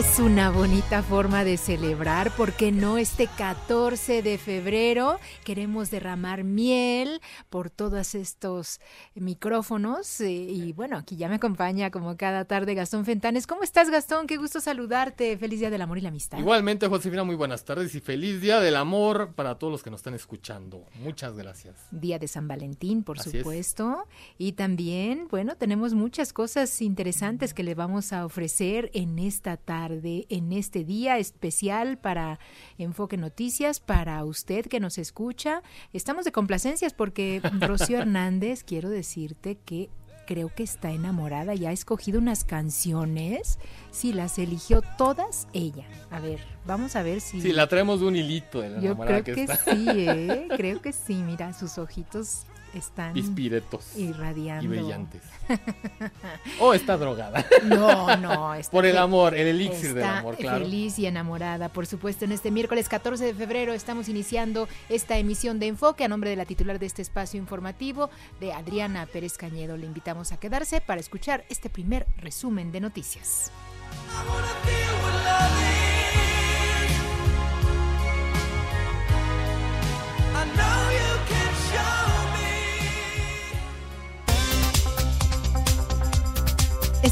Es 0.00 0.18
una 0.18 0.50
bonita 0.50 1.02
forma 1.02 1.44
de 1.44 1.58
celebrar, 1.58 2.32
porque 2.34 2.72
no 2.72 2.96
este 2.96 3.26
14 3.26 4.22
de 4.22 4.38
febrero 4.38 5.20
queremos 5.44 5.90
derramar 5.90 6.42
miel 6.42 7.20
por 7.50 7.68
todos 7.68 8.14
estos 8.14 8.80
micrófonos. 9.14 10.22
Eh, 10.22 10.30
y 10.30 10.72
bueno, 10.72 10.96
aquí 10.96 11.16
ya 11.16 11.28
me 11.28 11.34
acompaña 11.34 11.90
como 11.90 12.16
cada 12.16 12.46
tarde 12.46 12.74
Gastón 12.74 13.04
Fentanes. 13.04 13.46
¿Cómo 13.46 13.62
estás, 13.62 13.90
Gastón? 13.90 14.26
Qué 14.26 14.38
gusto 14.38 14.62
saludarte. 14.62 15.36
Feliz 15.36 15.60
Día 15.60 15.68
del 15.68 15.82
Amor 15.82 15.98
y 15.98 16.00
la 16.00 16.08
Amistad. 16.08 16.38
Igualmente, 16.38 16.88
Josefina, 16.88 17.22
muy 17.22 17.36
buenas 17.36 17.66
tardes 17.66 17.94
y 17.94 18.00
feliz 18.00 18.40
Día 18.40 18.58
del 18.58 18.76
Amor 18.76 19.34
para 19.34 19.58
todos 19.58 19.70
los 19.70 19.82
que 19.82 19.90
nos 19.90 20.00
están 20.00 20.14
escuchando. 20.14 20.86
Muchas 21.02 21.36
gracias. 21.36 21.76
Día 21.90 22.18
de 22.18 22.26
San 22.26 22.48
Valentín, 22.48 23.02
por 23.02 23.18
supuesto. 23.18 24.06
Y 24.38 24.52
también, 24.52 25.28
bueno, 25.30 25.58
tenemos 25.58 25.92
muchas 25.92 26.32
cosas 26.32 26.80
interesantes 26.80 27.52
que 27.52 27.64
le 27.64 27.74
vamos 27.74 28.14
a 28.14 28.24
ofrecer 28.24 28.90
en 28.94 29.18
esta 29.18 29.58
tarde 29.58 29.89
tarde, 29.90 30.26
en 30.28 30.52
este 30.52 30.84
día 30.84 31.18
especial 31.18 31.98
para 31.98 32.38
Enfoque 32.78 33.16
Noticias, 33.16 33.80
para 33.80 34.24
usted 34.24 34.66
que 34.66 34.80
nos 34.80 34.98
escucha. 34.98 35.62
Estamos 35.92 36.24
de 36.24 36.32
complacencias 36.32 36.94
porque 36.94 37.40
Rocío 37.60 37.98
Hernández, 37.98 38.62
quiero 38.64 38.88
decirte 38.88 39.58
que 39.64 39.90
creo 40.26 40.48
que 40.54 40.62
está 40.62 40.92
enamorada 40.92 41.54
y 41.54 41.66
ha 41.66 41.72
escogido 41.72 42.20
unas 42.20 42.44
canciones. 42.44 43.58
Sí, 43.90 44.12
las 44.12 44.38
eligió 44.38 44.80
todas 44.96 45.48
ella. 45.52 45.86
A 46.10 46.20
ver, 46.20 46.38
vamos 46.64 46.94
a 46.94 47.02
ver 47.02 47.20
si. 47.20 47.40
Sí, 47.40 47.52
la 47.52 47.66
traemos 47.66 48.00
de 48.00 48.06
un 48.06 48.16
hilito 48.16 48.60
de 48.60 48.70
la 48.70 48.80
Yo 48.80 48.96
creo 48.96 49.24
que, 49.24 49.46
sí, 49.48 49.86
¿eh? 49.88 50.46
creo 50.56 50.80
que 50.80 50.92
sí. 50.92 51.14
Mira, 51.14 51.52
sus 51.52 51.78
ojitos 51.78 52.46
están 52.74 53.12
Pispiretos 53.12 53.96
irradiando 53.96 54.64
y 54.64 54.68
brillantes. 54.68 55.22
o 56.60 56.74
está 56.74 56.96
drogada. 56.96 57.44
No, 57.64 58.16
no. 58.16 58.54
Está 58.54 58.72
Por 58.72 58.86
el 58.86 58.98
amor, 58.98 59.34
el 59.34 59.48
elixir 59.48 59.94
del 59.94 60.04
amor, 60.04 60.36
claro. 60.36 60.64
Feliz 60.64 60.98
y 60.98 61.06
enamorada, 61.06 61.68
por 61.68 61.86
supuesto. 61.86 62.24
En 62.24 62.32
este 62.32 62.50
miércoles 62.50 62.88
14 62.88 63.24
de 63.24 63.34
febrero 63.34 63.72
estamos 63.72 64.08
iniciando 64.08 64.68
esta 64.88 65.18
emisión 65.18 65.58
de 65.58 65.66
Enfoque 65.66 66.04
a 66.04 66.08
nombre 66.08 66.30
de 66.30 66.36
la 66.36 66.44
titular 66.44 66.78
de 66.78 66.86
este 66.86 67.02
espacio 67.02 67.38
informativo, 67.38 68.10
de 68.40 68.52
Adriana 68.52 69.06
Pérez 69.06 69.36
Cañedo. 69.36 69.76
Le 69.76 69.86
invitamos 69.86 70.32
a 70.32 70.38
quedarse 70.38 70.80
para 70.80 71.00
escuchar 71.00 71.44
este 71.48 71.70
primer 71.70 72.06
resumen 72.18 72.72
de 72.72 72.80
noticias. 72.80 73.50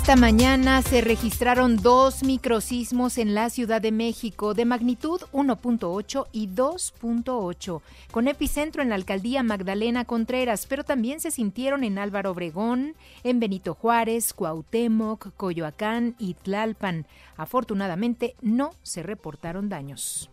Esta 0.08 0.20
mañana 0.22 0.80
se 0.80 1.02
registraron 1.02 1.76
dos 1.76 2.22
microsismos 2.22 3.18
en 3.18 3.34
la 3.34 3.50
Ciudad 3.50 3.82
de 3.82 3.92
México 3.92 4.54
de 4.54 4.64
magnitud 4.64 5.20
1.8 5.34 6.28
y 6.32 6.48
2.8, 6.48 7.82
con 8.10 8.26
epicentro 8.26 8.80
en 8.80 8.88
la 8.88 8.94
alcaldía 8.94 9.42
Magdalena 9.42 10.06
Contreras, 10.06 10.64
pero 10.66 10.82
también 10.82 11.20
se 11.20 11.30
sintieron 11.30 11.84
en 11.84 11.98
Álvaro 11.98 12.30
Obregón, 12.30 12.94
en 13.22 13.38
Benito 13.38 13.74
Juárez, 13.74 14.32
Cuauhtémoc, 14.32 15.34
Coyoacán 15.36 16.14
y 16.18 16.32
Tlalpan. 16.32 17.04
Afortunadamente 17.36 18.34
no 18.40 18.70
se 18.82 19.02
reportaron 19.02 19.68
daños. 19.68 20.30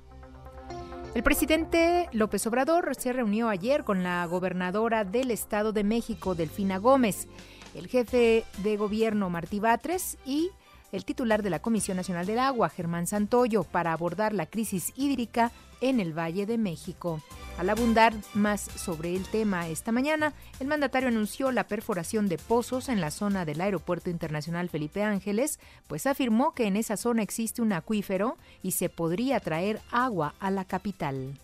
El 1.16 1.24
presidente 1.24 2.08
López 2.14 2.48
Obrador 2.48 2.96
se 2.98 3.12
reunió 3.12 3.50
ayer 3.50 3.84
con 3.84 4.04
la 4.04 4.26
gobernadora 4.26 5.04
del 5.04 5.32
Estado 5.32 5.74
de 5.74 5.84
México, 5.84 6.34
Delfina 6.34 6.78
Gómez 6.78 7.28
el 7.76 7.88
jefe 7.88 8.44
de 8.64 8.78
gobierno 8.78 9.30
Martí 9.30 9.60
Batres 9.60 10.18
y 10.26 10.50
el 10.92 11.06
titular 11.06 11.44
de 11.44 11.50
la 11.50 11.62
Comisión 11.62 11.98
Nacional 11.98 12.26
del 12.26 12.40
Agua, 12.40 12.70
Germán 12.70 13.06
Santoyo, 13.06 13.64
para 13.64 13.92
abordar 13.92 14.34
la 14.34 14.46
crisis 14.46 14.94
hídrica 14.96 15.52
en 15.82 16.00
el 16.00 16.18
Valle 16.18 16.46
de 16.46 16.58
México. 16.58 17.22
Al 17.58 17.70
abundar 17.70 18.14
más 18.34 18.62
sobre 18.62 19.16
el 19.16 19.24
tema 19.24 19.68
esta 19.68 19.92
mañana, 19.92 20.34
el 20.60 20.68
mandatario 20.68 21.10
anunció 21.10 21.52
la 21.52 21.68
perforación 21.68 22.28
de 22.28 22.38
pozos 22.38 22.90
en 22.90 23.02
la 23.02 23.12
zona 23.12 23.46
del 23.46 23.62
Aeropuerto 23.62 24.10
Internacional 24.10 24.70
Felipe 24.70 25.04
Ángeles, 25.04 25.60
pues 25.88 26.06
afirmó 26.06 26.54
que 26.54 26.68
en 26.68 26.76
esa 26.76 26.98
zona 26.98 27.24
existe 27.24 27.62
un 27.62 27.74
acuífero 27.74 28.38
y 28.62 28.72
se 28.72 28.90
podría 28.90 29.40
traer 29.40 29.82
agua 29.92 30.36
a 30.40 30.52
la 30.52 30.66
capital. 30.66 31.40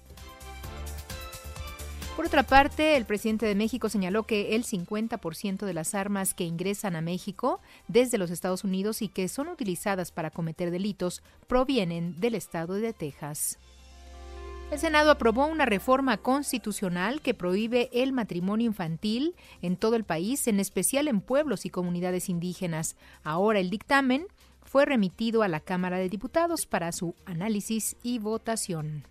Por 2.16 2.26
otra 2.26 2.44
parte, 2.44 2.98
el 2.98 3.06
presidente 3.06 3.46
de 3.46 3.56
México 3.56 3.88
señaló 3.88 4.24
que 4.24 4.56
el 4.56 4.66
50% 4.66 5.66
de 5.66 5.74
las 5.74 5.96
armas 5.96 6.34
que 6.34 6.44
ingresan 6.44 6.96
a 6.96 7.02
México 7.02 7.62
desde 7.88 8.18
los 8.18 8.32
Estados 8.32 8.64
Unidos 8.64 9.02
y 9.02 9.08
que 9.08 9.30
son 9.30 9.48
utilizadas 9.48 10.12
para 10.12 10.30
cometer 10.30 10.72
delitos 10.72 11.24
provienen 11.48 12.20
del 12.20 12.36
estado 12.36 12.74
de 12.76 12.94
Texas. 12.94 13.58
El 14.72 14.80
Senado 14.80 15.12
aprobó 15.12 15.48
una 15.48 15.66
reforma 15.66 16.18
constitucional 16.18 17.22
que 17.22 17.34
prohíbe 17.34 17.90
el 17.94 18.14
matrimonio 18.14 18.68
infantil 18.68 19.36
en 19.62 19.76
todo 19.76 19.96
el 19.96 20.04
país, 20.04 20.48
en 20.48 20.60
especial 20.60 21.08
en 21.08 21.22
pueblos 21.22 21.66
y 21.66 21.70
comunidades 21.70 22.30
indígenas. 22.30 22.96
Ahora 23.24 23.60
el 23.60 23.70
dictamen 23.70 24.28
fue 24.64 24.86
remitido 24.86 25.44
a 25.44 25.48
la 25.48 25.60
Cámara 25.60 25.98
de 25.98 26.08
Diputados 26.08 26.66
para 26.66 26.92
su 26.92 27.16
análisis 27.26 27.98
y 28.04 28.20
votación. 28.20 29.11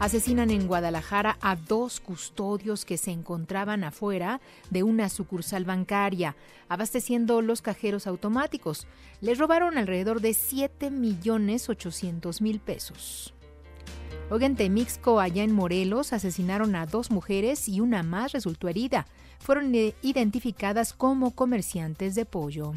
Asesinan 0.00 0.50
en 0.50 0.66
Guadalajara 0.66 1.36
a 1.42 1.56
dos 1.56 2.00
custodios 2.00 2.86
que 2.86 2.96
se 2.96 3.10
encontraban 3.10 3.84
afuera 3.84 4.40
de 4.70 4.82
una 4.82 5.10
sucursal 5.10 5.66
bancaria, 5.66 6.36
abasteciendo 6.70 7.42
los 7.42 7.60
cajeros 7.60 8.06
automáticos. 8.06 8.86
Les 9.20 9.36
robaron 9.36 9.76
alrededor 9.76 10.22
de 10.22 10.32
7 10.32 10.90
millones 10.90 11.68
800 11.68 12.40
mil 12.40 12.60
pesos. 12.60 13.34
Oigan, 14.30 14.56
Temixco, 14.56 15.20
allá 15.20 15.42
en 15.42 15.52
Morelos, 15.52 16.14
asesinaron 16.14 16.76
a 16.76 16.86
dos 16.86 17.10
mujeres 17.10 17.68
y 17.68 17.80
una 17.80 18.02
más 18.02 18.32
resultó 18.32 18.68
herida. 18.68 19.06
Fueron 19.38 19.74
identificadas 19.74 20.94
como 20.94 21.32
comerciantes 21.32 22.14
de 22.14 22.24
pollo. 22.24 22.72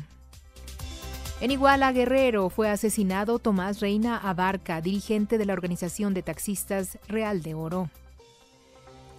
En 1.44 1.52
Iguala, 1.52 1.92
Guerrero, 1.92 2.50
fue 2.50 2.70
asesinado 2.70 3.38
Tomás 3.38 3.82
Reina 3.82 4.18
Abarca, 4.18 4.80
dirigente 4.80 5.38
de 5.38 5.46
la 5.46 5.52
organización 5.52 6.14
de 6.14 6.24
taxistas 6.24 6.98
Real 7.10 7.44
de 7.44 7.54
Oro. 7.54 7.90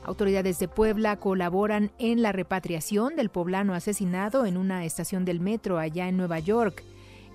Autoridades 0.07 0.59
de 0.59 0.67
Puebla 0.67 1.17
colaboran 1.17 1.91
en 1.99 2.23
la 2.23 2.33
repatriación 2.33 3.15
del 3.15 3.29
poblano 3.29 3.75
asesinado 3.75 4.47
en 4.47 4.57
una 4.57 4.87
estación 4.87 5.27
del 5.27 5.39
metro 5.39 5.77
allá 5.77 6.09
en 6.09 6.17
Nueva 6.17 6.39
York. 6.39 6.83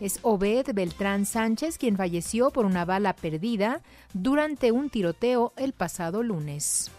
Es 0.02 0.18
Obed 0.24 0.74
Beltrán 0.74 1.28
Sánchez 1.28 1.78
quien 1.78 1.96
falleció 1.96 2.50
por 2.50 2.66
una 2.66 2.84
bala 2.84 3.14
perdida 3.14 3.82
durante 4.16 4.72
un 4.72 4.90
tiroteo 4.90 5.54
el 5.56 5.74
pasado 5.74 6.24
lunes. 6.24 6.90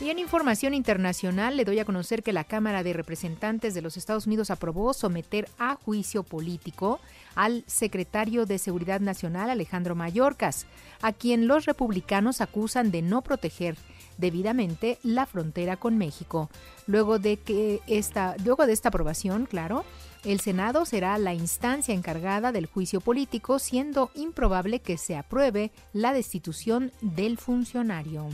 Y 0.00 0.08
en 0.08 0.18
información 0.18 0.72
internacional 0.72 1.58
le 1.58 1.66
doy 1.66 1.78
a 1.78 1.84
conocer 1.84 2.22
que 2.22 2.32
la 2.32 2.44
Cámara 2.44 2.82
de 2.82 2.94
Representantes 2.94 3.74
de 3.74 3.82
los 3.82 3.98
Estados 3.98 4.26
Unidos 4.26 4.50
aprobó 4.50 4.94
someter 4.94 5.46
a 5.58 5.74
juicio 5.74 6.22
político 6.22 7.00
al 7.34 7.64
secretario 7.66 8.46
de 8.46 8.58
Seguridad 8.58 9.00
Nacional 9.00 9.50
Alejandro 9.50 9.94
Mayorkas, 9.94 10.64
a 11.02 11.12
quien 11.12 11.46
los 11.46 11.66
republicanos 11.66 12.40
acusan 12.40 12.90
de 12.90 13.02
no 13.02 13.20
proteger 13.20 13.76
debidamente 14.16 14.98
la 15.02 15.26
frontera 15.26 15.76
con 15.76 15.98
México. 15.98 16.48
Luego 16.86 17.18
de 17.18 17.36
que 17.36 17.80
esta, 17.86 18.36
luego 18.42 18.66
de 18.66 18.72
esta 18.72 18.88
aprobación, 18.88 19.44
claro, 19.44 19.84
el 20.24 20.40
Senado 20.40 20.86
será 20.86 21.18
la 21.18 21.34
instancia 21.34 21.94
encargada 21.94 22.52
del 22.52 22.64
juicio 22.64 23.02
político, 23.02 23.58
siendo 23.58 24.10
improbable 24.14 24.80
que 24.80 24.96
se 24.96 25.14
apruebe 25.14 25.72
la 25.92 26.14
destitución 26.14 26.90
del 27.02 27.36
funcionario. 27.36 28.30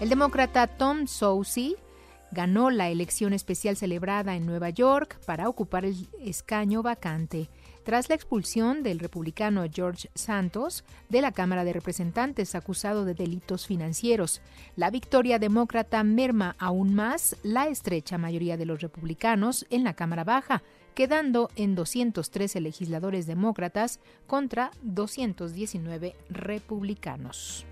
El 0.00 0.08
demócrata 0.08 0.66
Tom 0.66 1.06
Soucy 1.06 1.76
ganó 2.32 2.70
la 2.70 2.90
elección 2.90 3.32
especial 3.32 3.76
celebrada 3.76 4.34
en 4.34 4.44
Nueva 4.44 4.70
York 4.70 5.20
para 5.24 5.48
ocupar 5.48 5.84
el 5.84 6.08
escaño 6.20 6.82
vacante 6.82 7.48
tras 7.84 8.08
la 8.08 8.16
expulsión 8.16 8.82
del 8.82 8.98
republicano 8.98 9.64
George 9.72 10.10
Santos 10.14 10.84
de 11.08 11.22
la 11.22 11.30
Cámara 11.30 11.64
de 11.64 11.72
Representantes 11.72 12.56
acusado 12.56 13.04
de 13.04 13.14
delitos 13.14 13.66
financieros. 13.66 14.42
La 14.74 14.90
victoria 14.90 15.38
demócrata 15.38 16.02
merma 16.02 16.56
aún 16.58 16.94
más 16.94 17.36
la 17.44 17.68
estrecha 17.68 18.18
mayoría 18.18 18.56
de 18.56 18.66
los 18.66 18.80
republicanos 18.80 19.64
en 19.70 19.84
la 19.84 19.94
Cámara 19.94 20.24
Baja, 20.24 20.62
quedando 20.94 21.50
en 21.54 21.76
213 21.76 22.60
legisladores 22.60 23.26
demócratas 23.26 24.00
contra 24.26 24.72
219 24.82 26.16
republicanos. 26.30 27.64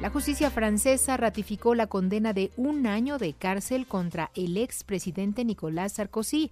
La 0.00 0.10
justicia 0.10 0.50
francesa 0.50 1.16
ratificó 1.16 1.74
la 1.74 1.86
condena 1.86 2.32
de 2.32 2.50
un 2.56 2.86
año 2.86 3.18
de 3.18 3.34
cárcel 3.34 3.86
contra 3.86 4.30
el 4.34 4.56
expresidente 4.56 5.44
Nicolás 5.44 5.92
Sarkozy 5.92 6.50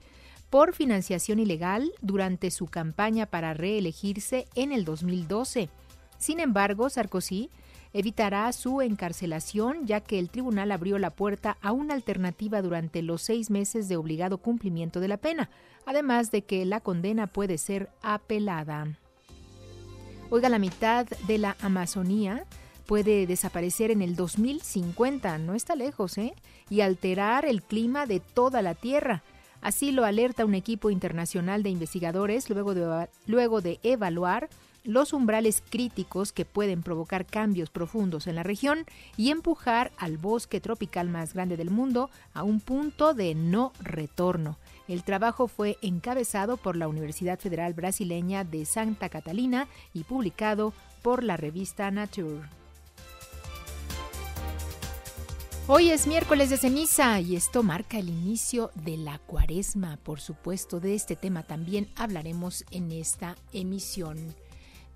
por 0.50 0.74
financiación 0.74 1.38
ilegal 1.38 1.92
durante 2.00 2.50
su 2.50 2.66
campaña 2.66 3.26
para 3.26 3.54
reelegirse 3.54 4.46
en 4.54 4.72
el 4.72 4.84
2012. 4.84 5.68
Sin 6.18 6.40
embargo, 6.40 6.90
Sarkozy 6.90 7.50
evitará 7.92 8.52
su 8.52 8.82
encarcelación 8.82 9.86
ya 9.86 10.00
que 10.00 10.18
el 10.18 10.30
tribunal 10.30 10.70
abrió 10.70 10.98
la 10.98 11.10
puerta 11.10 11.56
a 11.60 11.72
una 11.72 11.94
alternativa 11.94 12.62
durante 12.62 13.02
los 13.02 13.22
seis 13.22 13.50
meses 13.50 13.88
de 13.88 13.96
obligado 13.96 14.38
cumplimiento 14.38 15.00
de 15.00 15.08
la 15.08 15.16
pena, 15.16 15.50
además 15.86 16.30
de 16.30 16.42
que 16.42 16.64
la 16.64 16.80
condena 16.80 17.26
puede 17.26 17.58
ser 17.58 17.90
apelada. 18.02 18.86
Oiga, 20.30 20.48
la 20.48 20.60
mitad 20.60 21.06
de 21.26 21.38
la 21.38 21.56
Amazonía 21.60 22.44
puede 22.90 23.24
desaparecer 23.28 23.92
en 23.92 24.02
el 24.02 24.16
2050, 24.16 25.38
no 25.38 25.54
está 25.54 25.76
lejos, 25.76 26.18
¿eh? 26.18 26.34
Y 26.68 26.80
alterar 26.80 27.44
el 27.44 27.62
clima 27.62 28.04
de 28.04 28.18
toda 28.18 28.62
la 28.62 28.74
Tierra. 28.74 29.22
Así 29.60 29.92
lo 29.92 30.04
alerta 30.04 30.44
un 30.44 30.56
equipo 30.56 30.90
internacional 30.90 31.62
de 31.62 31.70
investigadores 31.70 32.50
luego 32.50 32.74
de, 32.74 33.08
luego 33.26 33.60
de 33.60 33.78
evaluar 33.84 34.48
los 34.82 35.12
umbrales 35.12 35.62
críticos 35.70 36.32
que 36.32 36.44
pueden 36.44 36.82
provocar 36.82 37.26
cambios 37.26 37.70
profundos 37.70 38.26
en 38.26 38.34
la 38.34 38.42
región 38.42 38.84
y 39.16 39.30
empujar 39.30 39.92
al 39.96 40.18
bosque 40.18 40.60
tropical 40.60 41.08
más 41.08 41.32
grande 41.32 41.56
del 41.56 41.70
mundo 41.70 42.10
a 42.34 42.42
un 42.42 42.58
punto 42.58 43.14
de 43.14 43.36
no 43.36 43.72
retorno. 43.80 44.58
El 44.88 45.04
trabajo 45.04 45.46
fue 45.46 45.78
encabezado 45.80 46.56
por 46.56 46.74
la 46.74 46.88
Universidad 46.88 47.38
Federal 47.38 47.72
Brasileña 47.72 48.42
de 48.42 48.64
Santa 48.64 49.08
Catalina 49.08 49.68
y 49.94 50.02
publicado 50.02 50.72
por 51.02 51.22
la 51.22 51.36
revista 51.36 51.88
Nature. 51.92 52.59
Hoy 55.72 55.90
es 55.90 56.08
miércoles 56.08 56.50
de 56.50 56.56
ceniza 56.56 57.20
y 57.20 57.36
esto 57.36 57.62
marca 57.62 57.96
el 57.96 58.08
inicio 58.08 58.72
de 58.74 58.96
la 58.96 59.20
cuaresma. 59.20 59.98
Por 60.02 60.20
supuesto, 60.20 60.80
de 60.80 60.96
este 60.96 61.14
tema 61.14 61.44
también 61.44 61.88
hablaremos 61.94 62.64
en 62.72 62.90
esta 62.90 63.36
emisión. 63.52 64.34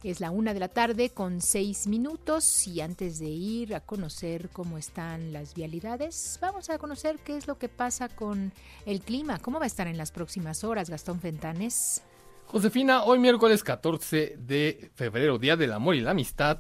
Es 0.02 0.18
la 0.18 0.32
una 0.32 0.52
de 0.52 0.58
la 0.58 0.66
tarde 0.66 1.10
con 1.10 1.40
seis 1.40 1.86
minutos 1.86 2.66
y 2.66 2.80
antes 2.80 3.20
de 3.20 3.28
ir 3.28 3.76
a 3.76 3.82
conocer 3.82 4.48
cómo 4.48 4.76
están 4.76 5.32
las 5.32 5.54
vialidades, 5.54 6.40
vamos 6.42 6.68
a 6.68 6.78
conocer 6.78 7.20
qué 7.20 7.36
es 7.36 7.46
lo 7.46 7.56
que 7.56 7.68
pasa 7.68 8.08
con 8.08 8.52
el 8.84 9.00
clima, 9.00 9.38
cómo 9.38 9.60
va 9.60 9.66
a 9.66 9.68
estar 9.68 9.86
en 9.86 9.96
las 9.96 10.10
próximas 10.10 10.64
horas, 10.64 10.90
Gastón 10.90 11.20
Fentanes. 11.20 12.02
Josefina, 12.46 13.04
hoy 13.04 13.20
miércoles 13.20 13.62
14 13.62 14.38
de 14.38 14.90
febrero, 14.96 15.38
Día 15.38 15.56
del 15.56 15.72
Amor 15.72 15.94
y 15.94 16.00
la 16.00 16.10
Amistad, 16.10 16.58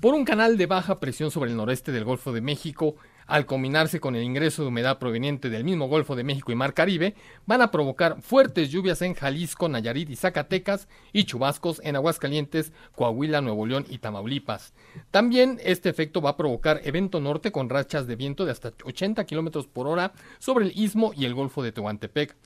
por 0.00 0.14
un 0.14 0.24
canal 0.24 0.58
de 0.58 0.66
baja 0.66 0.98
presión 0.98 1.30
sobre 1.30 1.52
el 1.52 1.56
noreste 1.56 1.92
del 1.92 2.02
Golfo 2.02 2.32
de 2.32 2.40
México, 2.40 2.96
al 3.32 3.46
combinarse 3.46 3.98
con 3.98 4.14
el 4.14 4.24
ingreso 4.24 4.60
de 4.60 4.68
humedad 4.68 4.98
proveniente 4.98 5.48
del 5.48 5.64
mismo 5.64 5.88
Golfo 5.88 6.14
de 6.14 6.22
México 6.22 6.52
y 6.52 6.54
Mar 6.54 6.74
Caribe, 6.74 7.14
van 7.46 7.62
a 7.62 7.70
provocar 7.70 8.20
fuertes 8.20 8.68
lluvias 8.68 9.00
en 9.00 9.14
Jalisco, 9.14 9.70
Nayarit 9.70 10.10
y 10.10 10.16
Zacatecas 10.16 10.86
y 11.14 11.24
chubascos 11.24 11.80
en 11.82 11.96
Aguascalientes, 11.96 12.74
Coahuila, 12.94 13.40
Nuevo 13.40 13.64
León 13.64 13.86
y 13.88 13.96
Tamaulipas. 13.96 14.74
También 15.10 15.58
este 15.64 15.88
efecto 15.88 16.20
va 16.20 16.28
a 16.28 16.36
provocar 16.36 16.82
evento 16.84 17.20
norte 17.20 17.52
con 17.52 17.70
rachas 17.70 18.06
de 18.06 18.16
viento 18.16 18.44
de 18.44 18.52
hasta 18.52 18.74
80 18.84 19.24
kilómetros 19.24 19.66
por 19.66 19.86
hora 19.86 20.12
sobre 20.38 20.66
el 20.66 20.72
istmo 20.78 21.14
y 21.16 21.24
el 21.24 21.32
Golfo 21.32 21.62
de 21.62 21.72
Tehuantepec. 21.72 22.36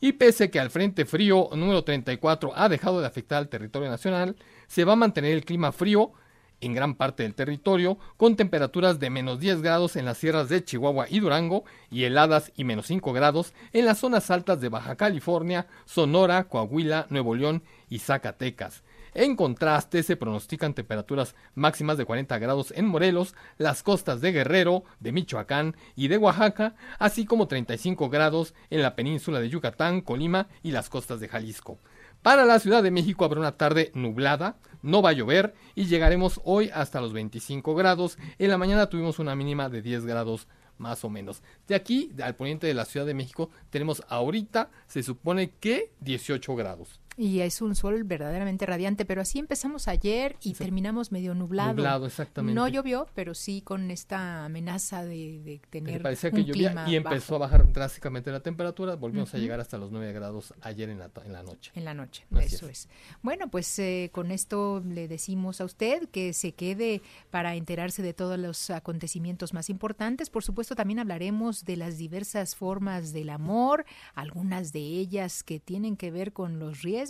Y 0.00 0.12
pese 0.12 0.50
que 0.50 0.58
al 0.58 0.70
Frente 0.70 1.04
Frío 1.04 1.50
número 1.52 1.84
34 1.84 2.52
ha 2.56 2.70
dejado 2.70 3.02
de 3.02 3.06
afectar 3.06 3.36
al 3.36 3.50
territorio 3.50 3.90
nacional, 3.90 4.36
se 4.68 4.84
va 4.84 4.94
a 4.94 4.96
mantener 4.96 5.32
el 5.32 5.44
clima 5.44 5.70
frío 5.70 6.12
en 6.60 6.74
gran 6.74 6.94
parte 6.94 7.22
del 7.22 7.34
territorio, 7.34 7.98
con 8.16 8.36
temperaturas 8.36 8.98
de 8.98 9.10
menos 9.10 9.40
10 9.40 9.62
grados 9.62 9.96
en 9.96 10.04
las 10.04 10.18
sierras 10.18 10.48
de 10.48 10.64
Chihuahua 10.64 11.06
y 11.08 11.20
Durango 11.20 11.64
y 11.90 12.04
heladas 12.04 12.52
y 12.56 12.64
menos 12.64 12.86
5 12.86 13.12
grados 13.12 13.52
en 13.72 13.86
las 13.86 13.98
zonas 13.98 14.30
altas 14.30 14.60
de 14.60 14.68
Baja 14.68 14.96
California, 14.96 15.66
Sonora, 15.84 16.44
Coahuila, 16.44 17.06
Nuevo 17.10 17.34
León 17.34 17.62
y 17.88 17.98
Zacatecas. 17.98 18.82
En 19.12 19.34
contraste, 19.34 20.02
se 20.04 20.16
pronostican 20.16 20.72
temperaturas 20.72 21.34
máximas 21.54 21.98
de 21.98 22.04
40 22.04 22.38
grados 22.38 22.72
en 22.76 22.86
Morelos, 22.86 23.34
las 23.58 23.82
costas 23.82 24.20
de 24.20 24.30
Guerrero, 24.30 24.84
de 25.00 25.10
Michoacán 25.10 25.76
y 25.96 26.08
de 26.08 26.16
Oaxaca, 26.16 26.76
así 26.98 27.24
como 27.24 27.48
35 27.48 28.08
grados 28.08 28.54
en 28.70 28.82
la 28.82 28.94
península 28.94 29.40
de 29.40 29.48
Yucatán, 29.48 30.00
Colima 30.00 30.48
y 30.62 30.70
las 30.70 30.88
costas 30.88 31.18
de 31.18 31.28
Jalisco. 31.28 31.80
Para 32.22 32.44
la 32.44 32.58
Ciudad 32.58 32.82
de 32.82 32.90
México 32.90 33.24
habrá 33.24 33.40
una 33.40 33.56
tarde 33.56 33.90
nublada, 33.94 34.56
no 34.82 35.00
va 35.00 35.10
a 35.10 35.14
llover 35.14 35.54
y 35.74 35.86
llegaremos 35.86 36.38
hoy 36.44 36.70
hasta 36.74 37.00
los 37.00 37.14
25 37.14 37.74
grados. 37.74 38.18
En 38.38 38.50
la 38.50 38.58
mañana 38.58 38.90
tuvimos 38.90 39.18
una 39.18 39.34
mínima 39.34 39.70
de 39.70 39.80
10 39.80 40.04
grados 40.04 40.46
más 40.76 41.02
o 41.02 41.08
menos. 41.08 41.42
De 41.66 41.74
aquí, 41.74 42.12
al 42.22 42.36
poniente 42.36 42.66
de 42.66 42.74
la 42.74 42.84
Ciudad 42.84 43.06
de 43.06 43.14
México, 43.14 43.48
tenemos 43.70 44.02
ahorita, 44.08 44.70
se 44.86 45.02
supone 45.02 45.52
que 45.60 45.92
18 46.00 46.54
grados. 46.56 47.00
Y 47.20 47.40
es 47.40 47.60
un 47.60 47.74
sol 47.74 48.02
verdaderamente 48.04 48.64
radiante, 48.64 49.04
pero 49.04 49.20
así 49.20 49.38
empezamos 49.38 49.88
ayer 49.88 50.36
y 50.40 50.54
terminamos 50.54 51.12
medio 51.12 51.34
nublado. 51.34 51.74
Nublado, 51.74 52.06
exactamente. 52.06 52.54
No 52.54 52.66
llovió, 52.66 53.08
pero 53.14 53.34
sí 53.34 53.60
con 53.60 53.90
esta 53.90 54.46
amenaza 54.46 55.04
de, 55.04 55.60
tener. 55.68 56.00
parecía 56.00 56.30
que 56.30 56.44
llovía 56.44 56.86
y 56.88 56.96
empezó 56.96 57.34
a 57.34 57.40
bajar 57.40 57.70
drásticamente 57.70 58.32
la 58.32 58.40
temperatura. 58.40 58.96
Volvimos 58.96 59.34
a 59.34 59.36
llegar 59.36 59.60
hasta 59.60 59.76
los 59.76 59.90
9 59.90 60.14
grados 60.14 60.54
ayer 60.62 60.88
en 60.88 60.98
la, 60.98 61.10
en 61.22 61.34
la 61.34 61.42
noche. 61.42 61.72
En 61.74 61.84
la 61.84 61.92
noche, 61.92 62.24
eso 62.40 62.66
es. 62.70 62.88
Bueno, 63.20 63.50
pues 63.50 63.78
eh, 63.78 64.08
con 64.14 64.30
esto 64.30 64.82
le 64.82 65.06
decimos 65.06 65.60
a 65.60 65.66
usted 65.66 66.08
que 66.08 66.32
se 66.32 66.52
quede 66.52 67.02
para 67.30 67.54
enterarse 67.54 68.00
de 68.00 68.14
todos 68.14 68.38
los 68.38 68.70
acontecimientos 68.70 69.52
más 69.52 69.68
importantes. 69.68 70.30
Por 70.30 70.42
supuesto, 70.42 70.74
también 70.74 71.00
hablaremos 71.00 71.66
de 71.66 71.76
las 71.76 71.98
diversas 71.98 72.56
formas 72.56 73.12
del 73.12 73.28
amor, 73.28 73.84
algunas 74.14 74.72
de 74.72 74.80
ellas 74.80 75.42
que 75.42 75.60
tienen 75.60 75.98
que 75.98 76.10
ver 76.10 76.32
con 76.32 76.58
los 76.58 76.80
riesgos 76.80 77.09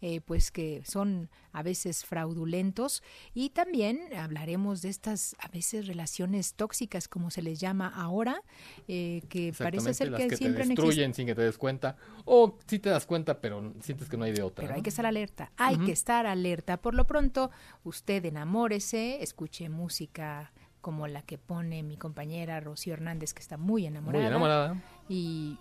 eh, 0.00 0.20
pues 0.20 0.50
que 0.50 0.82
son 0.84 1.30
a 1.52 1.62
veces 1.62 2.04
fraudulentos 2.04 3.02
y 3.34 3.50
también 3.50 4.00
hablaremos 4.16 4.82
de 4.82 4.88
estas 4.88 5.36
a 5.38 5.48
veces 5.48 5.86
relaciones 5.86 6.54
tóxicas 6.54 7.08
como 7.08 7.30
se 7.30 7.42
les 7.42 7.60
llama 7.60 7.92
ahora 7.94 8.42
eh, 8.88 9.22
que 9.28 9.52
parece 9.56 9.94
ser 9.94 10.12
que, 10.14 10.36
siempre 10.36 10.62
te 10.62 10.68
destruyen 10.70 11.14
sin 11.14 11.26
que 11.26 11.34
te 11.34 11.42
des 11.42 11.58
cuenta 11.58 11.96
o 12.24 12.58
si 12.66 12.78
te 12.78 12.90
das 12.90 13.06
cuenta 13.06 13.40
pero 13.40 13.72
sientes 13.80 14.08
que 14.08 14.16
no 14.16 14.24
hay 14.24 14.32
de 14.32 14.42
otra 14.42 14.62
pero 14.62 14.74
hay 14.74 14.82
que 14.82 14.90
estar 14.90 15.06
alerta 15.06 15.52
hay 15.56 15.78
que 15.78 15.92
estar 15.92 16.26
alerta 16.26 16.76
por 16.76 16.94
lo 16.94 17.06
pronto 17.06 17.50
usted 17.84 18.24
enamórese 18.24 19.22
escuche 19.22 19.68
música 19.68 20.52
como 20.82 21.06
la 21.06 21.22
que 21.22 21.38
pone 21.38 21.82
mi 21.82 21.96
compañera 21.96 22.60
Rocío 22.60 22.92
Hernández, 22.92 23.32
que 23.32 23.40
está 23.40 23.56
muy 23.56 23.86
enamorada. 23.86 24.24
Muy 24.24 24.28
enamorada. 24.28 24.82
Y 25.08 25.58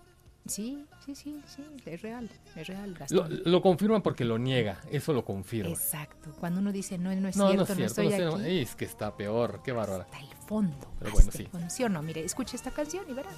Sí, 0.48 0.86
sí, 1.06 1.14
sí, 1.14 1.40
sí, 1.46 1.64
es 1.86 2.02
real, 2.02 2.30
es 2.56 2.68
real. 2.68 2.98
Lo, 3.10 3.28
lo, 3.28 3.62
confirma 3.62 4.02
porque 4.02 4.26
lo 4.26 4.40
niega, 4.40 4.82
eso 4.92 5.14
lo 5.14 5.24
confirma. 5.24 5.70
Exacto, 5.70 6.36
cuando 6.40 6.60
uno 6.60 6.72
dice 6.72 6.98
no, 6.98 7.14
no 7.16 7.28
es 7.28 7.36
cierto, 7.36 7.54
no, 7.54 7.62
es 7.62 7.68
cierto, 7.68 8.04
no 8.04 8.10
estoy 8.10 8.44
aquí. 8.44 8.60
Es 8.60 8.76
que 8.76 8.86
está 8.86 9.16
peor, 9.16 9.62
qué 9.64 9.72
bárbara. 9.72 10.04
Hasta 10.04 10.20
el 10.20 10.28
fondo. 10.48 10.92
Pero 11.00 11.12
bueno, 11.12 11.32
sí. 11.32 11.48
¿Sí 11.70 11.84
o 11.84 11.90
no? 11.90 12.02
Mire, 12.02 12.24
escuche 12.26 12.56
esta 12.56 12.72
canción 12.72 13.06
y 13.08 13.14
verá. 13.14 13.30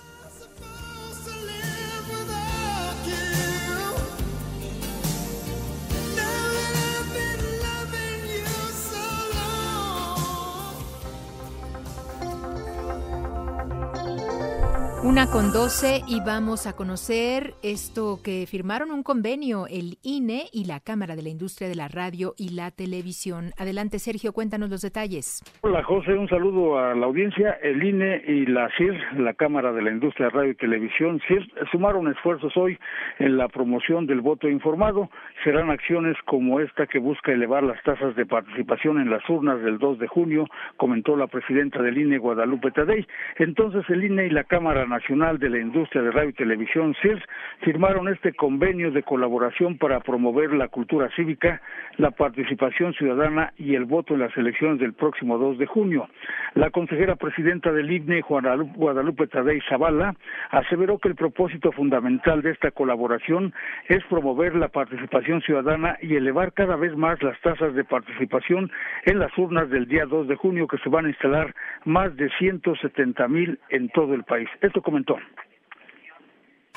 Una 15.06 15.28
con 15.28 15.52
doce 15.52 16.00
y 16.08 16.22
vamos 16.26 16.66
a 16.66 16.78
conocer 16.78 17.56
esto 17.62 18.20
que 18.24 18.48
firmaron 18.48 18.90
un 18.90 19.04
convenio 19.04 19.68
el 19.68 19.98
INE 20.02 20.46
y 20.54 20.64
la 20.64 20.80
Cámara 20.80 21.18
de 21.18 21.22
la 21.24 21.28
Industria 21.28 21.68
de 21.68 21.76
la 21.76 21.90
Radio 21.90 22.34
y 22.38 22.56
la 22.56 22.72
Televisión. 22.72 23.52
Adelante, 23.58 24.00
Sergio, 24.00 24.32
cuéntanos 24.32 24.70
los 24.70 24.82
detalles. 24.82 25.44
Hola, 25.60 25.84
José, 25.84 26.14
un 26.14 26.30
saludo 26.30 26.80
a 26.80 26.96
la 26.96 27.06
audiencia. 27.06 27.52
El 27.62 27.84
INE 27.84 28.24
y 28.26 28.46
la 28.46 28.70
CIR, 28.78 29.20
la 29.20 29.34
Cámara 29.34 29.74
de 29.74 29.82
la 29.82 29.92
Industria 29.92 30.28
de 30.28 30.32
Radio 30.32 30.52
y 30.52 30.56
Televisión, 30.56 31.20
CIR, 31.28 31.52
sumaron 31.70 32.08
esfuerzos 32.08 32.56
hoy 32.56 32.80
en 33.20 33.36
la 33.36 33.50
promoción 33.50 34.08
del 34.08 34.22
voto 34.22 34.48
informado. 34.48 35.10
Serán 35.44 35.70
acciones 35.70 36.16
como 36.24 36.62
esta 36.62 36.88
que 36.88 37.00
busca 37.00 37.34
elevar 37.34 37.64
las 37.64 37.84
tasas 37.84 38.16
de 38.16 38.26
participación 38.26 39.02
en 39.02 39.10
las 39.10 39.30
urnas 39.30 39.62
del 39.64 39.80
2 39.80 40.00
de 40.00 40.08
junio, 40.08 40.46
comentó 40.78 41.18
la 41.18 41.28
presidenta 41.28 41.82
del 41.82 41.98
INE, 41.98 42.20
Guadalupe 42.20 42.72
Tadei. 42.72 43.06
Entonces, 43.36 43.84
el 43.90 44.06
INE 44.06 44.28
y 44.28 44.30
la 44.30 44.46
Cámara 44.46 44.86
Nacional 44.94 45.40
de 45.40 45.50
la 45.50 45.58
Industria 45.58 46.04
de 46.04 46.12
Radio 46.12 46.30
y 46.30 46.34
Televisión, 46.34 46.96
CIRS, 47.02 47.24
firmaron 47.62 48.10
este 48.10 48.32
convenio 48.34 48.92
de 48.92 49.02
colaboración 49.02 49.80
para 49.80 50.00
promover 50.02 50.54
la 50.54 50.68
cultura 50.68 51.10
cívica, 51.16 51.62
la 51.98 52.12
participación 52.12 52.94
ciudadana 52.94 53.54
y 53.58 53.74
el 53.74 53.86
voto 53.86 54.14
en 54.14 54.20
las 54.20 54.38
elecciones 54.38 54.80
del 54.80 54.94
próximo 54.94 55.40
2 55.40 55.58
de 55.58 55.66
junio. 55.66 56.08
La 56.54 56.70
consejera 56.70 57.16
presidenta 57.16 57.72
del 57.72 57.92
IBNE, 57.92 58.22
Guadalupe 58.22 59.26
Tadei 59.26 59.62
Zavala, 59.68 60.14
aseveró 60.52 61.00
que 61.00 61.10
el 61.10 61.16
propósito 61.16 61.72
fundamental 61.72 62.44
de 62.44 62.52
esta 62.52 62.70
colaboración 62.70 63.52
es 63.88 64.04
promover 64.04 64.54
la 64.56 64.68
participación 64.68 65.42
ciudadana 65.42 65.98
y 66.04 66.16
elevar 66.16 66.54
cada 66.54 66.76
vez 66.76 66.96
más 66.96 67.24
las 67.24 67.40
tasas 67.42 67.74
de 67.74 67.84
participación 67.84 68.72
en 69.06 69.18
las 69.18 69.36
urnas 69.40 69.72
del 69.72 69.88
día 69.88 70.06
2 70.06 70.28
de 70.28 70.36
junio 70.36 70.68
que 70.68 70.78
se 70.78 70.90
van 70.90 71.06
a 71.06 71.10
instalar 71.10 71.56
más 71.84 72.16
de 72.16 72.30
170 72.38 73.28
mil 73.28 73.58
en 73.70 73.90
todo 73.90 74.14
el 74.14 74.24
país. 74.24 74.48
Esto 74.62 74.83
comentó 74.84 75.18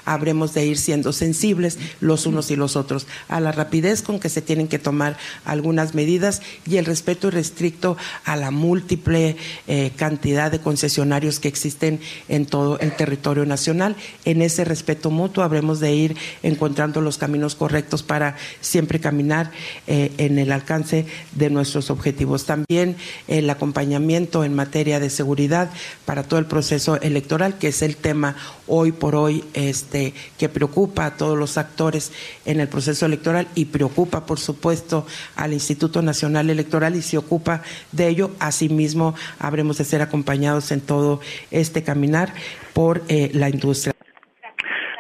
habremos 0.07 0.55
de 0.55 0.65
ir 0.65 0.79
siendo 0.79 1.13
sensibles 1.13 1.79
los 2.01 2.25
unos 2.27 2.51
y 2.51 2.57
los 2.57 2.77
otros 2.77 3.07
a 3.29 3.41
la 3.41 3.53
rapidez 3.53 4.03
con 4.03 4.21
que 4.21 4.29
se 4.29 4.41
tienen 4.41 4.69
que 4.69 4.79
tomar 4.79 5.19
algunas 5.45 5.95
medidas 5.95 6.41
y 6.65 6.77
el 6.77 6.87
respeto 6.87 7.29
irrestricto 7.29 7.97
a 8.25 8.37
la 8.37 8.51
múltiple 8.51 9.37
eh, 9.67 9.91
cantidad 9.97 10.51
de 10.51 10.61
concesionarios 10.61 11.41
que 11.41 11.49
existen 11.49 12.01
en 12.29 12.47
todo 12.47 12.79
el 12.79 12.95
territorio 12.95 13.45
nacional. 13.45 13.97
En 14.25 14.43
ese 14.43 14.65
respeto 14.65 15.11
mutuo 15.11 15.43
habremos 15.43 15.81
de 15.81 15.93
ir 15.95 16.17
encontrando 16.43 17.01
los 17.01 17.19
caminos 17.19 17.57
correctos 17.57 18.03
para 18.03 18.37
siempre 18.61 19.01
caminar 19.01 19.51
eh, 19.87 20.13
en 20.19 20.39
el 20.39 20.53
alcance 20.53 21.07
de 21.33 21.51
nuestros 21.51 21.91
objetivos. 21.91 22.47
También 22.47 22.97
el 23.27 23.51
acompañamiento 23.51 24.45
en 24.45 24.55
materia 24.55 25.01
de 25.01 25.11
seguridad 25.11 25.71
para 26.05 26.23
todo 26.23 26.39
el 26.39 26.47
proceso 26.47 27.01
electoral, 27.01 27.59
que 27.59 27.69
es 27.69 27.83
el 27.83 27.97
tema 27.97 28.37
hoy 28.67 28.93
por 28.93 29.15
hoy 29.15 29.45
este, 29.55 30.15
que 30.39 30.49
preocupa 30.49 31.07
a 31.07 31.17
todos 31.17 31.39
los 31.39 31.59
actores 31.59 32.13
en 32.45 32.61
el 32.61 32.69
proceso 32.69 33.07
electoral 33.07 33.49
y 33.55 33.67
preocupa, 33.67 34.27
por 34.27 34.39
supuesto, 34.39 35.07
al 35.35 35.53
Instituto 35.53 36.03
Nacional 36.03 36.51
Electoral 36.51 36.97
y 36.97 37.03
se 37.03 37.19
ocupa 37.19 37.63
de 37.93 38.09
ello. 38.09 38.31
Asimismo, 38.39 39.15
habremos 39.39 39.79
de 39.79 39.85
ser 39.85 40.03
acompañados 40.03 40.71
en 40.71 40.81
todo 40.81 41.21
este 41.51 41.83
caminar 41.83 42.35
por 42.73 43.03
eh, 43.09 43.31
la 43.33 43.49
industria. 43.49 43.96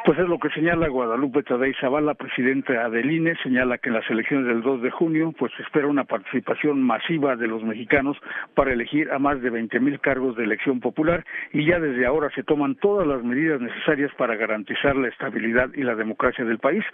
Pues 0.06 0.20
es 0.20 0.28
lo 0.28 0.38
que 0.38 0.50
señala 0.50 0.86
Guadalupe 0.86 1.42
Tadei 1.42 1.75
Zavala, 1.80 2.14
presidenta 2.14 2.88
del 2.90 3.10
INE, 3.10 3.34
señala 3.42 3.76
que 3.78 3.88
en 3.88 3.96
las 3.96 4.08
elecciones 4.08 4.46
del 4.46 4.62
2 4.62 4.82
de 4.82 4.92
junio 4.92 5.34
pues 5.36 5.50
espera 5.58 5.88
una 5.88 6.04
participación 6.04 6.80
masiva 6.80 7.34
de 7.34 7.48
los 7.48 7.64
mexicanos 7.64 8.16
para 8.54 8.72
elegir 8.72 9.10
a 9.10 9.18
más 9.18 9.42
de 9.42 9.50
20 9.50 9.80
mil 9.80 9.98
cargos 9.98 10.36
de 10.36 10.44
elección 10.44 10.78
popular 10.78 11.25
y 11.52 11.66
ya 11.66 11.80
desde 11.80 12.06
ahora 12.06 12.30
se 12.36 12.44
toman 12.44 12.76
todas 12.76 13.04
las 13.04 13.25
medidas 13.25 13.60
necesarias 13.60 14.12
para 14.16 14.36
garantizar 14.36 14.94
la 14.94 15.08
estabilidad 15.08 15.70
y 15.75 15.82
la 15.82 15.96
democracia 15.96 16.44
del 16.44 16.60
país. 16.60 16.84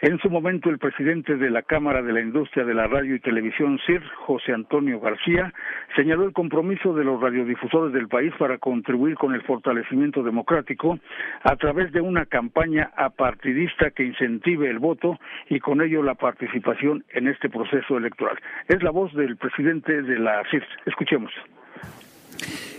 En 0.00 0.20
su 0.20 0.30
momento 0.30 0.70
el 0.70 0.78
presidente 0.78 1.34
de 1.34 1.50
la 1.50 1.62
Cámara 1.62 2.02
de 2.02 2.12
la 2.12 2.20
Industria 2.20 2.64
de 2.64 2.74
la 2.74 2.86
Radio 2.86 3.16
y 3.16 3.18
Televisión 3.18 3.80
CIR, 3.84 4.04
José 4.14 4.52
Antonio 4.52 5.00
García, 5.00 5.52
señaló 5.96 6.22
el 6.22 6.32
compromiso 6.32 6.94
de 6.94 7.02
los 7.02 7.20
radiodifusores 7.20 7.92
del 7.92 8.06
país 8.06 8.32
para 8.38 8.58
contribuir 8.58 9.16
con 9.16 9.34
el 9.34 9.42
fortalecimiento 9.42 10.22
democrático 10.22 11.00
a 11.42 11.56
través 11.56 11.90
de 11.90 12.00
una 12.00 12.26
campaña 12.26 12.59
campaña 12.60 12.90
apartidista 12.96 13.90
que 13.90 14.04
incentive 14.04 14.68
el 14.68 14.78
voto 14.78 15.18
y 15.48 15.60
con 15.60 15.80
ello 15.80 16.02
la 16.02 16.14
participación 16.14 17.04
en 17.14 17.28
este 17.28 17.48
proceso 17.48 17.96
electoral. 17.96 18.38
Es 18.68 18.82
la 18.82 18.90
voz 18.90 19.14
del 19.14 19.36
presidente 19.36 20.02
de 20.02 20.18
la 20.18 20.42
CIRS. 20.50 20.66
Escuchemos 20.86 21.32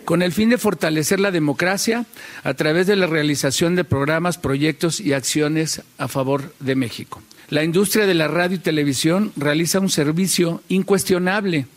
con 0.06 0.24
el 0.24 0.32
fin 0.32 0.50
de 0.50 0.58
fortalecer 0.58 1.20
la 1.20 1.30
democracia 1.30 2.06
a 2.44 2.54
través 2.56 2.88
de 2.88 2.96
la 2.96 3.06
realización 3.06 3.76
de 3.76 3.84
programas, 3.84 4.40
proyectos 4.40 5.00
y 5.00 5.14
acciones 5.14 5.84
a 6.00 6.08
favor 6.08 6.54
de 6.60 6.76
México. 6.76 7.22
La 7.50 7.64
industria 7.64 8.08
de 8.08 8.16
la 8.16 8.28
radio 8.28 8.58
y 8.58 8.60
televisión 8.60 9.32
realiza 9.38 9.80
un 9.80 9.90
servicio 9.90 10.62
incuestionable 10.70 11.68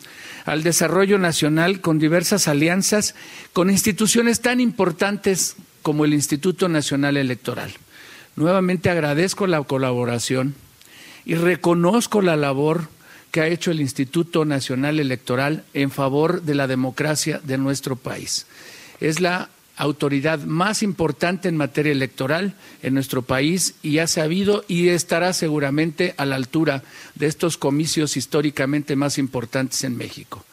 al 0.45 0.63
desarrollo 0.63 1.19
nacional 1.19 1.81
con 1.81 1.99
diversas 1.99 2.47
alianzas 2.47 3.15
con 3.53 3.69
instituciones 3.69 4.41
tan 4.41 4.59
importantes 4.59 5.55
como 5.83 6.03
el 6.03 6.13
Instituto 6.13 6.67
Nacional 6.67 7.15
Electoral. 7.15 7.71
Nuevamente 8.35 8.89
agradezco 8.89 9.47
la 9.47 9.63
colaboración 9.63 10.55
y 11.25 11.35
reconozco 11.35 12.21
la 12.21 12.35
labor 12.35 12.89
que 13.31 13.41
ha 13.41 13.47
hecho 13.47 13.71
el 13.71 13.81
Instituto 13.81 14.45
Nacional 14.45 14.99
Electoral 14.99 15.63
en 15.73 15.91
favor 15.91 16.41
de 16.41 16.55
la 16.55 16.67
democracia 16.67 17.39
de 17.43 17.57
nuestro 17.57 17.95
país. 17.95 18.45
Es 18.99 19.19
la 19.19 19.49
autoridad 19.77 20.39
más 20.39 20.83
importante 20.83 21.49
en 21.49 21.57
materia 21.57 21.91
electoral 21.91 22.53
en 22.81 22.93
nuestro 22.93 23.21
país 23.21 23.75
y 23.83 23.99
ha 23.99 24.07
sabido 24.07 24.63
y 24.67 24.87
estará 24.89 25.33
seguramente 25.33 26.13
a 26.17 26.25
la 26.25 26.35
altura 26.35 26.83
de 27.15 27.27
estos 27.27 27.57
comicios 27.57 28.15
históricamente 28.15 28.95
más 28.95 29.17
importantes 29.17 29.83
en 29.83 29.97
México. 29.97 30.45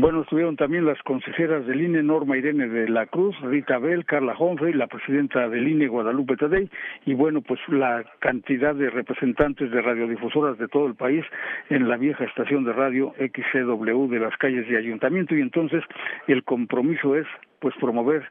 Bueno, 0.00 0.22
estuvieron 0.22 0.54
también 0.54 0.86
las 0.86 1.02
consejeras 1.02 1.66
del 1.66 1.80
INE, 1.80 2.04
Norma 2.04 2.36
Irene 2.36 2.68
de 2.68 2.88
la 2.88 3.06
Cruz, 3.06 3.34
Rita 3.40 3.78
Bell, 3.78 4.04
Carla 4.04 4.36
Humphrey, 4.38 4.72
la 4.72 4.86
presidenta 4.86 5.48
del 5.48 5.66
INE, 5.66 5.88
Guadalupe 5.88 6.36
Tadei, 6.36 6.70
y 7.04 7.14
bueno, 7.14 7.40
pues 7.40 7.58
la 7.66 8.04
cantidad 8.20 8.76
de 8.76 8.90
representantes 8.90 9.72
de 9.72 9.82
radiodifusoras 9.82 10.56
de 10.56 10.68
todo 10.68 10.86
el 10.86 10.94
país 10.94 11.24
en 11.68 11.88
la 11.88 11.96
vieja 11.96 12.22
estación 12.22 12.62
de 12.62 12.74
radio 12.74 13.12
XCW 13.18 14.06
de 14.08 14.20
las 14.20 14.36
calles 14.36 14.68
de 14.68 14.78
ayuntamiento, 14.78 15.34
y 15.34 15.40
entonces 15.40 15.82
el 16.28 16.44
compromiso 16.44 17.16
es 17.16 17.26
pues 17.58 17.74
promover 17.80 18.22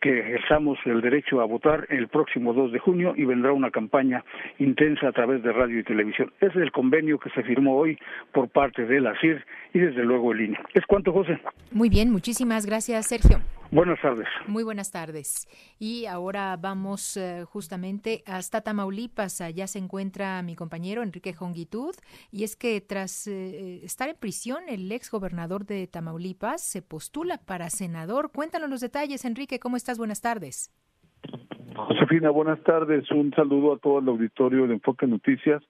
que 0.00 0.20
ejerzamos 0.20 0.78
el 0.84 1.00
derecho 1.00 1.40
a 1.40 1.44
votar 1.44 1.86
el 1.90 2.08
próximo 2.08 2.52
2 2.52 2.72
de 2.72 2.78
junio 2.78 3.14
y 3.16 3.24
vendrá 3.24 3.52
una 3.52 3.70
campaña 3.70 4.24
intensa 4.58 5.08
a 5.08 5.12
través 5.12 5.42
de 5.42 5.52
radio 5.52 5.80
y 5.80 5.84
televisión. 5.84 6.32
Es 6.40 6.54
el 6.56 6.72
convenio 6.72 7.18
que 7.18 7.30
se 7.30 7.42
firmó 7.42 7.76
hoy 7.76 7.98
por 8.32 8.48
parte 8.48 8.86
de 8.86 9.00
la 9.00 9.18
CIR 9.20 9.44
y 9.74 9.78
desde 9.78 10.04
luego 10.04 10.32
el 10.32 10.40
INE. 10.42 10.58
¿Es 10.74 10.84
cuánto, 10.86 11.12
José? 11.12 11.38
Muy 11.72 11.88
bien, 11.88 12.10
muchísimas 12.10 12.66
gracias, 12.66 13.06
Sergio. 13.06 13.40
Buenas 13.70 14.00
tardes. 14.00 14.26
Muy 14.46 14.62
buenas 14.62 14.90
tardes. 14.92 15.48
Y 15.78 16.06
ahora 16.06 16.56
vamos 16.56 17.16
eh, 17.16 17.44
justamente 17.44 18.22
hasta 18.26 18.60
Tamaulipas. 18.60 19.40
Allá 19.40 19.66
se 19.66 19.78
encuentra 19.78 20.42
mi 20.42 20.54
compañero 20.54 21.02
Enrique 21.02 21.32
Jongitud. 21.32 21.94
Y 22.30 22.44
es 22.44 22.56
que 22.56 22.80
tras 22.80 23.26
eh, 23.26 23.84
estar 23.84 24.08
en 24.08 24.16
prisión, 24.16 24.64
el 24.68 24.90
ex 24.92 25.10
gobernador 25.10 25.66
de 25.66 25.86
Tamaulipas 25.86 26.62
se 26.62 26.80
postula 26.82 27.38
para 27.38 27.68
senador. 27.70 28.30
Cuéntanos 28.32 28.70
los 28.70 28.80
detalles, 28.80 29.24
Enrique. 29.24 29.58
¿Cómo 29.58 29.76
estás? 29.76 29.98
Buenas 29.98 30.20
tardes. 30.20 30.72
Josefina, 31.74 32.30
buenas 32.30 32.62
tardes. 32.62 33.10
Un 33.10 33.32
saludo 33.34 33.74
a 33.74 33.78
todo 33.78 33.98
el 33.98 34.08
auditorio 34.08 34.66
de 34.66 34.74
Enfoque 34.74 35.06
Noticias. 35.06 35.62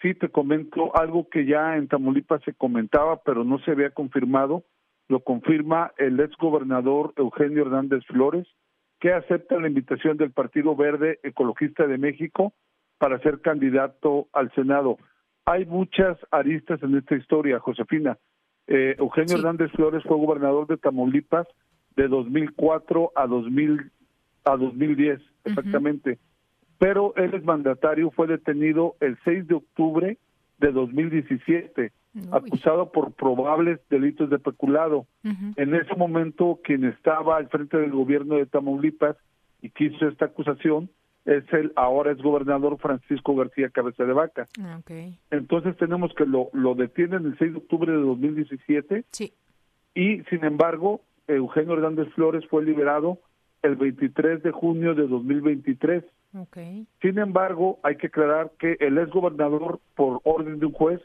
Sí, 0.00 0.14
te 0.14 0.30
comento 0.30 0.96
algo 0.96 1.28
que 1.28 1.44
ya 1.44 1.76
en 1.76 1.88
Tamaulipas 1.88 2.42
se 2.44 2.54
comentaba, 2.54 3.22
pero 3.22 3.44
no 3.44 3.58
se 3.58 3.72
había 3.72 3.90
confirmado 3.90 4.64
lo 5.10 5.20
confirma 5.20 5.90
el 5.98 6.20
ex 6.20 6.36
gobernador 6.36 7.12
Eugenio 7.16 7.62
Hernández 7.62 8.04
Flores, 8.06 8.46
que 9.00 9.12
acepta 9.12 9.58
la 9.58 9.66
invitación 9.66 10.16
del 10.16 10.30
Partido 10.30 10.76
Verde 10.76 11.18
Ecologista 11.24 11.88
de 11.88 11.98
México 11.98 12.52
para 12.96 13.18
ser 13.18 13.40
candidato 13.40 14.28
al 14.32 14.52
Senado. 14.54 14.98
Hay 15.46 15.66
muchas 15.66 16.16
aristas 16.30 16.80
en 16.84 16.96
esta 16.96 17.16
historia, 17.16 17.58
Josefina. 17.58 18.18
Eh, 18.68 18.94
Eugenio 18.98 19.36
Hernández 19.36 19.72
Flores 19.72 20.04
fue 20.04 20.16
gobernador 20.16 20.68
de 20.68 20.76
Tamaulipas 20.76 21.48
de 21.96 22.06
2004 22.06 23.10
a 23.16 23.26
2000 23.26 23.90
a 24.44 24.56
2010, 24.56 25.20
exactamente. 25.44 26.18
Pero 26.78 27.14
él 27.16 27.34
es 27.34 27.42
mandatario, 27.42 28.12
fue 28.12 28.28
detenido 28.28 28.94
el 29.00 29.18
6 29.24 29.48
de 29.48 29.54
octubre 29.56 30.18
de 30.58 30.72
2017 30.72 31.92
acusado 32.32 32.90
por 32.90 33.12
probables 33.12 33.80
delitos 33.88 34.30
de 34.30 34.38
peculado. 34.38 35.06
En 35.56 35.74
ese 35.74 35.94
momento, 35.96 36.60
quien 36.62 36.84
estaba 36.84 37.36
al 37.36 37.48
frente 37.48 37.76
del 37.76 37.92
gobierno 37.92 38.36
de 38.36 38.46
Tamaulipas 38.46 39.16
y 39.62 39.70
quiso 39.70 40.08
esta 40.08 40.26
acusación 40.26 40.90
es 41.24 41.44
el 41.52 41.72
ahora 41.76 42.12
es 42.12 42.18
gobernador 42.18 42.78
Francisco 42.78 43.36
García 43.36 43.68
Cabeza 43.68 44.04
de 44.04 44.12
Vaca. 44.12 44.48
Ah, 44.60 44.80
Entonces 45.30 45.76
tenemos 45.76 46.12
que 46.14 46.24
lo, 46.24 46.48
lo 46.52 46.74
detienen 46.74 47.26
el 47.26 47.38
6 47.38 47.52
de 47.52 47.58
octubre 47.58 47.92
de 47.92 47.98
2017 47.98 49.04
sí. 49.12 49.32
y 49.94 50.22
sin 50.24 50.44
embargo 50.44 51.02
Eugenio 51.28 51.74
Hernández 51.74 52.08
Flores 52.14 52.44
fue 52.48 52.64
liberado 52.64 53.18
el 53.62 53.76
23 53.76 54.42
de 54.42 54.50
junio 54.52 54.94
de 54.94 55.06
2023. 55.06 56.04
Sin 57.02 57.18
embargo, 57.18 57.78
hay 57.82 57.96
que 57.96 58.06
aclarar 58.06 58.52
que 58.58 58.76
el 58.80 58.98
ex 58.98 59.10
gobernador, 59.10 59.80
por 59.96 60.20
orden 60.24 60.60
de 60.60 60.66
un 60.66 60.72
juez, 60.72 61.00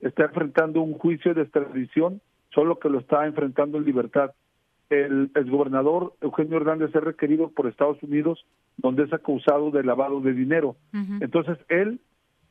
está 0.00 0.24
enfrentando 0.24 0.80
un 0.82 0.94
juicio 0.94 1.34
de 1.34 1.42
extradición, 1.42 2.20
solo 2.54 2.78
que 2.78 2.88
lo 2.88 3.00
está 3.00 3.26
enfrentando 3.26 3.78
en 3.78 3.84
libertad. 3.84 4.32
El 4.88 5.30
gobernador 5.50 6.14
Eugenio 6.20 6.58
Hernández 6.58 6.94
es 6.94 7.02
requerido 7.02 7.48
por 7.48 7.66
Estados 7.66 8.00
Unidos, 8.02 8.46
donde 8.76 9.04
es 9.04 9.12
acusado 9.12 9.70
de 9.70 9.82
lavado 9.82 10.20
de 10.20 10.32
dinero. 10.32 10.76
Entonces, 11.20 11.58
él 11.68 12.00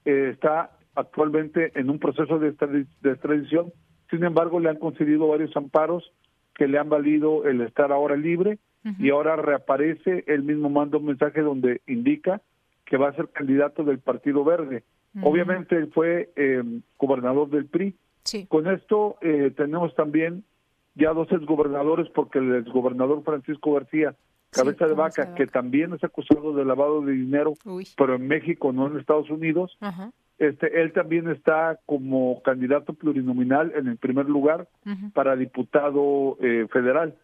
eh, 0.04 0.32
está 0.34 0.72
actualmente 0.96 1.72
en 1.80 1.90
un 1.90 2.00
proceso 2.00 2.40
de, 2.40 2.52
de 2.52 3.12
extradición. 3.12 3.72
Sin 4.10 4.24
embargo, 4.24 4.60
le 4.60 4.70
han 4.70 4.80
concedido 4.80 5.28
varios 5.28 5.56
amparos 5.56 6.12
que 6.56 6.68
le 6.68 6.78
han 6.78 6.90
valido 6.90 7.46
el 7.46 7.62
estar 7.62 7.92
ahora 7.92 8.16
libre 8.16 8.60
y 9.00 9.10
ahora 9.10 9.36
reaparece, 9.36 10.24
él 10.28 10.44
mismo 10.44 10.70
manda 10.70 10.98
un 10.98 11.06
mensaje 11.06 11.42
donde 11.42 11.82
indica 11.88 12.42
que 12.86 12.98
va 12.98 13.10
a 13.10 13.16
ser 13.16 13.30
candidato 13.30 13.84
del 13.84 14.00
Partido 14.00 14.44
Verde. 14.44 14.84
Obviamente 15.22 15.76
él 15.76 15.92
fue 15.94 16.32
eh, 16.36 16.64
gobernador 17.00 17.50
del 17.50 17.66
PRI. 17.66 17.96
Con 18.48 18.68
esto 18.68 19.18
eh, 19.22 19.52
tenemos 19.56 19.96
también 19.96 20.44
ya 20.96 21.14
dos 21.14 21.32
exgobernadores, 21.32 22.10
porque 22.10 22.40
el 22.40 22.56
exgobernador 22.56 23.24
Francisco 23.24 23.74
García, 23.74 24.16
cabeza 24.50 24.88
de 24.88 24.94
vaca, 24.94 25.36
que 25.36 25.48
también 25.48 25.94
es 25.94 26.04
acusado 26.04 26.54
de 26.54 26.66
lavado 26.66 27.02
de 27.02 27.14
dinero, 27.14 27.54
pero 27.98 28.16
en 28.16 28.28
México, 28.28 28.72
no 28.72 28.88
en 28.88 29.00
Estados 29.00 29.30
Unidos, 29.30 29.78
este, 30.38 30.82
él 30.82 30.92
también 30.94 31.30
está 31.30 31.80
como 31.86 32.42
candidato 32.44 32.94
plurinominal 32.94 33.74
en 33.76 33.88
el 33.88 33.98
primer 33.98 34.26
lugar 34.28 34.68
para 35.14 35.36
diputado 35.36 36.38
eh, 36.42 36.68
federal. 36.72 37.16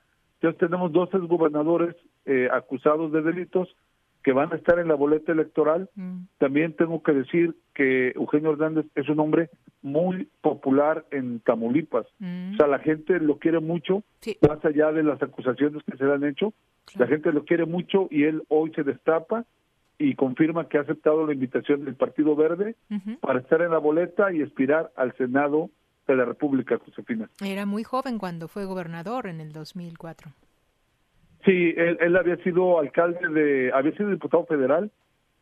Entonces 0.41 0.59
tenemos 0.59 0.91
dos 0.91 1.13
exgobernadores 1.13 1.95
eh, 2.25 2.49
acusados 2.51 3.11
de 3.11 3.21
delitos 3.21 3.69
que 4.23 4.33
van 4.33 4.51
a 4.51 4.55
estar 4.55 4.79
en 4.79 4.87
la 4.87 4.95
boleta 4.95 5.31
electoral. 5.31 5.87
Mm. 5.95 6.23
También 6.39 6.73
tengo 6.73 7.03
que 7.03 7.13
decir 7.13 7.55
que 7.75 8.09
Eugenio 8.15 8.51
Hernández 8.51 8.87
es 8.95 9.07
un 9.07 9.19
hombre 9.19 9.49
muy 9.83 10.27
popular 10.41 11.05
en 11.11 11.41
Tamaulipas. 11.41 12.07
Mm. 12.17 12.53
O 12.53 12.57
sea, 12.57 12.65
la 12.65 12.79
gente 12.79 13.19
lo 13.19 13.37
quiere 13.37 13.59
mucho, 13.59 14.03
más 14.47 14.65
allá 14.65 14.91
de 14.91 15.03
las 15.03 15.21
acusaciones 15.21 15.83
que 15.83 15.97
se 15.97 16.05
le 16.05 16.13
han 16.13 16.23
hecho. 16.23 16.53
La 16.97 17.05
gente 17.05 17.31
lo 17.31 17.45
quiere 17.45 17.65
mucho 17.65 18.07
y 18.09 18.23
él 18.23 18.41
hoy 18.49 18.71
se 18.73 18.83
destapa 18.83 19.45
y 19.99 20.15
confirma 20.15 20.67
que 20.67 20.79
ha 20.79 20.81
aceptado 20.81 21.27
la 21.27 21.33
invitación 21.33 21.85
del 21.85 21.95
Partido 21.95 22.35
Verde 22.35 22.75
para 23.21 23.39
estar 23.39 23.61
en 23.61 23.69
la 23.69 23.77
boleta 23.77 24.33
y 24.33 24.41
aspirar 24.41 24.91
al 24.95 25.15
Senado 25.17 25.69
de 26.07 26.15
la 26.15 26.25
República, 26.25 26.77
Josefina. 26.77 27.29
Era 27.43 27.65
muy 27.65 27.83
joven 27.83 28.17
cuando 28.17 28.47
fue 28.47 28.65
gobernador 28.65 29.27
en 29.27 29.39
el 29.41 29.51
2004. 29.53 30.31
Sí, 31.45 31.73
él, 31.75 32.15
había 32.15 32.37
sido 32.37 32.79
alcalde 32.79 33.27
de, 33.29 33.71
había 33.73 33.91
sido 33.93 34.09
diputado 34.11 34.45
federal, 34.45 34.91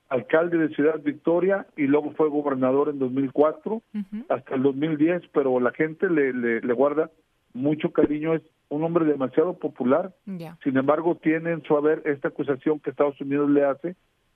alcalde 0.08 0.58
de 0.58 0.70
Ciudad 0.70 1.00
Victoria 1.04 1.68
y 1.75 1.84
luego 1.84 2.12
fue 2.12 2.30
gobernador 2.30 2.89
en 2.89 3.00
2004 3.00 3.82
hasta 4.30 4.56
el 4.56 4.63
2010, 4.63 5.24
pero 5.34 5.60
la 5.60 5.72
gente 5.72 6.10
le, 6.10 6.32
le, 6.34 6.74
guarda 6.74 7.12
mucho 7.54 7.92
cariño, 7.92 8.34
es 8.34 8.42
un 8.70 8.84
hombre 8.84 9.06
demasiado 9.06 9.56
popular. 9.58 10.13
Sin 10.63 10.78
embargo, 10.78 11.16
tiene 11.22 11.51
en 11.51 11.63
su 11.63 11.75
haber 11.75 12.01
esta 12.06 12.30
acusación 12.30 12.80
que 12.80 12.92
Estados 12.92 13.20
Unidos 13.20 13.50
le 13.50 13.66
hace 13.66 13.96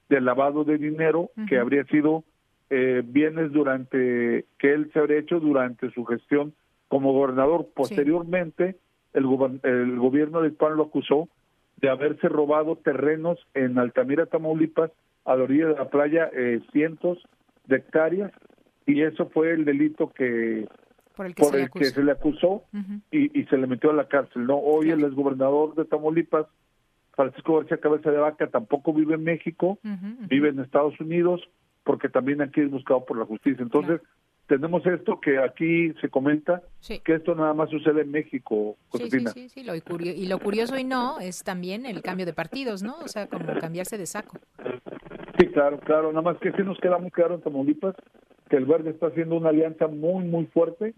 de 0.10 0.20
lavado 0.20 0.64
de 0.64 0.78
dinero 0.78 1.30
que 1.48 1.58
habría 1.58 1.86
sido 1.86 2.24
eh, 2.70 3.02
bienes 3.06 3.52
durante 3.52 4.46
que 4.58 4.74
él 4.74 4.90
se 4.94 5.00
habría 5.00 5.20
hecho 5.20 5.40
durante 5.40 5.92
su 5.92 6.06
gestión 6.06 6.54
como 6.88 7.14
gobernador. 7.14 7.68
Posteriormente, 7.74 8.78
el, 9.14 9.26
el 9.64 10.00
gobierno 10.00 10.42
del 10.42 10.54
PAN 10.54 10.78
lo 10.78 10.84
acusó 10.84 11.30
de 11.78 11.90
haberse 11.90 12.30
robado 12.30 12.78
terrenos 12.78 13.40
en 13.54 13.78
Altamira, 13.78 14.26
Tamaulipas, 14.26 14.92
a 15.26 15.36
la 15.36 15.44
orilla 15.44 15.68
de 15.68 15.76
la 15.76 15.90
playa, 15.90 16.30
eh, 16.34 16.62
cientos 16.72 17.18
de 17.66 17.78
hectáreas, 17.78 18.32
y 18.86 19.02
eso 19.02 19.30
fue 19.30 19.52
el 19.52 19.66
delito 19.66 20.12
que 20.12 20.68
por 21.16 21.28
el 21.28 21.36
que, 21.36 21.44
se, 21.86 22.04
le 22.04 22.12
acusó. 22.12 22.64
y, 23.12 23.44
se 23.44 23.58
le 23.58 23.68
metió 23.68 23.92
a 23.92 23.94
la 23.94 24.08
cárcel. 24.08 24.48
No, 24.48 24.58
hoy 24.58 24.90
el 24.90 25.04
exgobernador 25.04 25.76
de 25.76 25.86
Tamaulipas, 25.86 26.48
Francisco 27.12 27.58
García 27.58 27.78
Cabeza 27.78 28.10
de 28.10 28.18
Vaca, 28.18 28.48
tampoco 28.48 28.94
vive 28.94 29.14
en 29.16 29.24
México, 29.24 29.78
vive 30.28 30.50
en 30.50 30.60
Estados 30.60 31.00
Unidos, 31.00 31.42
porque 31.84 32.10
también 32.10 32.42
aquí 32.42 32.62
es 32.62 32.72
buscado 32.72 33.06
por 33.06 33.18
la 33.18 33.26
justicia. 33.26 33.62
Entonces, 33.62 34.02
tenemos 34.48 34.86
esto 34.86 35.20
que 35.20 35.40
aquí 35.40 35.94
se 36.02 36.10
comenta, 36.10 36.62
que 37.04 37.16
esto 37.16 37.36
nada 37.36 37.54
más 37.54 37.70
sucede 37.70 38.02
en 38.02 38.12
México, 38.12 38.76
Josefina. 38.90 39.32
Sí, 39.32 39.50
sí, 39.50 39.50
sí, 39.50 39.64
Lo, 39.64 39.74
y 39.76 40.26
lo 40.28 40.40
curioso 40.40 40.78
y 40.78 40.84
no 40.84 41.20
es 41.20 41.44
también 41.44 41.86
el 41.86 42.02
cambio 42.02 42.26
de 42.26 42.34
partidos, 42.34 42.84
¿no? 42.84 42.96
O 43.00 43.08
sea, 43.08 43.28
como 43.28 43.46
cambiarse 43.60 43.98
de 43.98 44.06
saco. 44.06 44.38
Sí, 45.40 45.48
claro, 45.48 45.80
claro. 45.80 46.12
Nada 46.12 46.22
más 46.22 46.38
que 46.38 46.52
sí 46.52 46.62
nos 46.64 46.78
queda 46.80 46.98
muy 46.98 47.12
claro 47.12 47.36
en 47.36 47.42
Tamaulipas 47.42 47.96
que 48.50 48.58
el 48.58 48.66
Verde 48.66 48.92
está 48.92 49.08
haciendo 49.08 49.36
una 49.36 49.50
alianza 49.50 49.88
muy, 49.88 50.26
muy 50.26 50.46
fuerte 50.48 50.94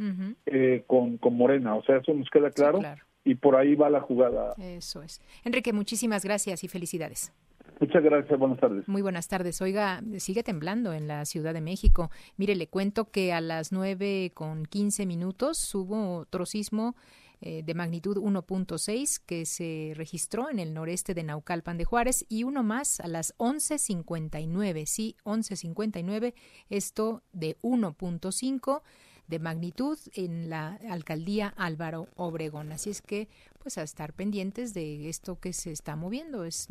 eh, 0.46 0.84
con, 0.88 1.18
con 1.18 1.38
Morena. 1.38 1.76
O 1.76 1.84
sea, 1.84 1.98
eso 1.98 2.14
nos 2.14 2.30
queda 2.30 2.50
claro, 2.52 2.82
y 3.24 3.36
por 3.36 3.56
ahí 3.56 3.76
va 3.76 3.90
la 3.90 4.02
jugada. 4.02 4.54
Eso 4.58 5.02
es. 5.02 5.22
Enrique, 5.44 5.72
muchísimas 5.72 6.26
gracias 6.26 6.64
y 6.64 6.68
felicidades. 6.68 7.32
Muchas 7.80 8.04
gracias, 8.04 8.40
buenas 8.40 8.60
tardes. 8.60 8.88
Muy 8.88 9.02
buenas 9.02 9.28
tardes. 9.28 9.62
Oiga, 9.62 10.02
sigue 10.18 10.44
temblando 10.44 10.94
en 10.94 11.08
la 11.08 11.26
Ciudad 11.26 11.54
de 11.54 11.62
México. 11.62 12.10
Mire, 12.38 12.56
le 12.56 12.68
cuento 12.68 13.12
que 13.12 13.34
a 13.34 13.42
las 13.42 13.72
nueve 13.72 14.32
con 14.34 14.66
quince 14.66 15.06
minutos 15.06 15.74
hubo 15.76 16.18
otro 16.18 16.46
sismo 16.46 16.96
eh, 17.42 17.64
de 17.64 17.74
magnitud 17.74 18.18
1.6 18.18 19.22
que 19.26 19.46
se 19.46 19.92
registró 19.96 20.50
en 20.50 20.60
el 20.60 20.74
noreste 20.74 21.14
de 21.14 21.24
Naucalpan 21.24 21.78
de 21.78 21.86
Juárez 21.86 22.26
y 22.30 22.44
uno 22.44 22.64
más 22.64 23.00
a 23.02 23.08
las 23.08 23.38
11.59, 23.38 24.86
sí, 24.86 25.18
11.59, 25.26 26.34
esto 26.70 27.24
de 27.34 27.58
1.5 27.62 28.82
de 29.28 29.40
magnitud 29.40 29.98
en 30.14 30.50
la 30.50 30.80
alcaldía 30.90 31.54
Álvaro 31.58 32.08
Obregón. 32.16 32.72
Así 32.72 32.90
es 32.90 33.02
que, 33.02 33.28
pues 33.66 33.80
a 33.80 33.82
estar 33.82 34.14
pendientes 34.14 34.76
de 34.76 35.10
esto 35.10 35.40
que 35.40 35.52
se 35.52 35.72
está 35.72 35.96
moviendo. 35.96 36.46
Es, 36.46 36.68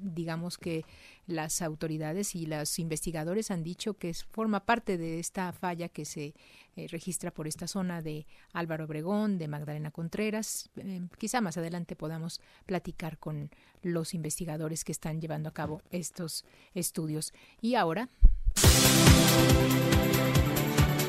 digamos 0.00 0.56
que 0.56 0.86
las 1.26 1.60
autoridades 1.60 2.34
y 2.34 2.46
los 2.46 2.78
investigadores 2.78 3.50
han 3.50 3.62
dicho 3.62 3.92
que 3.92 4.14
forma 4.14 4.64
parte 4.64 4.96
de 4.96 5.18
esta 5.18 5.52
falla 5.52 5.90
que 5.90 6.06
se 6.06 6.32
eh, 6.74 6.86
registra 6.88 7.30
por 7.30 7.46
esta 7.46 7.68
zona 7.68 8.00
de 8.00 8.26
Álvaro 8.54 8.86
Obregón, 8.86 9.36
de 9.36 9.46
Magdalena 9.46 9.90
Contreras. 9.90 10.70
Eh, 10.78 11.02
quizá 11.18 11.42
más 11.42 11.58
adelante 11.58 11.96
podamos 11.96 12.40
platicar 12.64 13.18
con 13.18 13.50
los 13.82 14.14
investigadores 14.14 14.84
que 14.84 14.92
están 14.92 15.20
llevando 15.20 15.50
a 15.50 15.52
cabo 15.52 15.82
estos 15.90 16.46
estudios. 16.72 17.34
Y 17.60 17.74
ahora. 17.74 18.08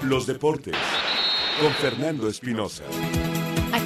Los 0.04 0.28
deportes 0.28 0.76
con 1.62 1.72
Fernando 1.76 2.28
Espinosa. 2.28 2.84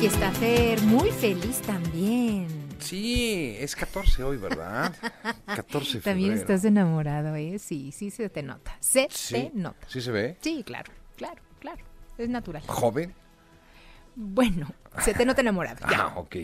Aquí 0.04 0.14
está 0.14 0.32
Fer, 0.34 0.82
muy 0.82 1.12
feliz 1.12 1.62
también. 1.62 2.50
Sí, 2.80 3.56
es 3.58 3.74
14 3.74 4.22
hoy, 4.22 4.36
¿verdad? 4.36 4.94
14 5.46 6.00
de 6.00 6.04
También 6.04 6.34
estás 6.34 6.66
enamorado, 6.66 7.38
¿eh? 7.38 7.58
Sí, 7.58 7.94
sí 7.94 8.12
se 8.12 8.28
te 8.28 8.44
nota. 8.44 8.76
Se 8.82 9.08
te 9.08 9.52
nota. 9.54 9.88
¿Sí 9.88 10.02
se 10.02 10.12
ve? 10.12 10.36
Sí, 10.42 10.62
claro, 10.66 10.92
claro, 11.16 11.42
claro. 11.62 11.86
Es 12.18 12.28
natural. 12.28 12.64
¿Joven? 12.68 13.14
Bueno, 14.18 14.74
se 15.00 15.14
te 15.14 15.26
nota 15.26 15.40
enamorado. 15.40 15.80
Ah, 15.84 16.12
ok. 16.18 16.36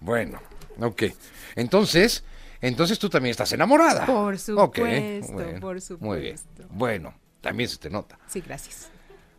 Bueno, 0.00 0.38
ok. 0.78 1.04
Entonces, 1.56 2.22
entonces 2.60 2.98
tú 2.98 3.08
también 3.08 3.30
estás 3.30 3.50
enamorada. 3.52 4.04
Por 4.04 4.38
supuesto, 4.38 5.32
por 5.58 5.80
supuesto. 5.80 6.04
Muy 6.04 6.20
bien. 6.20 6.36
Bueno, 6.68 7.14
también 7.40 7.70
se 7.70 7.78
te 7.78 7.88
nota. 7.88 8.18
Sí, 8.26 8.42
gracias. 8.42 8.90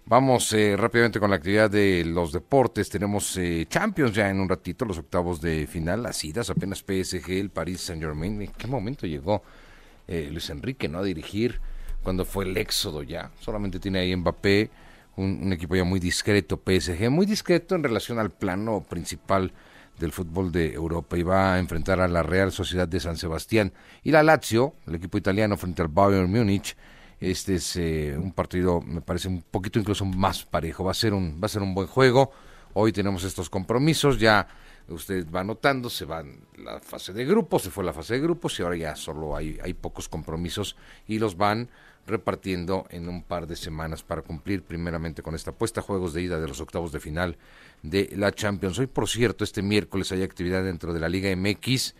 Vamos 0.07 0.53
eh, 0.53 0.77
rápidamente 0.77 1.19
con 1.19 1.31
la 1.31 1.37
actividad 1.37 1.67
de 1.67 2.05
los 2.05 2.31
deportes. 2.31 2.91
Tenemos 2.91 3.35
eh, 3.37 3.65
Champions 3.67 4.13
ya 4.13 4.29
en 4.29 4.39
un 4.39 4.47
ratito, 4.47 4.85
los 4.85 4.99
octavos 4.99 5.41
de 5.41 5.65
final, 5.65 6.03
las 6.03 6.23
idas, 6.23 6.51
apenas 6.51 6.85
PSG, 6.87 7.31
el 7.31 7.49
Paris 7.49 7.81
Saint 7.81 8.03
Germain. 8.03 8.39
¿En 8.39 8.51
qué 8.51 8.67
momento 8.67 9.07
llegó 9.07 9.41
eh, 10.07 10.29
Luis 10.31 10.51
Enrique 10.51 10.87
no 10.87 10.99
a 10.99 11.03
dirigir 11.03 11.59
cuando 12.03 12.23
fue 12.23 12.45
el 12.45 12.55
éxodo 12.55 13.01
ya? 13.01 13.31
Solamente 13.39 13.79
tiene 13.79 13.97
ahí 13.97 14.15
Mbappé, 14.15 14.69
un, 15.15 15.39
un, 15.41 15.53
equipo 15.53 15.75
ya 15.75 15.83
muy 15.83 15.99
discreto, 15.99 16.61
PSG, 16.63 17.09
muy 17.09 17.25
discreto 17.25 17.73
en 17.73 17.81
relación 17.81 18.19
al 18.19 18.29
plano 18.29 18.85
principal 18.87 19.53
del 19.97 20.11
fútbol 20.11 20.51
de 20.51 20.71
Europa 20.71 21.17
y 21.17 21.23
va 21.23 21.55
a 21.55 21.59
enfrentar 21.59 21.99
a 21.99 22.07
la 22.07 22.21
Real 22.21 22.51
Sociedad 22.51 22.87
de 22.87 22.99
San 22.99 23.17
Sebastián 23.17 23.73
y 24.03 24.11
la 24.11 24.21
Lazio, 24.21 24.75
el 24.85 24.93
equipo 24.93 25.17
italiano 25.17 25.57
frente 25.57 25.81
al 25.81 25.87
Bayern 25.87 26.29
Múnich 26.29 26.75
este 27.19 27.55
es 27.55 27.75
eh, 27.77 28.17
un 28.17 28.31
partido, 28.31 28.81
me 28.81 29.01
parece 29.01 29.27
un 29.27 29.41
poquito 29.41 29.79
incluso 29.79 30.05
más 30.05 30.43
parejo. 30.43 30.83
Va 30.83 30.91
a 30.91 30.95
ser 30.95 31.13
un, 31.13 31.39
va 31.41 31.45
a 31.45 31.49
ser 31.49 31.61
un 31.61 31.73
buen 31.73 31.87
juego. 31.87 32.31
Hoy 32.73 32.91
tenemos 32.91 33.23
estos 33.23 33.49
compromisos. 33.49 34.19
Ya 34.19 34.47
usted 34.89 35.25
va 35.31 35.43
notando, 35.43 35.89
se 35.89 36.05
va 36.05 36.23
la 36.57 36.79
fase 36.79 37.13
de 37.13 37.25
grupos, 37.25 37.63
se 37.63 37.71
fue 37.71 37.83
la 37.83 37.93
fase 37.93 38.15
de 38.15 38.19
grupos 38.19 38.59
y 38.59 38.63
ahora 38.63 38.75
ya 38.75 38.95
solo 38.95 39.35
hay, 39.35 39.57
hay 39.63 39.73
pocos 39.73 40.09
compromisos 40.09 40.75
y 41.07 41.19
los 41.19 41.37
van 41.37 41.69
repartiendo 42.05 42.85
en 42.91 43.09
un 43.09 43.23
par 43.23 43.47
de 43.47 43.55
semanas 43.55 44.03
para 44.03 44.21
cumplir 44.21 44.61
primeramente 44.61 45.23
con 45.23 45.33
esta 45.33 45.51
puesta 45.51 45.81
juegos 45.81 46.13
de 46.13 46.21
ida 46.21 46.39
de 46.39 46.47
los 46.47 46.61
octavos 46.61 46.91
de 46.91 46.99
final 46.99 47.37
de 47.81 48.11
la 48.15 48.31
Champions. 48.31 48.77
Hoy, 48.77 48.87
por 48.87 49.09
cierto, 49.09 49.43
este 49.43 49.63
miércoles 49.63 50.11
hay 50.11 50.21
actividad 50.21 50.63
dentro 50.63 50.93
de 50.93 50.99
la 50.99 51.09
Liga 51.09 51.35
MX 51.35 51.95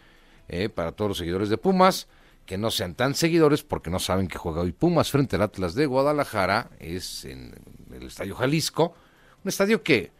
eh, 0.48 0.70
para 0.70 0.92
todos 0.92 1.10
los 1.10 1.18
seguidores 1.18 1.50
de 1.50 1.58
Pumas 1.58 2.08
que 2.46 2.58
no 2.58 2.72
sean 2.72 2.96
tan 2.96 3.16
seguidores 3.16 3.64
porque 3.64 3.90
no 3.90 4.00
saben 4.00 4.28
que 4.28 4.38
juega 4.38 4.62
hoy 4.62 4.72
Pumas 4.72 5.12
frente 5.12 5.36
al 5.36 5.42
Atlas 5.44 5.74
de 5.76 5.86
Guadalajara, 5.86 6.70
es 6.80 7.26
en 7.26 7.56
el 7.94 8.04
Estadio 8.04 8.36
Jalisco, 8.36 8.94
un 9.44 9.50
estadio 9.50 9.82
que 9.84 10.12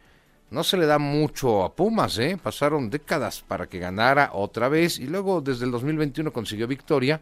no 0.50 0.62
se 0.64 0.76
le 0.76 0.86
da 0.86 0.98
mucho 0.98 1.64
a 1.64 1.74
Pumas, 1.74 2.18
¿eh? 2.18 2.38
pasaron 2.40 2.90
décadas 2.90 3.42
para 3.46 3.66
que 3.68 3.78
ganara 3.78 4.30
otra 4.32 4.68
vez 4.68 4.98
y 4.98 5.06
luego 5.06 5.40
desde 5.40 5.64
el 5.64 5.70
2021 5.70 6.32
consiguió 6.32 6.66
victoria 6.66 7.20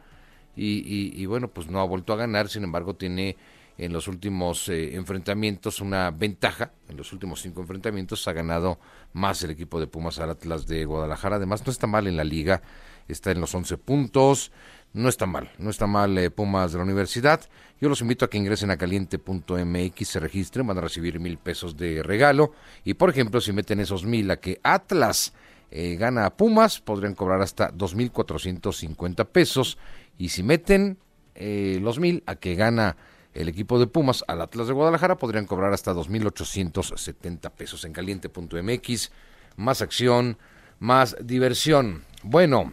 y, 0.57 1.27
bueno, 1.27 1.49
pues 1.49 1.69
no 1.69 1.81
ha 1.81 1.85
vuelto 1.85 2.13
a 2.13 2.17
ganar, 2.17 2.49
sin 2.49 2.63
embargo 2.65 2.95
tiene 2.95 3.37
en 3.77 3.93
los 3.93 4.07
últimos 4.07 4.69
eh, 4.69 4.95
enfrentamientos 4.95 5.81
una 5.81 6.13
ventaja. 6.13 6.71
En 6.89 6.97
los 6.97 7.13
últimos 7.13 7.43
cinco 7.43 7.61
enfrentamientos 7.61 8.29
ha 8.29 8.33
ganado 8.33 8.79
más 9.13 9.43
el 9.43 9.51
equipo 9.51 9.81
de 9.81 9.89
Pumas 9.89 10.21
al 10.21 10.31
Atlas 10.31 10.69
de 10.69 10.85
Guadalajara. 10.85 11.37
Además, 11.37 11.67
no 11.67 11.73
está 11.73 11.89
mal 11.89 12.07
en 12.07 12.17
la 12.17 12.23
liga, 12.23 12.63
está 13.09 13.31
en 13.31 13.41
los 13.41 13.55
11 13.55 13.79
puntos. 13.79 14.53
No 14.93 15.09
está 15.09 15.27
mal, 15.27 15.51
no 15.59 15.71
está 15.71 15.89
mal 15.89 16.17
eh, 16.19 16.31
Pumas 16.31 16.71
de 16.71 16.79
la 16.79 16.85
universidad. 16.85 17.41
Yo 17.81 17.89
los 17.89 18.01
invito 18.01 18.25
a 18.25 18.31
que 18.31 18.39
ingresen 18.39 18.71
a 18.71 18.77
caliente.mx, 18.77 20.09
se 20.09 20.21
registren, 20.21 20.67
van 20.69 20.79
a 20.79 20.83
recibir 20.83 21.19
mil 21.19 21.37
pesos 21.37 21.77
de 21.77 22.03
regalo. 22.05 22.53
Y 22.85 22.95
por 22.95 23.11
ejemplo, 23.11 23.41
si 23.41 23.53
meten 23.53 23.81
esos 23.81 24.05
mil 24.05 24.31
a 24.31 24.37
que 24.37 24.61
Atlas 24.63 25.33
eh, 25.73 25.97
gana 25.97 26.27
a 26.27 26.37
Pumas, 26.37 26.81
podrían 26.81 27.17
cobrar 27.17 27.43
hasta 27.43 27.73
2.450 27.73 29.27
pesos. 29.27 29.79
Y 30.17 30.29
si 30.29 30.45
meten 30.45 30.99
eh, 31.35 31.81
los 31.83 31.99
mil 31.99 32.23
a 32.27 32.37
que 32.37 32.55
gana 32.55 32.97
el 33.35 33.49
equipo 33.49 33.81
de 33.81 33.89
Pumas 33.89 34.23
al 34.29 34.41
Atlas 34.43 34.69
de 34.69 34.75
Guadalajara, 34.75 35.17
podrían 35.17 35.47
cobrar 35.47 35.73
hasta 35.73 35.93
2.870 35.93 37.51
pesos 37.51 37.85
en 37.85 37.93
caliente.mx. 37.93 39.11
Más 39.57 39.83
acción, 39.83 40.39
más 40.79 41.17
diversión. 41.21 42.05
Bueno, 42.23 42.73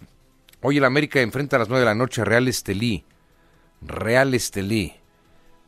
hoy 0.61 0.77
el 0.77 0.85
América 0.85 1.21
enfrenta 1.21 1.55
a 1.55 1.59
las 1.59 1.69
9 1.69 1.81
de 1.81 1.85
la 1.85 1.95
noche 1.95 2.23
Real 2.23 2.47
Estelí. 2.47 3.05
Real 3.81 4.33
Estelí. 4.33 4.93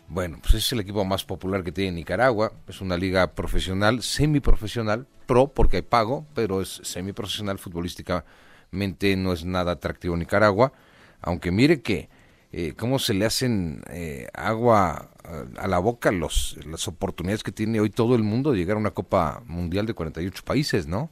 Bueno, 0.07 0.39
pues 0.41 0.53
es 0.55 0.71
el 0.71 0.79
equipo 0.79 1.03
más 1.05 1.23
popular 1.23 1.63
que 1.63 1.71
tiene 1.71 1.91
Nicaragua. 1.93 2.53
Es 2.67 2.81
una 2.81 2.97
liga 2.97 3.33
profesional, 3.33 4.03
semiprofesional, 4.03 5.07
pro 5.25 5.47
porque 5.47 5.77
hay 5.77 5.81
pago, 5.83 6.25
pero 6.33 6.61
es 6.61 6.81
semiprofesional 6.83 7.57
futbolísticamente 7.57 9.15
no 9.15 9.33
es 9.33 9.45
nada 9.45 9.73
atractivo 9.73 10.15
Nicaragua. 10.15 10.73
Aunque 11.21 11.51
mire 11.51 11.81
que 11.81 12.09
eh, 12.51 12.73
cómo 12.77 12.99
se 12.99 13.13
le 13.13 13.25
hacen 13.25 13.81
eh, 13.89 14.27
agua 14.33 15.09
eh, 15.23 15.45
a 15.57 15.67
la 15.67 15.79
boca 15.79 16.11
los, 16.11 16.57
las 16.67 16.87
oportunidades 16.87 17.41
que 17.41 17.51
tiene 17.51 17.79
hoy 17.79 17.89
todo 17.89 18.15
el 18.15 18.23
mundo 18.23 18.51
de 18.51 18.59
llegar 18.59 18.77
a 18.77 18.79
una 18.79 18.91
Copa 18.91 19.41
Mundial 19.47 19.85
de 19.85 19.93
48 19.93 20.43
países, 20.45 20.85
¿no? 20.85 21.09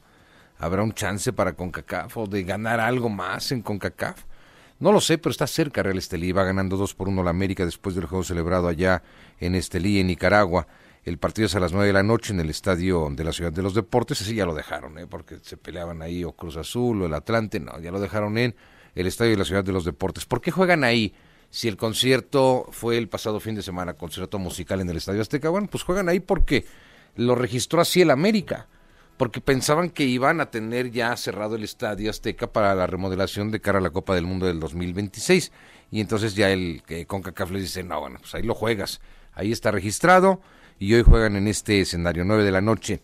¿Habrá 0.62 0.84
un 0.84 0.92
chance 0.92 1.32
para 1.32 1.54
CONCACAF 1.54 2.18
o 2.18 2.26
de 2.28 2.44
ganar 2.44 2.78
algo 2.78 3.08
más 3.08 3.50
en 3.50 3.62
CONCACAF? 3.62 4.22
No 4.78 4.92
lo 4.92 5.00
sé, 5.00 5.18
pero 5.18 5.32
está 5.32 5.48
cerca 5.48 5.82
Real 5.82 5.98
Estelí. 5.98 6.30
Va 6.30 6.44
ganando 6.44 6.76
2 6.76 6.94
por 6.94 7.08
1 7.08 7.20
la 7.24 7.30
América 7.30 7.64
después 7.64 7.96
del 7.96 8.06
juego 8.06 8.22
celebrado 8.22 8.68
allá 8.68 9.02
en 9.40 9.56
Estelí, 9.56 9.98
en 9.98 10.06
Nicaragua. 10.06 10.68
El 11.04 11.18
partido 11.18 11.46
es 11.46 11.56
a 11.56 11.60
las 11.60 11.72
9 11.72 11.88
de 11.88 11.92
la 11.92 12.04
noche 12.04 12.32
en 12.32 12.38
el 12.38 12.48
estadio 12.48 13.08
de 13.10 13.24
la 13.24 13.32
Ciudad 13.32 13.52
de 13.52 13.60
los 13.60 13.74
Deportes. 13.74 14.20
Así 14.20 14.36
ya 14.36 14.46
lo 14.46 14.54
dejaron, 14.54 14.98
¿eh? 14.98 15.08
porque 15.08 15.38
se 15.42 15.56
peleaban 15.56 16.00
ahí 16.00 16.22
o 16.22 16.30
Cruz 16.30 16.56
Azul 16.56 17.02
o 17.02 17.06
el 17.06 17.14
Atlante. 17.14 17.58
No, 17.58 17.80
ya 17.80 17.90
lo 17.90 17.98
dejaron 17.98 18.38
en 18.38 18.54
el 18.94 19.08
estadio 19.08 19.32
de 19.32 19.38
la 19.38 19.44
Ciudad 19.44 19.64
de 19.64 19.72
los 19.72 19.84
Deportes. 19.84 20.26
¿Por 20.26 20.40
qué 20.40 20.52
juegan 20.52 20.84
ahí? 20.84 21.12
Si 21.50 21.66
el 21.66 21.76
concierto 21.76 22.68
fue 22.70 22.98
el 22.98 23.08
pasado 23.08 23.40
fin 23.40 23.56
de 23.56 23.62
semana, 23.62 23.94
concierto 23.94 24.38
musical 24.38 24.80
en 24.80 24.88
el 24.88 24.98
Estadio 24.98 25.22
Azteca, 25.22 25.48
bueno, 25.48 25.66
pues 25.68 25.82
juegan 25.82 26.08
ahí 26.08 26.20
porque 26.20 26.64
lo 27.16 27.34
registró 27.34 27.80
así 27.80 28.00
el 28.00 28.12
América, 28.12 28.68
porque 29.16 29.40
pensaban 29.40 29.90
que 29.90 30.04
iban 30.04 30.40
a 30.40 30.50
tener 30.50 30.90
ya 30.90 31.16
cerrado 31.16 31.56
el 31.56 31.64
Estadio 31.64 32.10
Azteca 32.10 32.52
para 32.52 32.74
la 32.74 32.86
remodelación 32.86 33.50
de 33.50 33.60
cara 33.60 33.78
a 33.78 33.82
la 33.82 33.90
Copa 33.90 34.14
del 34.14 34.26
Mundo 34.26 34.46
del 34.46 34.60
2026. 34.60 35.52
Y 35.90 36.00
entonces 36.00 36.34
ya 36.34 36.50
el 36.50 36.82
que 36.86 37.06
CONCACAF 37.06 37.50
les 37.50 37.62
dice, 37.62 37.82
no, 37.82 38.00
bueno, 38.00 38.18
pues 38.20 38.34
ahí 38.34 38.42
lo 38.42 38.54
juegas, 38.54 39.00
ahí 39.34 39.52
está 39.52 39.70
registrado 39.70 40.40
y 40.78 40.94
hoy 40.94 41.02
juegan 41.02 41.36
en 41.36 41.46
este 41.46 41.80
escenario, 41.80 42.24
9 42.24 42.44
de 42.44 42.50
la 42.50 42.60
noche. 42.60 43.00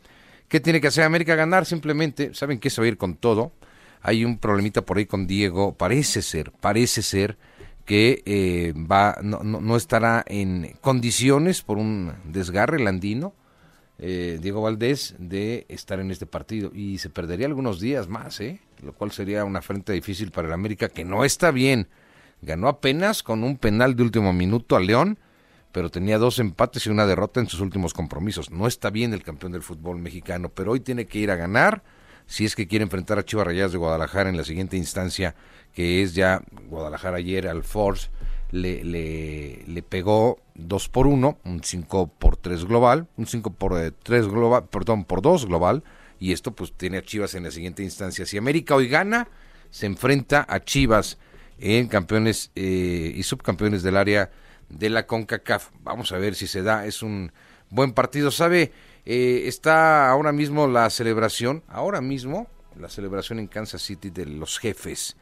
¿Qué 0.48 0.60
tiene 0.60 0.80
que 0.80 0.88
hacer 0.88 1.04
América? 1.04 1.34
Ganar 1.34 1.66
simplemente, 1.66 2.34
saben 2.34 2.58
que 2.58 2.70
se 2.70 2.80
va 2.80 2.86
a 2.86 2.88
ir 2.88 2.96
con 2.96 3.14
todo. 3.14 3.52
Hay 4.00 4.24
un 4.24 4.38
problemita 4.38 4.82
por 4.82 4.96
ahí 4.96 5.06
con 5.06 5.26
Diego, 5.26 5.76
parece 5.76 6.22
ser, 6.22 6.50
parece 6.52 7.02
ser 7.02 7.36
que 7.84 8.22
eh, 8.26 8.74
va 8.74 9.18
no, 9.22 9.42
no, 9.42 9.76
estará 9.76 10.24
en 10.26 10.76
condiciones 10.80 11.62
por 11.62 11.78
un 11.78 12.12
desgarre 12.24 12.78
landino 12.78 13.34
eh, 13.98 14.38
Diego 14.40 14.62
Valdés 14.62 15.14
de 15.18 15.66
estar 15.68 16.00
en 16.00 16.10
este 16.10 16.26
partido 16.26 16.70
y 16.72 16.98
se 16.98 17.10
perdería 17.10 17.46
algunos 17.46 17.80
días 17.80 18.08
más, 18.08 18.40
¿eh? 18.40 18.60
lo 18.82 18.92
cual 18.92 19.10
sería 19.10 19.44
una 19.44 19.62
frente 19.62 19.92
difícil 19.92 20.30
para 20.30 20.48
el 20.48 20.54
América 20.54 20.88
que 20.88 21.04
no 21.04 21.24
está 21.24 21.50
bien. 21.50 21.88
Ganó 22.40 22.68
apenas 22.68 23.22
con 23.22 23.42
un 23.42 23.56
penal 23.56 23.96
de 23.96 24.04
último 24.04 24.32
minuto 24.32 24.76
a 24.76 24.80
León, 24.80 25.18
pero 25.72 25.90
tenía 25.90 26.18
dos 26.18 26.38
empates 26.38 26.86
y 26.86 26.90
una 26.90 27.06
derrota 27.06 27.40
en 27.40 27.48
sus 27.48 27.60
últimos 27.60 27.92
compromisos. 27.92 28.50
No 28.50 28.66
está 28.66 28.90
bien 28.90 29.12
el 29.12 29.22
campeón 29.22 29.52
del 29.52 29.62
fútbol 29.62 29.98
mexicano, 29.98 30.48
pero 30.48 30.72
hoy 30.72 30.80
tiene 30.80 31.06
que 31.06 31.18
ir 31.18 31.30
a 31.30 31.36
ganar 31.36 31.82
si 32.26 32.44
es 32.44 32.54
que 32.54 32.68
quiere 32.68 32.84
enfrentar 32.84 33.18
a 33.18 33.24
Chivas 33.24 33.46
Rayadas 33.46 33.72
de 33.72 33.78
Guadalajara 33.78 34.28
en 34.28 34.36
la 34.36 34.44
siguiente 34.44 34.76
instancia 34.76 35.34
que 35.74 36.02
es 36.02 36.14
ya 36.14 36.42
Guadalajara 36.68 37.18
ayer 37.18 37.48
al 37.48 37.64
Force, 37.64 38.10
le, 38.50 38.82
le, 39.66 39.82
pegó 39.82 40.38
2 40.54 40.88
por 40.88 41.06
1, 41.06 41.38
un 41.44 41.62
5 41.62 42.10
por 42.18 42.36
3 42.36 42.64
global, 42.64 43.06
un 43.16 43.26
5 43.26 43.50
por 43.52 43.74
3 43.74 44.24
eh, 44.24 44.28
global, 44.28 44.64
perdón, 44.68 45.04
por 45.04 45.22
2 45.22 45.46
global, 45.46 45.84
y 46.18 46.32
esto 46.32 46.52
pues 46.52 46.72
tiene 46.72 46.98
a 46.98 47.02
Chivas 47.02 47.34
en 47.34 47.44
la 47.44 47.50
siguiente 47.50 47.82
instancia. 47.82 48.26
Si 48.26 48.38
América 48.38 48.74
hoy 48.74 48.88
gana, 48.88 49.28
se 49.70 49.86
enfrenta 49.86 50.46
a 50.48 50.64
Chivas 50.64 51.18
en 51.58 51.88
campeones 51.88 52.50
eh, 52.54 53.12
y 53.14 53.22
subcampeones 53.22 53.82
del 53.82 53.96
área 53.96 54.30
de 54.68 54.90
la 54.90 55.06
CONCACAF. 55.06 55.70
Vamos 55.82 56.12
a 56.12 56.18
ver 56.18 56.34
si 56.34 56.46
se 56.46 56.62
da, 56.62 56.86
es 56.86 57.02
un 57.02 57.32
buen 57.70 57.92
partido. 57.92 58.30
¿Sabe? 58.30 58.72
Eh, 59.04 59.44
está 59.46 60.10
ahora 60.10 60.32
mismo 60.32 60.66
la 60.66 60.90
celebración, 60.90 61.62
ahora 61.68 62.00
mismo, 62.00 62.48
la 62.78 62.88
celebración 62.88 63.38
en 63.38 63.46
Kansas 63.46 63.82
City 63.82 64.10
de 64.10 64.26
los 64.26 64.58
jefes 64.58 65.16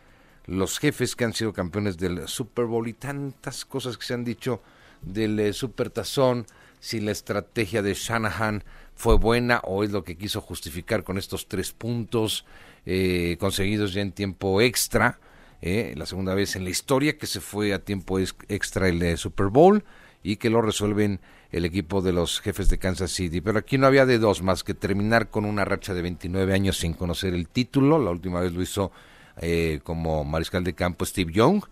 los 0.46 0.78
jefes 0.78 1.16
que 1.16 1.24
han 1.24 1.32
sido 1.32 1.52
campeones 1.52 1.98
del 1.98 2.26
Super 2.28 2.66
Bowl 2.66 2.86
y 2.88 2.92
tantas 2.92 3.64
cosas 3.64 3.98
que 3.98 4.06
se 4.06 4.14
han 4.14 4.24
dicho 4.24 4.62
del 5.02 5.38
eh, 5.38 5.52
Super 5.52 5.90
Tazón, 5.90 6.46
si 6.80 7.00
la 7.00 7.12
estrategia 7.12 7.82
de 7.82 7.94
Shanahan 7.94 8.62
fue 8.94 9.16
buena 9.16 9.60
o 9.64 9.84
es 9.84 9.90
lo 9.90 10.04
que 10.04 10.16
quiso 10.16 10.40
justificar 10.40 11.04
con 11.04 11.18
estos 11.18 11.48
tres 11.48 11.72
puntos 11.72 12.44
eh, 12.86 13.36
conseguidos 13.40 13.92
ya 13.92 14.02
en 14.02 14.12
tiempo 14.12 14.60
extra, 14.60 15.18
eh, 15.60 15.94
la 15.96 16.06
segunda 16.06 16.34
vez 16.34 16.54
en 16.54 16.64
la 16.64 16.70
historia 16.70 17.18
que 17.18 17.26
se 17.26 17.40
fue 17.40 17.74
a 17.74 17.80
tiempo 17.80 18.18
extra 18.18 18.88
el 18.88 19.18
Super 19.18 19.46
Bowl 19.46 19.84
y 20.22 20.36
que 20.36 20.50
lo 20.50 20.62
resuelven 20.62 21.20
el 21.50 21.64
equipo 21.64 22.02
de 22.02 22.12
los 22.12 22.40
jefes 22.40 22.68
de 22.68 22.78
Kansas 22.78 23.10
City. 23.10 23.40
Pero 23.40 23.58
aquí 23.58 23.78
no 23.78 23.86
había 23.86 24.06
de 24.06 24.18
dos 24.18 24.42
más 24.42 24.64
que 24.64 24.74
terminar 24.74 25.30
con 25.30 25.44
una 25.44 25.64
racha 25.64 25.94
de 25.94 26.02
29 26.02 26.52
años 26.52 26.78
sin 26.78 26.92
conocer 26.92 27.34
el 27.34 27.48
título. 27.48 27.98
La 27.98 28.10
última 28.10 28.40
vez 28.40 28.52
lo 28.52 28.62
hizo 28.62 28.92
eh, 29.40 29.80
como 29.82 30.24
mariscal 30.24 30.64
de 30.64 30.74
campo 30.74 31.04
Steve 31.04 31.32
Young 31.32 31.62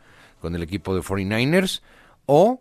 con 0.41 0.55
el 0.55 0.63
equipo 0.63 0.95
de 0.95 1.01
49ers 1.03 1.81
o 2.27 2.61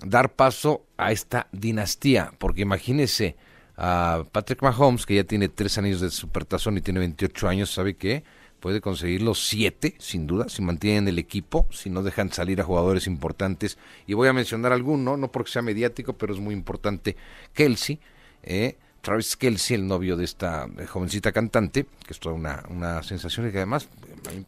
dar 0.00 0.34
paso 0.34 0.86
a 0.96 1.12
esta 1.12 1.48
dinastía, 1.52 2.32
porque 2.38 2.62
imagínese 2.62 3.36
a 3.76 4.24
Patrick 4.30 4.62
Mahomes, 4.62 5.06
que 5.06 5.16
ya 5.16 5.24
tiene 5.24 5.48
tres 5.48 5.78
años 5.78 6.00
de 6.00 6.10
supertazón 6.10 6.76
y 6.76 6.80
tiene 6.80 7.00
28 7.00 7.48
años, 7.48 7.72
¿sabe 7.72 7.96
qué? 7.96 8.24
Puede 8.60 8.80
conseguir 8.80 9.22
los 9.22 9.46
siete, 9.46 9.94
sin 9.98 10.26
duda, 10.26 10.48
si 10.48 10.62
mantienen 10.62 11.08
el 11.08 11.18
equipo, 11.18 11.66
si 11.70 11.90
no 11.90 12.02
dejan 12.02 12.32
salir 12.32 12.60
a 12.60 12.64
jugadores 12.64 13.06
importantes. 13.06 13.78
Y 14.06 14.14
voy 14.14 14.28
a 14.28 14.32
mencionar 14.32 14.72
alguno, 14.72 15.16
no 15.16 15.30
porque 15.30 15.50
sea 15.50 15.60
mediático, 15.60 16.14
pero 16.14 16.32
es 16.32 16.40
muy 16.40 16.54
importante. 16.54 17.16
Kelsey, 17.52 18.00
eh, 18.42 18.78
Travis 19.04 19.36
Kelsey, 19.36 19.76
el 19.76 19.86
novio 19.86 20.16
de 20.16 20.24
esta 20.24 20.66
eh, 20.78 20.86
jovencita 20.86 21.30
cantante, 21.30 21.84
que 22.06 22.14
es 22.14 22.18
toda 22.18 22.34
una, 22.34 22.64
una 22.70 23.02
sensación 23.02 23.46
y 23.46 23.52
que 23.52 23.58
además 23.58 23.86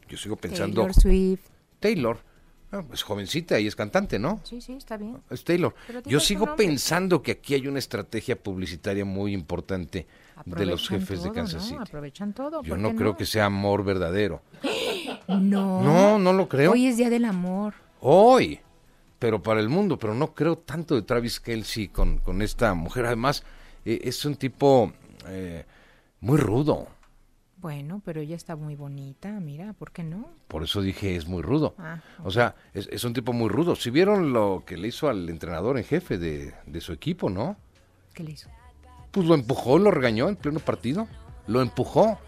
yo 0.08 0.16
sigo 0.16 0.36
pensando... 0.36 0.80
Taylor 0.80 0.94
Swift. 0.94 1.42
Taylor. 1.78 2.18
Ah, 2.72 2.82
es 2.90 3.02
jovencita 3.02 3.60
y 3.60 3.66
es 3.66 3.76
cantante, 3.76 4.18
¿no? 4.18 4.40
Sí, 4.44 4.62
sí, 4.62 4.72
está 4.72 4.96
bien. 4.96 5.18
Es 5.30 5.44
Taylor. 5.44 5.74
Yo 6.06 6.20
sigo 6.20 6.56
pensando 6.56 7.22
que 7.22 7.32
aquí 7.32 7.52
hay 7.52 7.68
una 7.68 7.78
estrategia 7.78 8.34
publicitaria 8.42 9.04
muy 9.04 9.34
importante 9.34 10.06
de 10.46 10.66
los 10.66 10.88
jefes 10.88 11.22
de 11.22 11.32
Kansas 11.32 11.62
City. 11.62 11.78
Aprovechan 11.78 12.32
todo. 12.32 12.62
Yo 12.62 12.78
no, 12.78 12.96
creo 12.96 13.14
que 13.14 13.26
sea 13.26 13.44
amor 13.44 13.84
verdadero. 13.84 14.42
No. 15.28 15.82
No, 15.82 16.18
no 16.18 16.32
lo 16.32 16.48
creo. 16.48 16.72
Hoy 16.72 16.86
es 16.86 16.96
Día 16.96 17.10
del 17.10 17.26
Amor. 17.26 17.74
Hoy. 18.00 18.60
Pero 19.18 19.42
para 19.42 19.60
el 19.60 19.68
mundo, 19.68 19.98
pero 19.98 20.14
no 20.14 20.34
creo 20.34 20.56
tanto 20.56 20.94
de 20.94 21.02
Travis 21.02 21.40
Kelsey 21.40 21.88
con, 21.88 22.18
con 22.18 22.42
esta 22.42 22.74
mujer. 22.74 23.06
Además, 23.06 23.44
eh, 23.86 24.00
es 24.02 24.24
un 24.24 24.34
tipo 24.34 24.92
eh, 25.28 25.64
muy 26.20 26.38
rudo. 26.38 26.88
Bueno, 27.58 28.02
pero 28.04 28.20
ella 28.20 28.36
está 28.36 28.54
muy 28.54 28.74
bonita, 28.74 29.30
mira, 29.40 29.72
¿por 29.72 29.90
qué 29.90 30.02
no? 30.04 30.28
Por 30.48 30.64
eso 30.64 30.82
dije 30.82 31.16
es 31.16 31.26
muy 31.26 31.40
rudo. 31.40 31.74
Ah, 31.78 32.02
o 32.22 32.30
sea, 32.30 32.54
es, 32.74 33.04
un 33.04 33.14
tipo 33.14 33.32
muy 33.32 33.48
rudo. 33.48 33.74
Si 33.76 33.90
vieron 33.90 34.32
lo 34.32 34.64
que 34.66 34.76
le 34.76 34.88
hizo 34.88 35.08
al 35.08 35.28
entrenador 35.30 35.78
en 35.78 35.84
jefe 35.84 36.18
de, 36.18 36.80
su 36.80 36.92
equipo, 36.92 37.30
¿no? 37.30 37.56
¿Qué 38.12 38.24
le 38.24 38.32
hizo? 38.32 38.50
Pues 39.10 39.26
lo 39.26 39.34
empujó, 39.34 39.78
lo 39.78 39.90
regañó 39.90 40.28
en 40.28 40.36
pleno 40.36 40.60
partido. 40.60 41.08
Lo 41.46 41.62
empujó. 41.62 42.18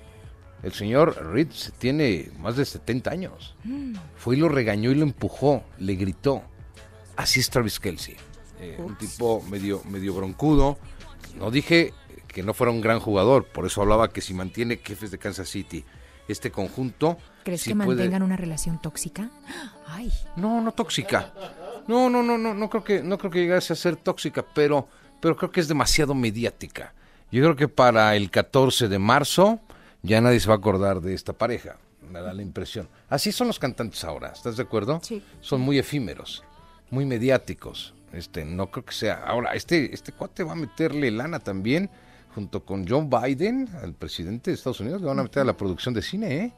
El 0.62 0.72
señor 0.72 1.32
Reed 1.32 1.48
tiene 1.78 2.30
más 2.38 2.56
de 2.56 2.64
70 2.64 3.10
años. 3.10 3.56
Mm. 3.64 3.94
Fue 4.16 4.36
y 4.36 4.40
lo 4.40 4.48
regañó 4.48 4.90
y 4.90 4.94
lo 4.94 5.02
empujó, 5.02 5.62
le 5.78 5.94
gritó. 5.94 6.42
Así 7.16 7.40
es 7.40 7.50
Travis 7.50 7.78
Kelsey. 7.78 8.16
Eh, 8.60 8.76
un 8.78 8.96
tipo 8.96 9.40
medio, 9.42 9.82
medio 9.84 10.14
broncudo, 10.14 10.78
no 11.36 11.50
dije 11.50 11.92
que 12.26 12.42
no 12.42 12.54
fuera 12.54 12.70
un 12.70 12.80
gran 12.80 13.00
jugador, 13.00 13.46
por 13.46 13.66
eso 13.66 13.82
hablaba 13.82 14.08
que 14.08 14.20
si 14.20 14.34
mantiene 14.34 14.80
jefes 14.82 15.10
de 15.10 15.18
Kansas 15.18 15.48
City 15.48 15.84
este 16.28 16.50
conjunto. 16.50 17.16
¿Crees 17.42 17.64
que 17.64 17.74
mantengan 17.74 18.22
una 18.22 18.36
relación 18.36 18.80
tóxica? 18.80 19.30
Ay. 19.86 20.12
No, 20.36 20.60
no 20.60 20.72
tóxica. 20.72 21.32
No, 21.86 22.10
no, 22.10 22.22
no, 22.22 22.36
no, 22.36 22.54
no 22.54 22.70
creo 22.70 22.84
que, 22.84 23.02
no 23.02 23.16
creo 23.16 23.30
que 23.30 23.40
llegase 23.40 23.72
a 23.72 23.76
ser 23.76 23.96
tóxica, 23.96 24.44
pero, 24.54 24.88
pero 25.20 25.36
creo 25.36 25.50
que 25.50 25.60
es 25.60 25.68
demasiado 25.68 26.14
mediática. 26.14 26.92
Yo 27.32 27.42
creo 27.42 27.56
que 27.56 27.68
para 27.68 28.14
el 28.14 28.30
14 28.30 28.88
de 28.88 28.98
marzo 28.98 29.60
ya 30.02 30.20
nadie 30.20 30.38
se 30.40 30.48
va 30.48 30.54
a 30.54 30.58
acordar 30.58 31.00
de 31.00 31.14
esta 31.14 31.32
pareja, 31.32 31.76
me 32.10 32.20
da 32.20 32.32
la 32.32 32.42
impresión. 32.42 32.88
Así 33.08 33.32
son 33.32 33.46
los 33.46 33.58
cantantes 33.58 34.04
ahora, 34.04 34.28
¿estás 34.28 34.56
de 34.56 34.62
acuerdo? 34.62 35.00
Sí. 35.02 35.22
Son 35.40 35.60
muy 35.60 35.78
efímeros, 35.78 36.44
muy 36.90 37.06
mediáticos. 37.06 37.94
Este, 38.12 38.44
no 38.44 38.70
creo 38.70 38.84
que 38.84 38.94
sea. 38.94 39.22
Ahora, 39.24 39.52
este, 39.54 39.94
este 39.94 40.12
cuate 40.12 40.42
va 40.42 40.52
a 40.52 40.56
meterle 40.56 41.10
lana 41.10 41.40
también, 41.40 41.90
junto 42.34 42.64
con 42.64 42.86
John 42.88 43.10
Biden, 43.10 43.68
al 43.82 43.94
presidente 43.94 44.50
de 44.50 44.54
Estados 44.56 44.80
Unidos, 44.80 45.00
le 45.00 45.08
van 45.08 45.18
a 45.18 45.24
meter 45.24 45.42
a 45.42 45.44
la 45.44 45.56
producción 45.56 45.94
de 45.94 46.02
cine, 46.02 46.36
¿eh? 46.36 46.52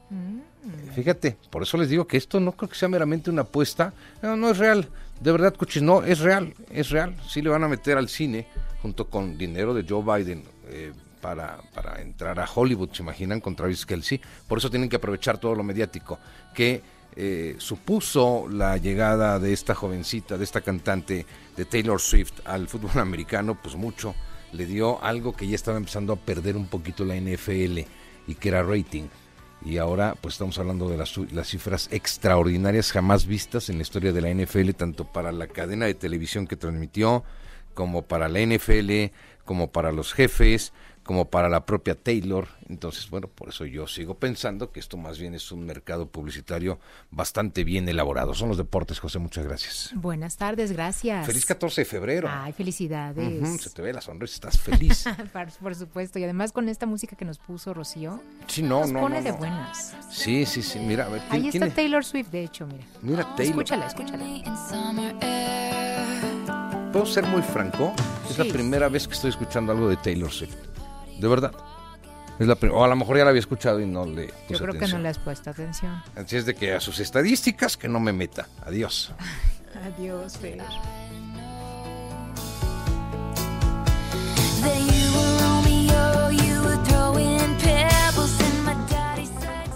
Fíjate, 0.93 1.37
por 1.49 1.63
eso 1.63 1.77
les 1.77 1.89
digo 1.89 2.05
que 2.05 2.17
esto 2.17 2.39
no 2.39 2.51
creo 2.51 2.69
que 2.69 2.75
sea 2.75 2.87
meramente 2.87 3.29
una 3.29 3.41
apuesta. 3.41 3.93
No, 4.21 4.37
no 4.37 4.49
es 4.49 4.57
real. 4.57 4.87
De 5.19 5.31
verdad, 5.31 5.55
coches, 5.55 5.81
no, 5.81 6.03
es 6.03 6.19
real, 6.19 6.53
es 6.69 6.89
real. 6.89 7.15
Sí 7.27 7.41
le 7.41 7.49
van 7.49 7.63
a 7.63 7.67
meter 7.67 7.97
al 7.97 8.09
cine, 8.09 8.47
junto 8.81 9.09
con 9.09 9.37
dinero 9.37 9.73
de 9.73 9.85
Joe 9.87 10.03
Biden, 10.03 10.43
eh, 10.67 10.93
para, 11.19 11.59
para 11.73 12.01
entrar 12.01 12.39
a 12.39 12.47
Hollywood, 12.53 12.91
¿se 12.91 13.03
imaginan? 13.03 13.39
Con 13.39 13.55
Travis 13.55 13.85
Kelsey. 13.85 14.19
Por 14.47 14.57
eso 14.57 14.69
tienen 14.69 14.89
que 14.89 14.95
aprovechar 14.95 15.37
todo 15.37 15.55
lo 15.55 15.63
mediático 15.63 16.19
que 16.53 16.81
eh, 17.15 17.55
supuso 17.57 18.47
la 18.49 18.77
llegada 18.77 19.39
de 19.39 19.53
esta 19.53 19.75
jovencita, 19.75 20.37
de 20.37 20.43
esta 20.43 20.61
cantante 20.61 21.25
de 21.57 21.65
Taylor 21.65 21.99
Swift 21.99 22.33
al 22.45 22.67
fútbol 22.67 22.91
americano, 22.99 23.57
pues 23.61 23.75
mucho. 23.75 24.15
Le 24.53 24.65
dio 24.65 25.01
algo 25.03 25.33
que 25.33 25.47
ya 25.47 25.55
estaba 25.55 25.77
empezando 25.77 26.13
a 26.13 26.17
perder 26.17 26.57
un 26.57 26.67
poquito 26.67 27.05
la 27.05 27.15
NFL 27.15 27.79
y 28.27 28.35
que 28.35 28.49
era 28.49 28.63
rating. 28.63 29.07
Y 29.63 29.77
ahora 29.77 30.15
pues 30.19 30.35
estamos 30.35 30.57
hablando 30.57 30.89
de 30.89 30.97
las, 30.97 31.15
las 31.31 31.47
cifras 31.47 31.87
extraordinarias 31.91 32.91
jamás 32.91 33.25
vistas 33.25 33.69
en 33.69 33.77
la 33.77 33.83
historia 33.83 34.11
de 34.11 34.21
la 34.21 34.33
NFL, 34.33 34.71
tanto 34.71 35.05
para 35.05 35.31
la 35.31 35.47
cadena 35.47 35.85
de 35.85 35.93
televisión 35.93 36.47
que 36.47 36.57
transmitió, 36.57 37.23
como 37.73 38.01
para 38.01 38.27
la 38.27 38.39
NFL, 38.39 39.13
como 39.45 39.71
para 39.71 39.91
los 39.91 40.13
jefes, 40.13 40.73
como 41.11 41.25
para 41.29 41.49
la 41.49 41.65
propia 41.65 41.93
Taylor. 41.93 42.47
Entonces, 42.69 43.09
bueno, 43.09 43.27
por 43.27 43.49
eso 43.49 43.65
yo 43.65 43.85
sigo 43.85 44.15
pensando 44.15 44.71
que 44.71 44.79
esto 44.79 44.95
más 44.95 45.19
bien 45.19 45.33
es 45.33 45.51
un 45.51 45.65
mercado 45.65 46.07
publicitario 46.07 46.79
bastante 47.09 47.65
bien 47.65 47.89
elaborado. 47.89 48.33
Son 48.33 48.47
los 48.47 48.57
deportes, 48.57 49.01
José, 49.01 49.19
muchas 49.19 49.45
gracias. 49.45 49.91
Buenas 49.93 50.37
tardes, 50.37 50.71
gracias. 50.71 51.25
Feliz 51.25 51.45
14 51.45 51.81
de 51.81 51.85
febrero. 51.85 52.29
Ay, 52.31 52.53
felicidades. 52.53 53.61
Se 53.61 53.69
te 53.71 53.81
ve 53.81 53.91
la 53.91 53.99
sonrisa, 53.99 54.35
estás 54.35 54.57
feliz. 54.57 55.03
por, 55.61 55.75
supuesto, 55.75 56.17
y 56.17 56.23
además 56.23 56.53
con 56.53 56.69
esta 56.69 56.85
música 56.85 57.17
que 57.17 57.25
nos 57.25 57.39
puso 57.39 57.73
Rocío, 57.73 58.21
Sí, 58.47 58.63
no, 58.63 58.79
nos 58.79 58.91
no, 58.93 59.01
pone 59.01 59.17
no, 59.17 59.23
de 59.25 59.31
buenas. 59.33 59.93
Sí, 60.09 60.45
sí, 60.45 60.63
sí, 60.63 60.79
mira, 60.79 61.07
a 61.07 61.09
ver, 61.09 61.21
¿quién, 61.29 61.41
Ahí 61.41 61.49
está 61.49 61.65
es? 61.65 61.75
Taylor 61.75 62.05
Swift, 62.05 62.29
de 62.29 62.45
hecho, 62.45 62.65
mira. 62.67 62.85
Mira, 63.01 63.35
Taylor. 63.35 63.63
Escúchala, 63.63 63.87
escúchala. 63.87 64.25
¿Puedo 66.93 67.05
ser 67.05 67.25
muy 67.25 67.41
franco? 67.41 67.91
Es 68.29 68.37
la 68.37 68.45
Sí. 68.45 68.51
primera 68.53 68.87
vez 68.87 69.09
que 69.09 69.13
estoy 69.15 69.31
escuchando 69.31 69.73
algo 69.73 69.89
de 69.89 69.97
Taylor 69.97 70.31
Swift. 70.31 70.55
De 71.21 71.27
verdad. 71.27 71.53
Es 72.39 72.47
la 72.47 72.57
o 72.71 72.83
a 72.83 72.87
lo 72.87 72.95
mejor 72.95 73.15
ya 73.15 73.23
la 73.23 73.29
había 73.29 73.41
escuchado 73.41 73.79
y 73.79 73.85
no 73.85 74.07
le 74.07 74.25
Yo 74.25 74.33
puse 74.47 74.63
creo 74.63 74.73
que 74.79 74.87
no 74.87 74.97
le 74.97 75.09
has 75.09 75.19
puesto 75.19 75.51
atención. 75.51 76.01
Así 76.15 76.35
es 76.35 76.47
de 76.47 76.55
que 76.55 76.73
a 76.73 76.79
sus 76.79 76.99
estadísticas 76.99 77.77
que 77.77 77.87
no 77.87 77.99
me 77.99 78.11
meta. 78.11 78.47
Adiós. 78.65 79.13
Adiós, 79.85 80.35
Fer. 80.37 80.57
Sidesteps. 89.19 89.71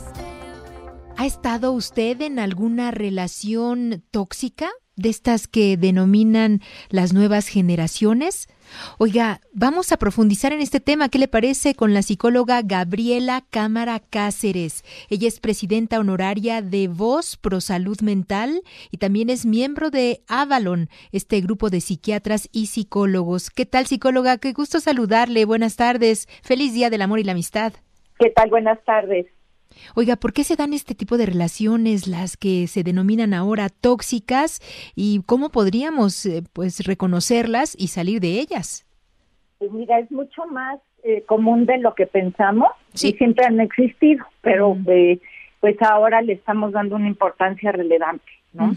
¿Ha 1.18 1.26
estado 1.28 1.72
usted 1.74 2.22
en 2.22 2.40
alguna 2.40 2.90
relación 2.90 4.04
tóxica? 4.10 4.72
De 4.96 5.10
estas 5.10 5.48
que 5.48 5.78
denominan 5.78 6.62
las 6.90 7.14
nuevas 7.14 7.48
generaciones. 7.48 8.48
Oiga, 8.98 9.42
vamos 9.54 9.92
a 9.92 9.98
profundizar 9.98 10.54
en 10.54 10.62
este 10.62 10.80
tema. 10.80 11.10
¿Qué 11.10 11.20
le 11.20 11.28
parece 11.28 11.76
con 11.76 11.94
la 11.94 12.02
psicóloga 12.02 12.62
Gabriela 12.64 13.44
Cámara 13.50 14.00
Cáceres? 14.00 14.84
Ella 15.10 15.28
es 15.28 15.40
presidenta 15.40 16.00
honoraria 16.00 16.62
de 16.62 16.88
Voz 16.88 17.38
Pro 17.38 17.62
Salud 17.62 18.00
Mental 18.02 18.62
y 18.92 18.98
también 18.98 19.30
es 19.30 19.46
miembro 19.46 19.90
de 19.90 20.22
Avalon, 20.28 20.90
este 21.12 21.42
grupo 21.42 21.70
de 21.70 21.82
psiquiatras 21.82 22.50
y 22.52 22.68
psicólogos. 22.68 23.50
¿Qué 23.50 23.66
tal, 23.66 23.86
psicóloga? 23.86 24.38
Qué 24.38 24.54
gusto 24.54 24.80
saludarle. 24.80 25.46
Buenas 25.46 25.76
tardes. 25.76 26.28
Feliz 26.44 26.74
Día 26.74 26.90
del 26.90 27.02
Amor 27.02 27.20
y 27.20 27.24
la 27.24 27.34
Amistad. 27.34 27.74
¿Qué 28.20 28.30
tal? 28.30 28.50
Buenas 28.50 28.84
tardes. 28.86 29.28
Oiga, 29.96 30.16
¿por 30.16 30.34
qué 30.34 30.44
se 30.44 30.56
dan 30.56 30.74
este 30.74 30.96
tipo 30.96 31.18
de 31.18 31.26
relaciones, 31.26 32.08
las 32.08 32.38
que 32.38 32.68
se 32.68 32.84
denominan 32.84 33.34
ahora 33.34 33.70
tóxicas, 33.70 34.62
y 34.96 35.22
cómo 35.26 35.50
podríamos, 35.50 36.26
eh, 36.26 36.44
pues, 36.54 36.86
reconocerlas 36.86 37.76
y 37.78 37.88
salir 37.88 38.20
de 38.22 38.40
ellas? 38.40 38.86
Pues 39.60 39.72
mira, 39.72 40.00
es 40.00 40.12
mucho 40.12 40.46
más 40.48 40.80
eh, 41.04 41.24
común 41.28 41.66
de 41.66 41.78
lo 41.78 41.94
que 41.94 42.08
pensamos 42.08 42.68
Sí. 42.94 43.10
y 43.10 43.14
siempre 43.14 43.46
han 43.46 43.60
existido, 43.60 44.26
pero 44.42 44.76
eh, 44.88 45.20
pues 45.60 45.80
ahora 45.82 46.22
le 46.22 46.34
estamos 46.34 46.72
dando 46.72 46.96
una 46.96 47.08
importancia 47.08 47.72
relevante, 47.72 48.26
¿no? 48.54 48.76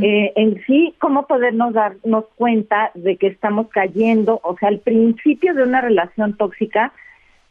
Eh, 0.00 0.32
en 0.36 0.60
sí, 0.66 0.94
¿cómo 0.98 1.26
podernos 1.26 1.72
darnos 1.74 2.24
cuenta 2.36 2.90
de 2.94 3.16
que 3.16 3.28
estamos 3.28 3.68
cayendo? 3.68 4.40
O 4.42 4.56
sea, 4.58 4.68
al 4.70 4.80
principio 4.80 5.54
de 5.54 5.62
una 5.62 5.80
relación 5.80 6.36
tóxica, 6.36 6.92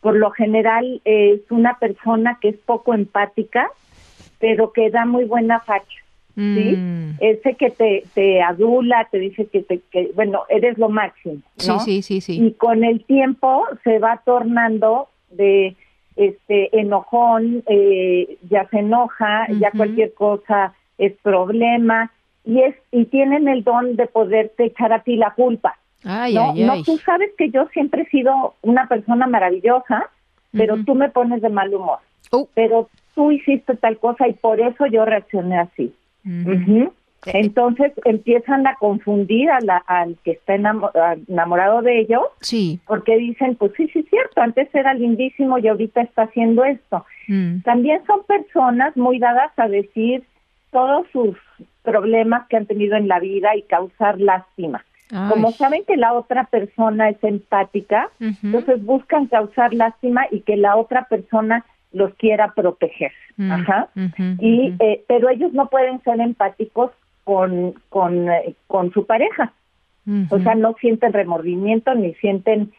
por 0.01 0.15
lo 0.15 0.31
general 0.31 1.01
eh, 1.05 1.41
es 1.41 1.51
una 1.51 1.77
persona 1.79 2.37
que 2.41 2.49
es 2.49 2.57
poco 2.57 2.93
empática, 2.93 3.69
pero 4.39 4.71
que 4.71 4.89
da 4.89 5.05
muy 5.05 5.25
buena 5.25 5.59
facha. 5.61 5.99
¿sí? 6.35 6.75
Mm. 6.77 7.15
Ese 7.19 7.55
que 7.55 7.71
te, 7.71 8.03
te 8.13 8.41
adula, 8.43 9.07
te 9.11 9.17
dice 9.17 9.47
que, 9.47 9.63
te, 9.63 9.79
que, 9.91 10.11
bueno, 10.13 10.43
eres 10.49 10.77
lo 10.77 10.87
máximo, 10.89 11.41
Sí, 11.57 11.67
¿no? 11.67 11.79
sí, 11.79 12.01
sí, 12.03 12.21
sí. 12.21 12.39
Y 12.39 12.51
con 12.53 12.83
el 12.83 13.03
tiempo 13.05 13.65
se 13.83 13.97
va 13.97 14.21
tornando 14.23 15.07
de 15.31 15.75
este 16.15 16.79
enojón, 16.79 17.63
eh, 17.67 18.37
ya 18.49 18.67
se 18.69 18.79
enoja, 18.79 19.47
ya 19.59 19.71
cualquier 19.71 20.13
cosa 20.13 20.73
es 20.97 21.13
problema 21.21 22.11
y 22.43 22.61
es 22.61 22.75
y 22.91 23.05
tienen 23.05 23.47
el 23.47 23.63
don 23.63 23.95
de 23.95 24.07
poderte 24.07 24.65
echar 24.65 24.93
a 24.93 25.03
ti 25.03 25.15
la 25.15 25.31
culpa. 25.31 25.77
Ay, 26.03 26.33
no, 26.35 26.51
ay, 26.51 26.63
no, 26.63 26.73
ay. 26.73 26.83
tú 26.83 26.97
sabes 26.99 27.31
que 27.37 27.49
yo 27.49 27.67
siempre 27.73 28.03
he 28.03 28.09
sido 28.09 28.55
una 28.61 28.87
persona 28.87 29.27
maravillosa, 29.27 30.09
pero 30.51 30.77
tú 30.85 30.95
me 30.95 31.09
pones 31.09 31.41
de 31.41 31.49
mal 31.49 31.73
humor. 31.73 31.99
Oh. 32.31 32.47
Pero 32.53 32.89
tú 33.15 33.31
hiciste 33.31 33.75
tal 33.75 33.97
cosa 33.97 34.27
y 34.27 34.33
por 34.33 34.59
eso 34.61 34.85
yo 34.87 35.05
reaccioné 35.05 35.59
así. 35.59 35.93
Ujú. 36.25 36.51
Ujú. 36.51 36.93
Entonces 37.25 37.91
empiezan 38.05 38.67
a 38.67 38.75
confundir 38.75 39.49
a 39.49 39.59
la- 39.59 39.83
al 39.87 40.17
que 40.23 40.31
está 40.31 40.53
enamorado 40.55 41.81
de 41.81 41.99
ellos 41.99 42.21
Sí. 42.41 42.79
porque 42.87 43.17
dicen, 43.17 43.55
pues 43.55 43.73
sí, 43.75 43.87
sí 43.89 43.99
es 43.99 44.09
cierto, 44.09 44.41
antes 44.41 44.73
era 44.73 44.93
lindísimo 44.93 45.57
y 45.57 45.67
ahorita 45.67 46.01
está 46.01 46.23
haciendo 46.23 46.63
esto. 46.63 47.05
Mm. 47.27 47.61
También 47.61 48.01
son 48.05 48.23
personas 48.23 48.95
muy 48.95 49.19
dadas 49.19 49.51
a 49.57 49.67
decir 49.67 50.23
todos 50.71 51.07
sus 51.11 51.35
problemas 51.83 52.47
que 52.47 52.57
han 52.57 52.65
tenido 52.65 52.95
en 52.95 53.07
la 53.07 53.19
vida 53.19 53.55
y 53.55 53.63
causar 53.63 54.19
lástima. 54.19 54.85
Ay. 55.11 55.29
Como 55.29 55.51
saben 55.51 55.83
que 55.85 55.97
la 55.97 56.13
otra 56.13 56.45
persona 56.45 57.09
es 57.09 57.23
empática, 57.23 58.09
entonces 58.19 58.83
buscan 58.83 59.27
causar 59.27 59.73
lástima 59.73 60.25
y 60.31 60.41
que 60.41 60.57
la 60.57 60.75
otra 60.75 61.05
persona 61.09 61.65
los 61.93 62.13
quiera 62.15 62.53
proteger. 62.53 63.11
Mm. 63.37 63.51
Ajá. 63.51 63.89
Y 64.39 64.73
eh, 64.79 65.03
pero 65.07 65.29
ellos 65.29 65.53
no 65.53 65.69
pueden 65.69 66.01
ser 66.03 66.19
empáticos 66.19 66.91
con 67.23 67.73
con, 67.89 68.29
eh, 68.29 68.53
con 68.67 68.91
su 68.91 69.05
pareja. 69.05 69.53
O 70.29 70.39
sea, 70.39 70.55
no 70.55 70.73
sienten 70.79 71.11
remordimiento 71.11 71.93
ni 71.93 72.13
sienten 72.15 72.71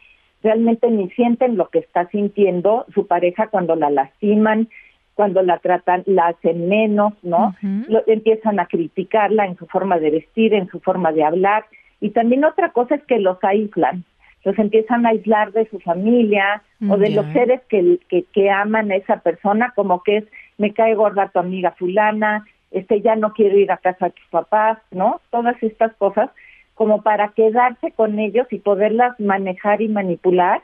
realmente 0.43 0.91
ni 0.91 1.11
sienten 1.11 1.57
lo 1.57 1.69
que 1.69 1.81
está 1.81 2.07
sintiendo 2.09 2.87
su 2.95 3.07
pareja 3.07 3.49
cuando 3.49 3.75
la 3.77 3.91
lastiman, 3.91 4.69
cuando 5.14 5.43
la 5.43 5.59
tratan, 5.59 6.05
la 6.07 6.29
hacen 6.29 6.69
menos, 6.69 7.12
¿no? 7.23 7.55
Lo- 7.88 8.05
empiezan 8.07 8.61
a 8.61 8.67
criticarla 8.67 9.47
en 9.47 9.57
su 9.57 9.67
forma 9.67 9.99
de 9.99 10.11
vestir, 10.11 10.55
en 10.55 10.69
su 10.69 10.81
forma 10.81 11.12
de 11.12 11.25
hablar. 11.25 11.64
Y 12.01 12.11
también 12.11 12.45
otra 12.45 12.71
cosa 12.71 12.97
es 12.97 13.05
que 13.05 13.19
los 13.19 13.43
aíslan, 13.43 14.05
los 14.45 14.59
empiezan 14.59 15.05
a 15.05 15.11
aislar 15.11 15.53
de 15.53 15.69
su 15.69 15.81
familia 15.81 16.63
o 16.89 16.97
de 16.97 17.11
los 17.11 17.27
seres 17.33 17.61
que, 17.69 17.99
que, 18.09 18.25
que 18.33 18.51
aman 18.51 18.91
a 18.91 18.97
esa 18.97 19.21
persona, 19.21 19.73
como 19.75 20.03
que 20.03 20.19
es, 20.19 20.25
me 20.59 20.73
cae 20.73 20.95
gorda 20.95 21.29
tu 21.29 21.41
amiga 21.41 21.73
fulana, 21.73 22.47
este 22.71 23.01
ya 23.01 23.17
no 23.17 23.33
quiero 23.33 23.59
ir 23.59 23.73
a 23.73 23.79
casa 23.79 24.07
de 24.07 24.13
tus 24.13 24.27
papás, 24.27 24.79
¿no? 24.91 25.21
Todas 25.31 25.61
estas 25.63 25.95
cosas 25.97 26.31
como 26.75 27.03
para 27.03 27.29
quedarse 27.31 27.91
con 27.93 28.19
ellos 28.19 28.47
y 28.51 28.59
poderlas 28.59 29.19
manejar 29.19 29.83
y 29.83 29.89
manipular 29.89 30.63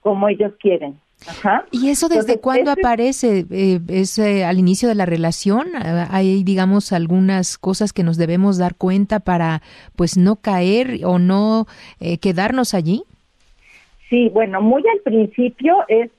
como 0.00 0.28
ellos 0.28 0.52
quieren. 0.58 0.98
Ajá. 1.26 1.64
¿Y 1.70 1.90
eso 1.90 2.08
desde 2.08 2.32
Entonces, 2.32 2.42
cuándo 2.42 2.70
aparece? 2.72 3.46
Eh, 3.50 3.80
¿Es 3.88 4.18
eh, 4.18 4.44
al 4.44 4.58
inicio 4.58 4.88
de 4.88 4.96
la 4.96 5.06
relación? 5.06 5.68
Ah, 5.76 6.08
¿Hay, 6.10 6.42
digamos, 6.42 6.92
algunas 6.92 7.58
cosas 7.58 7.92
que 7.92 8.02
nos 8.02 8.16
debemos 8.16 8.58
dar 8.58 8.74
cuenta 8.74 9.20
para, 9.20 9.62
pues, 9.94 10.16
no 10.16 10.36
caer 10.36 11.04
o 11.04 11.18
no 11.18 11.66
eh, 12.00 12.18
quedarnos 12.18 12.74
allí? 12.74 13.04
Sí, 14.12 14.28
bueno, 14.28 14.60
muy 14.60 14.82
al 14.92 15.00
principio 15.00 15.84
es, 15.88 16.10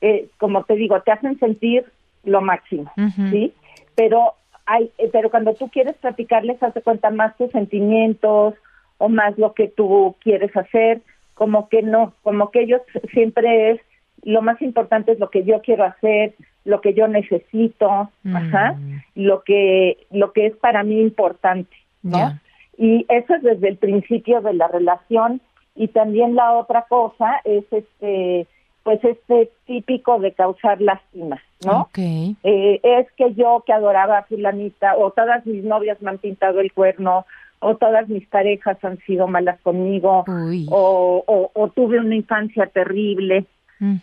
eh, 0.00 0.28
como 0.38 0.64
te 0.64 0.74
digo, 0.74 1.00
te 1.02 1.12
hacen 1.12 1.38
sentir 1.38 1.84
lo 2.24 2.40
máximo. 2.40 2.90
¿sí? 3.30 3.52
Pero 3.94 4.32
hay, 4.64 4.90
eh, 4.98 5.08
pero 5.12 5.30
cuando 5.30 5.54
tú 5.54 5.68
quieres 5.68 5.96
platicarles, 5.96 6.62
hace 6.62 6.82
cuenta 6.82 7.10
más 7.10 7.36
tus 7.36 7.50
sentimientos 7.52 8.54
o 8.98 9.08
más 9.08 9.36
lo 9.38 9.54
que 9.54 9.68
tú 9.68 10.16
quieres 10.20 10.54
hacer, 10.56 11.02
como 11.34 11.68
que 11.68 11.82
no, 11.82 12.14
como 12.22 12.50
que 12.50 12.62
ellos 12.62 12.80
siempre 13.12 13.72
es, 13.72 13.80
lo 14.26 14.42
más 14.42 14.60
importante 14.60 15.12
es 15.12 15.20
lo 15.20 15.30
que 15.30 15.44
yo 15.44 15.62
quiero 15.62 15.84
hacer, 15.84 16.34
lo 16.64 16.80
que 16.80 16.94
yo 16.94 17.06
necesito, 17.06 18.10
ajá, 18.34 18.76
lo 19.14 19.42
que, 19.44 19.98
lo 20.10 20.32
que 20.32 20.46
es 20.46 20.56
para 20.56 20.82
mí 20.82 21.00
importante, 21.00 21.74
¿no? 22.02 22.38
Y 22.76 23.06
eso 23.08 23.34
es 23.36 23.42
desde 23.42 23.68
el 23.68 23.76
principio 23.76 24.40
de 24.40 24.52
la 24.52 24.66
relación. 24.66 25.40
Y 25.76 25.88
también 25.88 26.34
la 26.34 26.54
otra 26.54 26.86
cosa 26.88 27.40
es 27.44 27.64
este, 27.70 28.48
pues 28.82 29.02
este 29.04 29.50
típico 29.64 30.18
de 30.18 30.32
causar 30.32 30.80
lástima, 30.80 31.40
¿no? 31.64 31.88
Eh, 31.96 32.80
es 32.82 33.06
que 33.12 33.32
yo 33.34 33.62
que 33.64 33.72
adoraba 33.72 34.18
a 34.18 34.22
fulanita, 34.24 34.96
o 34.96 35.12
todas 35.12 35.46
mis 35.46 35.62
novias 35.62 36.02
me 36.02 36.10
han 36.10 36.18
pintado 36.18 36.58
el 36.58 36.72
cuerno, 36.72 37.26
o 37.60 37.76
todas 37.76 38.08
mis 38.08 38.26
parejas 38.26 38.84
han 38.84 38.98
sido 39.06 39.28
malas 39.28 39.60
conmigo, 39.60 40.24
o, 40.68 41.24
o, 41.26 41.50
o 41.54 41.68
tuve 41.68 42.00
una 42.00 42.16
infancia 42.16 42.66
terrible, 42.66 43.46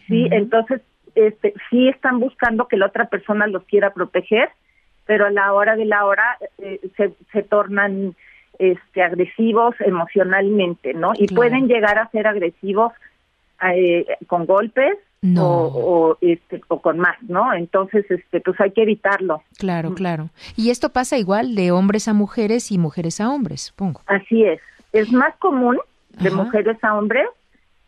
sí, 0.08 0.28
entonces 0.32 0.82
este, 1.16 1.54
sí 1.70 1.88
están 1.90 2.20
buscando 2.20 2.68
que 2.68 2.78
la 2.78 2.88
otra 2.88 3.06
persona 3.06 3.48
los 3.48 3.64
quiera 3.66 3.94
proteger, 3.94 4.50
pero 5.06 5.26
a 5.26 5.32
la 5.32 5.54
hora 5.54 5.76
de 5.76 5.86
la 5.86 6.06
hora 6.06 6.38
eh, 6.60 6.80
se, 6.98 7.14
se 7.32 7.44
tornan 7.44 8.16
este 8.60 9.02
agresivos 9.02 9.76
emocionalmente, 9.80 10.94
¿no? 10.94 11.14
Y 11.16 11.28
Claro. 11.28 11.36
pueden 11.36 11.68
llegar 11.68 11.98
a 12.00 12.10
ser 12.10 12.28
agresivos 12.28 12.94
eh, 13.74 14.06
con 14.28 14.46
golpes 14.46 14.98
No. 15.22 15.44
o, 15.46 16.10
o, 16.12 16.18
este 16.22 16.62
o 16.68 16.82
con 16.82 17.00
más, 17.00 17.16
¿no? 17.24 17.54
Entonces, 17.54 18.06
este, 18.12 18.42
pues 18.42 18.60
hay 18.62 18.72
que 18.72 18.84
evitarlo. 18.84 19.42
Claro, 19.58 19.94
claro. 19.96 20.30
Y 20.56 20.70
esto 20.70 20.90
pasa 20.90 21.18
igual 21.18 21.56
de 21.56 21.72
hombres 21.72 22.08
a 22.08 22.14
mujeres 22.14 22.72
y 22.72 22.78
mujeres 22.78 23.20
a 23.22 23.30
hombres, 23.30 23.62
supongo. 23.62 24.02
Así 24.06 24.44
es. 24.44 24.60
Es 24.92 25.12
más 25.12 25.36
común 25.38 25.80
de 26.20 26.28
Ajá. 26.30 26.36
mujeres 26.44 26.78
a 26.84 26.96
hombres, 26.96 27.26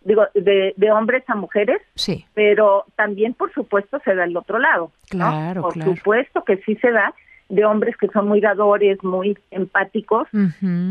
digo, 0.06 0.26
de, 0.34 0.74
de 0.78 0.92
hombres 0.92 1.24
a 1.28 1.36
mujeres, 1.36 1.82
Sí. 1.96 2.26
pero 2.34 2.86
también, 2.96 3.34
por 3.34 3.52
supuesto, 3.54 4.00
se 4.06 4.16
da 4.16 4.24
el 4.24 4.38
otro 4.38 4.58
lado. 4.60 4.92
¿no? 5.14 5.30
Claro, 5.30 5.62
Por 5.64 5.74
claro. 5.74 5.96
supuesto 5.96 6.44
que 6.46 6.58
sí 6.58 6.76
se 6.78 6.92
da 6.92 7.14
de 7.50 7.64
hombres 7.66 7.96
que 7.98 8.08
son 8.08 8.28
muy 8.28 8.40
dadores, 8.42 9.04
muy 9.04 9.38
empáticos, 9.52 10.28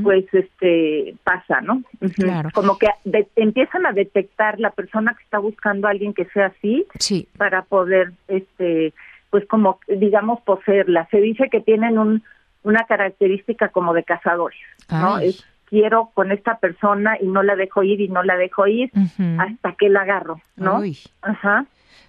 pues 0.05 0.25
este 0.33 1.15
pasa, 1.25 1.61
¿no? 1.63 1.83
Claro. 2.15 2.51
Como 2.55 2.79
que 2.79 2.87
de- 3.05 3.27
empiezan 3.35 3.87
a 3.87 3.93
detectar 3.93 4.61
la 4.61 4.71
persona 4.71 5.15
que 5.17 5.25
está 5.25 5.39
buscando 5.39 5.89
a 5.89 5.91
alguien 5.91 6.15
que 6.15 6.27
sea 6.27 6.47
así 6.47 6.87
Sí. 7.01 7.27
para 7.39 7.63
poder, 7.63 8.13
este, 8.29 8.93
pues 9.31 9.45
como 9.47 9.81
digamos 9.89 10.41
poseerla. 10.43 11.09
Se 11.11 11.21
dice 11.21 11.49
que 11.51 11.61
tienen 11.61 11.99
un 11.99 12.23
una 12.63 12.85
característica 12.85 13.69
como 13.69 13.93
de 13.93 14.05
cazadores, 14.05 14.59
¿no? 14.91 15.19
Es 15.19 15.45
quiero 15.75 16.11
con 16.15 16.31
esta 16.31 16.59
persona 16.59 17.17
y 17.21 17.27
no 17.27 17.43
la 17.43 17.57
dejo 17.57 17.83
ir 17.83 18.01
y 18.01 18.07
no 18.09 18.23
la 18.23 18.37
dejo 18.37 18.69
ir 18.69 18.93
hasta 19.39 19.73
que 19.73 19.89
la 19.89 20.03
agarro, 20.03 20.41
¿no? 20.57 20.79
Uy. 20.79 20.97
Ajá. 21.21 21.67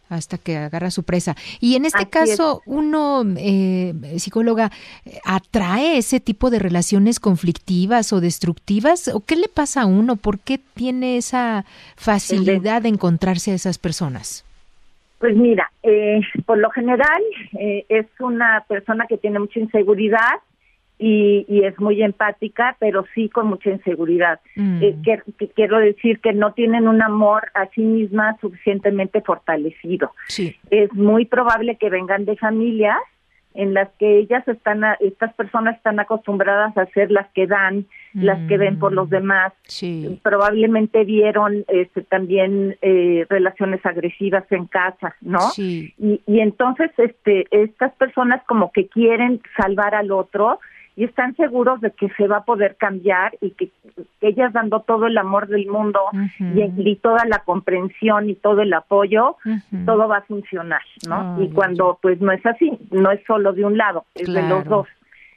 hasta 0.08 0.38
que 0.38 0.56
agarra 0.56 0.92
su 0.92 1.02
presa. 1.02 1.36
Y 1.60 1.76
en 1.76 1.86
este 1.86 2.04
Así 2.04 2.12
caso, 2.12 2.62
uno, 2.68 3.24
eh, 3.38 3.92
psicóloga, 4.18 4.70
atrae 5.26 5.98
ese 5.98 6.20
tipo 6.20 6.52
de 6.52 6.60
relaciones 6.60 7.20
conflictivas 7.20 8.14
o 8.14 8.22
destructivas, 8.22 9.08
o 9.08 9.22
qué 9.22 9.36
le 9.36 9.48
pasa 9.48 9.82
a 9.82 9.86
uno, 9.88 10.16
por 10.16 10.38
qué 10.38 10.60
tiene 10.76 11.18
esa 11.18 11.66
facilidad 11.96 12.84
de 12.84 12.90
encontrarse 12.90 13.50
a 13.50 13.56
esas 13.56 13.80
personas. 13.80 14.46
Pues 15.18 15.36
mira, 15.36 15.72
eh, 15.82 16.22
por 16.46 16.60
lo 16.60 16.70
general 16.70 17.24
eh, 17.60 17.84
es 17.90 18.06
una 18.20 18.64
persona 18.68 19.08
que 19.08 19.18
tiene 19.18 19.40
mucha 19.40 19.60
inseguridad 19.60 20.36
y, 20.98 21.46
y 21.50 21.64
es 21.66 21.78
muy 21.80 22.02
empática, 22.02 22.78
pero 22.80 23.06
sí 23.14 23.28
con 23.30 23.48
mucha 23.48 23.70
inseguridad. 23.70 24.40
Mm. 24.56 24.82
Eh, 24.84 24.96
que- 25.04 25.22
que 25.38 25.48
quiero 25.50 25.78
decir 25.80 26.20
que 26.22 26.32
no 26.34 26.54
tienen 26.54 26.88
un 26.88 27.02
amor 27.02 27.44
a 27.54 27.68
sí 27.68 27.82
misma 27.82 28.38
suficientemente 28.40 29.22
fortalecido. 29.22 30.12
Sí. 30.28 30.56
Es 30.70 30.92
muy 30.94 31.26
probable 31.26 31.76
que 31.78 31.90
vengan 31.90 32.26
de 32.26 32.38
familias 32.38 32.98
en 33.58 33.74
las 33.74 33.88
que 34.00 34.18
ellas 34.20 34.46
están, 34.50 34.84
a- 34.84 34.98
estas 35.00 35.34
personas 35.34 35.78
están 35.78 35.98
acostumbradas 36.00 36.78
a 36.78 36.86
ser 36.88 37.10
las 37.10 37.28
que 37.32 37.48
dan, 37.48 37.86
las 38.14 38.38
que 38.50 38.58
ven 38.58 38.80
por 38.80 38.92
los 38.92 39.10
demás, 39.10 39.54
Sí. 39.64 40.20
probablemente 40.24 41.06
vieron 41.06 41.64
este, 41.70 42.02
también 42.02 42.76
eh, 42.82 43.26
relaciones 43.30 43.86
agresivas 43.86 44.44
en 44.52 44.66
casa, 44.66 45.16
¿no? 45.22 45.40
Sí. 45.40 45.94
Y, 45.98 46.22
y 46.28 46.40
entonces 46.42 46.92
este, 46.98 47.46
estas 47.52 47.94
personas 47.94 48.42
como 48.46 48.72
que 48.74 48.88
quieren 48.88 49.42
salvar 49.58 49.96
al 49.96 50.12
otro 50.12 50.60
y 50.98 51.04
están 51.04 51.36
seguros 51.36 51.82
de 51.82 51.92
que 51.92 52.10
se 52.18 52.28
va 52.28 52.38
a 52.38 52.46
poder 52.46 52.78
cambiar 52.78 53.36
y 53.42 53.52
que, 53.52 53.70
que 54.22 54.28
ellas 54.28 54.54
dando 54.54 54.80
todo 54.82 55.08
el 55.08 55.18
amor 55.18 55.48
del 55.48 55.68
mundo 55.68 56.00
y, 56.40 56.62
y 56.90 56.96
toda 56.96 57.26
la 57.26 57.40
comprensión 57.40 58.30
y 58.30 58.36
todo 58.36 58.62
el 58.62 58.74
apoyo, 58.74 59.36
todo 59.86 60.08
va 60.08 60.18
a 60.18 60.22
funcionar, 60.22 60.82
¿no? 61.08 61.42
Y 61.42 61.50
cuando 61.50 62.00
pues 62.02 62.22
no 62.22 62.32
es 62.32 62.46
así, 62.46 62.72
no 62.92 63.12
es 63.12 63.22
solo 63.26 63.52
de 63.54 63.66
un 63.66 63.78
lado, 63.78 64.06
es 64.16 64.32
de 64.34 64.42
los 64.48 64.64
dos. 64.66 64.88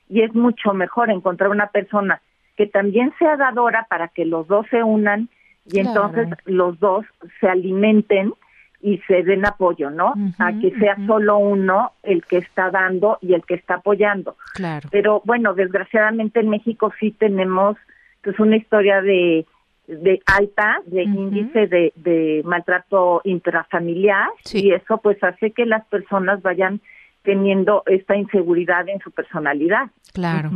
Y 0.08 0.22
es 0.22 0.34
mucho 0.34 0.72
mejor 0.74 1.10
encontrar 1.10 1.50
una 1.50 1.66
persona 1.66 2.20
que 2.56 2.66
también 2.66 3.12
sea 3.18 3.36
dadora 3.36 3.86
para 3.90 4.08
que 4.08 4.24
los 4.24 4.46
dos 4.48 4.66
se 4.70 4.82
unan 4.82 5.28
y 5.66 5.80
Claro. 5.82 5.88
entonces 5.88 6.38
los 6.46 6.78
dos 6.80 7.04
se 7.40 7.48
alimenten 7.48 8.32
y 8.80 8.98
se 9.08 9.22
den 9.24 9.44
apoyo, 9.44 9.90
¿no? 9.90 10.14
A 10.38 10.52
que 10.52 10.70
sea 10.78 10.96
solo 11.06 11.38
uno 11.38 11.92
el 12.02 12.24
que 12.24 12.38
está 12.38 12.70
dando 12.70 13.18
y 13.20 13.34
el 13.34 13.42
que 13.44 13.54
está 13.54 13.74
apoyando. 13.74 14.36
Claro. 14.54 14.88
Pero 14.92 15.20
bueno, 15.24 15.54
desgraciadamente 15.54 16.40
en 16.40 16.48
México 16.48 16.92
sí 17.00 17.10
tenemos 17.10 17.76
pues 18.22 18.38
una 18.38 18.56
historia 18.56 19.02
de 19.02 19.46
de 19.88 20.20
alta 20.26 20.82
de 20.84 21.02
índice 21.04 21.66
de, 21.66 21.94
de 21.96 22.42
maltrato 22.44 23.22
intrafamiliar 23.24 24.28
Sí. 24.44 24.66
y 24.66 24.72
eso 24.72 24.98
pues 24.98 25.16
hace 25.24 25.50
que 25.52 25.64
las 25.64 25.82
personas 25.86 26.42
vayan 26.42 26.80
teniendo 27.22 27.82
esta 27.86 28.16
inseguridad 28.16 28.88
en 28.88 29.00
su 29.00 29.10
personalidad. 29.10 29.90
Claro. 30.14 30.50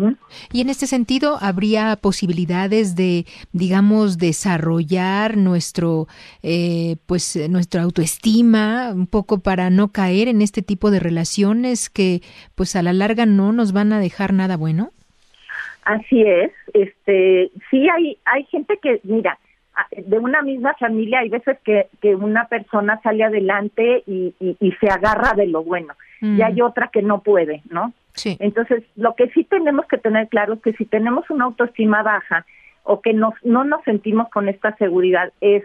Y 0.53 0.61
en 0.61 0.70
este 0.70 0.87
sentido, 0.87 1.37
¿habría 1.40 1.96
posibilidades 1.96 2.96
de, 2.96 3.27
digamos, 3.53 4.18
desarrollar 4.18 5.37
nuestro, 5.37 6.07
eh, 6.42 6.96
pues, 7.07 7.37
eh, 7.37 7.48
nuestra 7.48 7.83
autoestima 7.83 8.92
un 8.92 9.07
poco 9.07 9.40
para 9.40 9.70
no 9.70 9.92
caer 9.92 10.29
en 10.29 10.42
este 10.42 10.62
tipo 10.62 10.90
de 10.90 11.01
relaciones 11.01 11.90
que, 11.90 12.22
pues, 12.55 12.75
a 12.77 12.83
la 12.83 12.92
larga 12.92 13.27
no 13.27 13.53
nos 13.53 13.72
van 13.72 13.92
a 13.92 14.01
dejar 14.01 14.33
nada 14.33 14.57
bueno? 14.57 14.90
Así 15.85 16.22
es, 16.22 16.53
este, 16.75 17.51
sí 17.70 17.88
hay 17.88 18.16
hay 18.25 18.44
gente 18.44 18.79
que 18.81 19.01
mira 19.03 19.38
de 19.97 20.19
una 20.19 20.43
misma 20.43 20.75
familia 20.79 21.21
hay 21.21 21.29
veces 21.29 21.59
que, 21.65 21.89
que 22.01 22.15
una 22.15 22.47
persona 22.47 23.01
sale 23.03 23.25
adelante 23.25 24.03
y, 24.07 24.35
y, 24.39 24.57
y 24.61 24.73
se 24.73 24.89
agarra 24.89 25.33
de 25.35 25.47
lo 25.47 25.63
bueno 25.63 25.95
Mm. 26.23 26.39
y 26.39 26.43
hay 26.43 26.63
otra 26.63 26.89
que 26.89 27.03
no 27.03 27.21
puede, 27.21 27.63
¿no? 27.69 27.93
Sí. 28.15 28.37
Entonces, 28.41 28.85
lo 28.95 29.15
que 29.17 29.29
sí 29.31 29.45
tenemos 29.45 29.87
que 29.87 29.99
tener 29.99 30.29
claro 30.29 30.55
es 30.55 30.63
que 30.63 30.73
si 30.75 30.85
tenemos 30.87 31.29
una 31.31 31.47
autoestima 31.47 32.03
baja 32.03 32.47
o 32.85 33.01
que 33.01 33.13
nos, 33.13 33.35
no 33.43 33.65
nos 33.65 33.83
sentimos 33.85 34.29
con 34.31 34.49
esta 34.49 34.75
seguridad, 34.77 35.33
es 35.41 35.65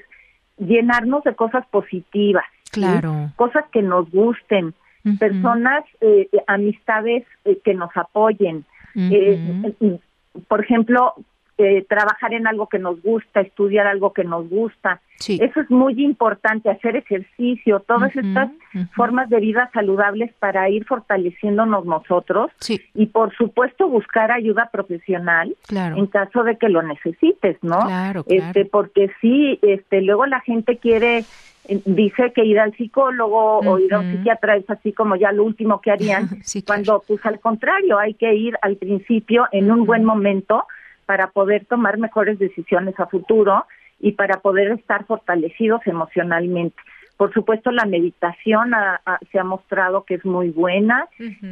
llenarnos 0.58 1.24
de 1.24 1.36
cosas 1.36 1.66
positivas. 1.68 2.46
¿sí? 2.64 2.82
Claro. 2.82 3.32
Cosas 3.36 3.66
que 3.72 3.82
nos 3.82 4.10
gusten, 4.10 4.74
personas, 5.20 5.86
eh, 6.02 6.28
amistades 6.48 7.24
eh, 7.46 7.60
que 7.64 7.74
nos 7.74 7.96
apoyen. 7.96 8.66
Eh, 8.96 10.00
por 10.48 10.62
ejemplo, 10.62 11.14
eh, 11.58 11.86
trabajar 11.90 12.34
en 12.34 12.46
algo 12.46 12.68
que 12.68 12.80
nos 12.80 13.02
gusta, 13.02 13.42
estudiar 13.42 13.88
algo 13.88 14.14
que 14.14 14.24
nos 14.24 14.48
gusta. 14.50 15.02
Sí. 15.16 15.40
Eso 15.42 15.62
es 15.62 15.72
muy 15.72 16.04
importante, 16.04 16.70
hacer 16.70 16.96
ejercicio, 16.96 17.80
todas 17.80 18.16
estas 18.16 18.52
formas 18.96 19.30
de 19.30 19.40
vida 19.40 19.68
saludables 19.74 20.32
para 20.38 20.70
ir 20.70 20.86
fortaleciéndonos 20.86 21.86
nosotros 21.86 22.52
Sí, 22.60 22.80
y 22.94 23.08
por 23.08 23.36
supuesto 23.36 23.88
buscar 23.88 24.32
ayuda 24.32 24.70
profesional 24.72 25.56
claro. 25.66 25.96
en 25.98 26.06
caso 26.06 26.44
de 26.44 26.58
que 26.58 26.70
lo 26.70 26.84
necesites, 26.84 27.58
¿no? 27.64 27.80
Claro, 27.80 28.24
claro. 28.24 28.44
Este, 28.46 28.66
porque 28.66 29.10
sí, 29.20 29.58
este, 29.64 30.02
luego 30.02 30.28
la 30.28 30.42
gente 30.42 30.78
quiere 30.78 31.26
eh, 31.68 31.82
dice 31.86 32.32
que 32.34 32.46
ir 32.46 32.60
al 32.60 32.76
psicólogo 32.76 33.60
o 33.60 33.80
ir 33.80 33.94
a 33.94 34.00
un 34.00 34.12
psiquiatra 34.12 34.56
es 34.56 34.70
así 34.70 34.94
como 34.94 35.16
ya 35.16 35.32
lo 35.32 35.44
último 35.44 35.82
que 35.82 35.92
harían, 35.92 36.30
Sí, 36.44 36.62
claro. 36.62 36.84
cuando 36.86 37.04
pues 37.08 37.26
al 37.26 37.40
contrario, 37.40 37.98
hay 37.98 38.14
que 38.14 38.34
ir 38.34 38.58
al 38.62 38.78
principio 38.78 39.48
en 39.52 39.72
un 39.72 39.86
buen 39.86 40.04
momento 40.04 40.66
para 41.08 41.32
poder 41.32 41.66
tomar 41.66 41.98
mejores 41.98 42.38
decisiones 42.38 43.00
a 43.00 43.08
futuro 43.08 43.66
y 44.00 44.12
para 44.12 44.42
poder 44.42 44.72
estar 44.74 45.06
fortalecidos 45.06 45.82
emocionalmente. 45.88 46.76
Por 47.18 47.34
supuesto, 47.34 47.72
la 47.72 47.86
meditación 47.86 48.76
ha- 48.76 49.02
ha- 49.04 49.18
se 49.32 49.40
ha 49.40 49.44
mostrado 49.44 50.04
que 50.04 50.14
es 50.16 50.24
muy 50.26 50.50
buena 50.52 51.08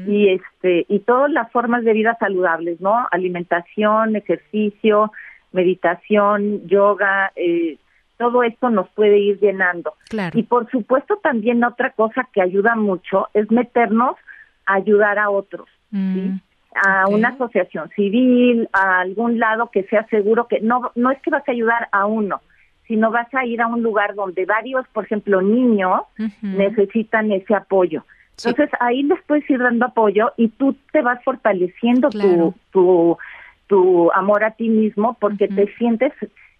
y 0.08 0.30
este 0.30 0.86
y 0.88 1.00
todas 1.00 1.32
las 1.32 1.52
formas 1.52 1.84
de 1.84 1.94
vida 1.94 2.16
saludables, 2.20 2.80
¿no? 2.82 3.08
Alimentación, 3.10 4.16
ejercicio, 4.16 5.12
meditación, 5.54 6.68
yoga, 6.68 7.32
eh, 7.36 7.78
todo 8.18 8.44
esto 8.44 8.70
nos 8.70 8.88
puede 8.90 9.18
ir 9.18 9.40
llenando. 9.40 9.94
Claro. 10.10 10.38
Y 10.38 10.44
por 10.44 10.70
supuesto 10.70 11.18
también 11.24 11.64
otra 11.64 11.90
cosa 11.92 12.28
que 12.32 12.42
ayuda 12.42 12.76
mucho 12.76 13.28
es 13.34 13.50
meternos 13.52 14.16
a 14.68 14.76
ayudar 14.76 15.18
a 15.18 15.30
otros, 15.30 15.68
¿sí? 15.92 16.32
A 16.84 17.08
una 17.08 17.30
asociación 17.30 17.90
civil, 17.92 18.68
a 18.74 19.00
algún 19.00 19.40
lado 19.40 19.70
que 19.72 19.84
sea 19.84 20.06
seguro 20.08 20.48
que 20.48 20.60
no 20.60 20.92
no 20.96 21.12
es 21.12 21.22
que 21.22 21.32
vas 21.32 21.48
a 21.48 21.52
ayudar 21.52 21.88
a 21.92 22.06
uno, 22.06 22.42
sino 22.88 23.12
vas 23.12 23.34
a 23.34 23.46
ir 23.46 23.62
a 23.62 23.68
un 23.68 23.82
lugar 23.82 24.16
donde 24.16 24.46
varios, 24.46 24.88
por 24.90 25.06
ejemplo, 25.06 25.42
niños 25.42 26.02
necesitan 26.42 27.32
ese 27.32 27.56
apoyo. 27.56 28.04
Entonces 28.38 28.70
ahí 28.80 29.04
les 29.04 29.22
puedes 29.24 29.50
ir 29.50 29.60
dando 29.60 29.86
apoyo 29.86 30.34
y 30.36 30.50
tú 30.50 30.76
te 30.92 31.02
vas 31.02 31.24
fortaleciendo 31.24 32.10
tu, 32.10 32.54
tu, 32.72 33.18
tu 33.68 34.12
amor 34.12 34.44
a 34.44 34.52
ti 34.52 34.68
mismo 34.68 35.18
porque 35.20 35.48
te 35.48 35.74
sientes 35.76 36.12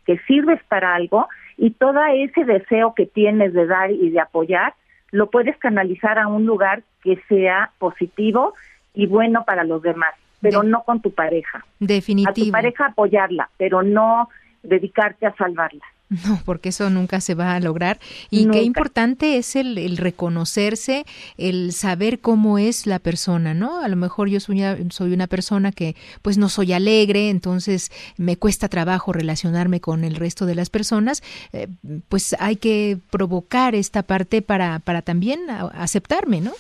que 0.06 0.18
sirves 0.20 0.62
para 0.70 0.96
algo 0.96 1.28
y 1.58 1.72
todo 1.72 2.00
ese 2.06 2.46
deseo 2.46 2.94
que 2.96 3.06
tienes 3.06 3.54
de 3.54 3.66
dar 3.66 3.92
y 3.92 4.10
de 4.10 4.20
apoyar 4.20 4.74
lo 5.12 5.30
puedes 5.30 5.58
canalizar 5.58 6.20
a 6.20 6.28
un 6.28 6.46
lugar 6.46 6.84
que 7.04 7.18
sea 7.28 7.72
positivo 7.78 8.54
y 8.96 9.06
bueno 9.08 9.44
para 9.46 9.64
los 9.64 9.82
demás, 9.82 10.14
pero 10.42 10.64
no 10.64 10.84
con 10.84 11.02
tu 11.02 11.12
pareja. 11.12 11.60
A 11.60 11.62
tu 11.80 11.86
Definitivo. 11.86 12.52
pareja 12.52 12.88
apoyarla, 12.88 13.50
pero 13.58 13.84
no 13.84 14.30
dedicarte 14.64 15.26
a 15.26 15.36
salvarla. 15.36 15.84
No, 16.08 16.40
porque 16.46 16.70
eso 16.70 16.92
nunca 16.92 17.20
se 17.20 17.34
va 17.34 17.56
a 17.56 17.60
lograr. 17.60 17.98
Y 18.30 18.46
Nunca. 18.46 18.60
qué 18.60 18.64
importante 18.64 19.38
es 19.38 19.56
el, 19.56 19.80
el 19.80 19.98
reconocerse, 19.98 21.04
el 21.40 21.72
saber 21.74 22.20
cómo 22.20 22.60
es 22.60 22.86
la 22.86 23.00
persona, 23.00 23.56
¿no? 23.56 23.82
A 23.82 23.88
lo 23.88 23.96
mejor 23.96 24.30
yo 24.30 24.40
soy 24.40 24.60
una, 24.62 24.78
soy 24.92 25.14
una 25.14 25.26
persona 25.26 25.72
que 25.72 25.96
pues 26.22 26.38
no 26.38 26.48
soy 26.48 26.74
alegre, 26.74 27.32
entonces 27.32 27.92
me 28.18 28.38
cuesta 28.38 28.70
trabajo 28.70 29.14
relacionarme 29.14 29.82
con 29.82 30.04
el 30.04 30.16
resto 30.16 30.46
de 30.46 30.54
las 30.54 30.70
personas. 30.70 31.24
eh, 31.54 31.68
pues 32.08 32.36
hay 32.40 32.58
que 32.58 33.00
provocar 33.10 33.74
esta 33.74 34.04
parte 34.04 34.44
para, 34.44 34.78
para 34.80 35.02
también 35.02 35.50
aceptarme, 35.50 36.40
¿no? 36.40 36.52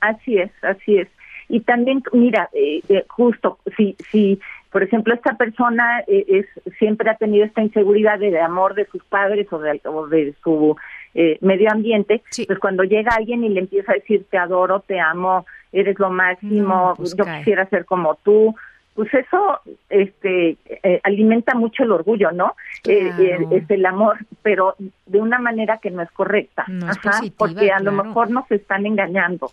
Así 0.00 0.36
es, 0.36 0.50
así 0.62 0.96
es. 0.98 1.08
Y 1.52 1.60
también, 1.60 2.00
mira, 2.12 2.48
eh, 2.52 2.80
eh, 2.88 3.04
justo, 3.08 3.58
si, 3.76 3.96
si, 4.10 4.38
por 4.70 4.82
ejemplo, 4.84 5.12
esta 5.12 5.36
persona 5.36 6.00
eh, 6.06 6.24
es 6.28 6.46
siempre 6.78 7.10
ha 7.10 7.16
tenido 7.16 7.44
esta 7.44 7.60
inseguridad 7.60 8.18
de, 8.20 8.30
de 8.30 8.40
amor 8.40 8.74
de 8.74 8.86
sus 8.86 9.02
padres 9.04 9.52
o 9.52 9.58
de, 9.58 9.80
o 9.84 10.06
de 10.06 10.32
su 10.44 10.76
eh, 11.14 11.38
medio 11.40 11.68
ambiente, 11.72 12.22
pues 12.46 12.58
cuando 12.60 12.84
llega 12.84 13.10
alguien 13.16 13.42
y 13.42 13.48
le 13.48 13.60
empieza 13.60 13.90
a 13.90 13.96
decir 13.96 14.24
te 14.30 14.38
adoro, 14.38 14.78
te 14.80 15.00
amo, 15.00 15.44
eres 15.72 15.98
lo 15.98 16.08
máximo, 16.10 16.90
No, 16.90 16.94
pues 16.96 17.16
yo 17.16 17.24
cae. 17.24 17.38
quisiera 17.38 17.66
ser 17.68 17.84
como 17.84 18.14
tú, 18.22 18.54
pues 18.94 19.12
eso 19.14 19.60
este 19.88 20.56
eh, 20.66 21.00
alimenta 21.04 21.54
mucho 21.54 21.84
el 21.84 21.92
orgullo, 21.92 22.32
¿no? 22.32 22.54
Eh, 22.84 23.12
Claro. 23.16 23.22
eh, 23.22 23.46
es 23.62 23.70
el 23.70 23.86
amor, 23.86 24.18
pero 24.42 24.74
de 25.06 25.20
una 25.20 25.38
manera 25.38 25.78
que 25.78 25.90
no 25.90 26.02
es 26.02 26.10
correcta, 26.10 26.64
No 26.68 26.90
es 26.90 26.98
Ajá, 26.98 27.10
positiva, 27.12 27.34
porque 27.38 27.70
a 27.70 27.80
lo 27.80 27.92
mejor 27.92 28.30
nos 28.30 28.50
están 28.50 28.86
engañando. 28.86 29.52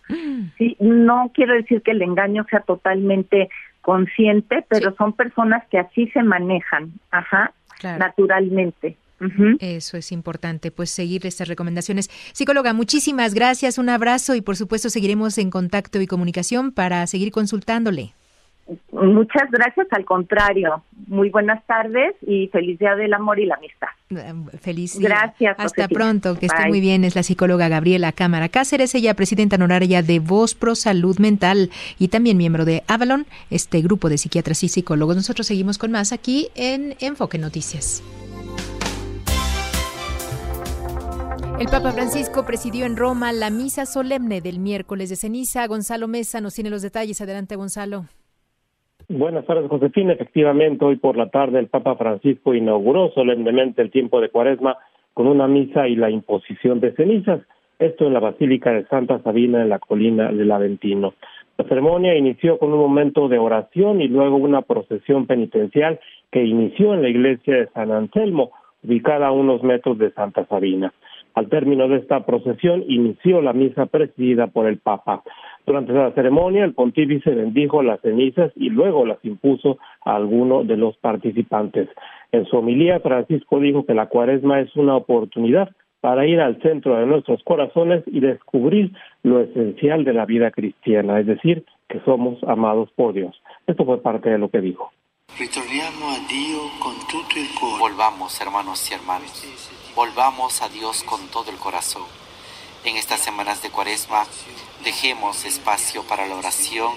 Sí, 0.58 0.76
no 0.80 1.32
quiero 1.34 1.54
decir 1.54 1.82
que 1.82 1.92
el 1.92 2.02
engaño 2.02 2.46
sea 2.50 2.62
totalmente 2.62 3.50
consciente, 3.82 4.66
pero 4.68 4.94
son 4.96 5.14
personas 5.14 5.64
que 5.70 5.80
así 5.80 6.08
se 6.10 6.24
manejan, 6.24 6.92
ajá, 7.12 7.54
Claro. 7.80 8.00
naturalmente. 8.00 8.98
Eso 9.60 9.98
es 9.98 10.12
importante, 10.12 10.70
pues 10.72 10.92
seguir 10.92 11.26
estas 11.26 11.48
recomendaciones. 11.48 12.08
Psicóloga, 12.34 12.74
muchísimas 12.74 13.34
gracias, 13.34 13.78
un 13.80 13.90
abrazo 13.90 14.36
y 14.36 14.42
por 14.42 14.56
supuesto 14.56 14.90
seguiremos 14.90 15.38
en 15.40 15.50
contacto 15.50 16.00
y 16.02 16.06
comunicación 16.08 16.72
para 16.72 17.06
seguir 17.08 17.32
consultándole. 17.32 18.14
Muchas 18.92 19.50
gracias, 19.52 19.88
al 19.92 20.06
contrario. 20.06 20.84
Muy 21.08 21.30
buenas 21.30 21.66
tardes 21.66 22.16
y 22.22 22.48
feliz 22.48 22.80
día 22.80 22.96
del 22.96 23.14
amor 23.14 23.40
y 23.40 23.46
la 23.46 23.56
amistad. 23.56 23.88
Feliz 24.60 24.98
día. 24.98 25.10
Gracias. 25.10 25.56
Hasta 25.58 25.84
Josefina. 25.84 25.88
pronto, 25.88 26.36
que 26.38 26.48
esté 26.48 26.68
muy 26.68 26.82
bien. 26.82 27.04
Es 27.04 27.16
la 27.16 27.24
psicóloga 27.24 27.70
Gabriela 27.70 28.12
Cámara 28.12 28.50
Cáceres, 28.50 28.94
ella 28.96 29.14
presidenta 29.14 29.56
honoraria 29.56 30.02
de 30.02 30.20
Voz 30.20 30.56
Pro 30.56 30.76
Salud 30.76 31.18
Mental 31.20 31.70
y 32.00 32.10
también 32.10 32.38
miembro 32.38 32.66
de 32.66 32.84
Avalon, 32.88 33.26
este 33.50 33.82
grupo 33.82 34.10
de 34.10 34.18
psiquiatras 34.18 34.64
y 34.64 34.70
psicólogos. 34.70 35.16
Nosotros 35.16 35.48
seguimos 35.48 35.78
con 35.78 35.92
más 35.92 36.12
aquí 36.12 36.50
en 36.56 36.96
Enfoque 37.00 37.38
Noticias. 37.38 38.04
El 41.60 41.68
Papa 41.70 41.92
Francisco 41.92 42.46
presidió 42.46 42.86
en 42.86 42.98
Roma 42.98 43.34
la 43.34 43.50
misa 43.50 43.88
solemne 43.88 44.42
del 44.42 44.60
miércoles 44.60 45.10
de 45.10 45.16
ceniza. 45.16 45.66
Gonzalo 45.66 46.08
Mesa 46.08 46.40
nos 46.40 46.54
tiene 46.54 46.70
los 46.70 46.84
detalles. 46.84 47.20
Adelante, 47.20 47.56
Gonzalo. 47.56 48.06
Buenas 49.10 49.46
tardes, 49.46 49.70
Josefina. 49.70 50.12
Efectivamente, 50.12 50.84
hoy 50.84 50.98
por 50.98 51.16
la 51.16 51.30
tarde 51.30 51.60
el 51.60 51.68
Papa 51.68 51.96
Francisco 51.96 52.54
inauguró 52.54 53.10
solemnemente 53.12 53.82
el 53.82 53.90
tiempo 53.90 54.20
de 54.20 54.28
Cuaresma 54.28 54.76
con 55.14 55.28
una 55.28 55.48
misa 55.48 55.88
y 55.88 55.96
la 55.96 56.10
imposición 56.10 56.82
de 56.82 56.92
cenizas. 56.92 57.40
Esto 57.80 58.06
en 58.06 58.14
la 58.14 58.20
Basílica 58.20 58.72
de 58.72 58.86
Santa 58.88 59.20
Sabina 59.24 59.62
en 59.62 59.70
la 59.70 59.80
colina 59.80 60.30
del 60.30 60.52
Aventino. 60.52 61.14
La 61.58 61.64
ceremonia 61.70 62.16
inició 62.16 62.60
con 62.60 62.74
un 62.74 62.80
momento 62.80 63.30
de 63.30 63.40
oración 63.40 64.02
y 64.02 64.10
luego 64.10 64.36
una 64.36 64.62
procesión 64.62 65.26
penitencial 65.26 66.02
que 66.30 66.44
inició 66.44 66.94
en 66.94 67.02
la 67.02 67.10
iglesia 67.10 67.56
de 67.56 67.68
San 67.68 67.92
Anselmo, 67.92 68.52
ubicada 68.84 69.28
a 69.28 69.32
unos 69.32 69.64
metros 69.64 69.98
de 70.00 70.12
Santa 70.12 70.46
Sabina. 70.48 70.94
Al 71.34 71.48
término 71.48 71.88
de 71.88 71.98
esta 71.98 72.26
procesión 72.26 72.84
inició 72.88 73.42
la 73.42 73.54
misa 73.54 73.86
presidida 73.86 74.48
por 74.48 74.68
el 74.68 74.80
Papa. 74.80 75.24
Durante 75.68 75.92
la 75.92 76.14
ceremonia, 76.14 76.64
el 76.64 76.74
pontífice 76.74 77.30
bendijo 77.30 77.84
las 77.84 78.00
cenizas 78.00 78.54
y 78.56 78.70
luego 78.70 79.06
las 79.06 79.24
impuso 79.26 79.78
a 80.06 80.16
alguno 80.16 80.64
de 80.64 80.78
los 80.78 80.96
participantes. 80.96 81.90
En 82.32 82.46
su 82.46 82.56
homilía, 82.56 83.02
Francisco 83.02 83.60
dijo 83.60 83.86
que 83.86 83.94
la 83.94 84.06
cuaresma 84.06 84.62
es 84.62 84.74
una 84.78 84.96
oportunidad 84.96 85.70
para 86.00 86.26
ir 86.26 86.40
al 86.40 86.62
centro 86.62 86.96
de 86.96 87.06
nuestros 87.06 87.44
corazones 87.44 88.02
y 88.08 88.22
descubrir 88.22 88.94
lo 89.24 89.42
esencial 89.42 90.06
de 90.06 90.14
la 90.14 90.26
vida 90.26 90.52
cristiana, 90.52 91.20
es 91.20 91.26
decir, 91.26 91.66
que 91.90 92.00
somos 92.06 92.42
amados 92.44 92.90
por 92.96 93.12
Dios. 93.12 93.36
Esto 93.68 93.84
fue 93.84 94.02
parte 94.02 94.30
de 94.30 94.38
lo 94.38 94.48
que 94.50 94.62
dijo. 94.62 94.94
Ritorniamo 95.38 96.06
a 96.08 96.28
Dio 96.30 96.60
con 96.82 96.96
tutto 97.12 97.36
il 97.36 97.50
cuore. 97.60 97.92
Volvamos, 97.92 98.40
hermanos 98.40 98.90
y 98.90 98.94
hermanas. 98.94 99.94
Volvamos 99.94 100.62
a 100.62 100.70
Dios 100.70 101.04
con 101.04 101.20
todo 101.30 101.52
el 101.52 101.58
corazón. 101.58 102.04
En 102.86 102.96
estas 102.96 103.20
semanas 103.20 103.62
de 103.64 103.70
Cuaresma, 103.70 104.24
dejemos 104.84 105.46
espacio 105.46 106.04
para 106.08 106.26
la 106.28 106.36
oración 106.36 106.94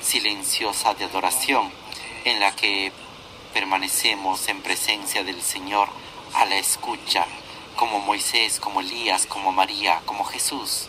silenciosa 0.00 0.94
de 0.94 1.04
adoración, 1.04 1.68
en 2.24 2.40
la 2.40 2.54
que 2.54 2.92
permanecemos 3.52 4.48
en 4.48 4.62
presencia 4.62 5.24
del 5.24 5.40
Señor 5.40 5.88
a 6.34 6.46
la 6.46 6.56
escucha, 6.56 7.26
como 7.76 7.98
Moisés, 7.98 8.60
como 8.60 8.80
Elías, 8.80 9.26
como 9.26 9.52
María, 9.52 10.00
como 10.06 10.24
Jesús. 10.24 10.88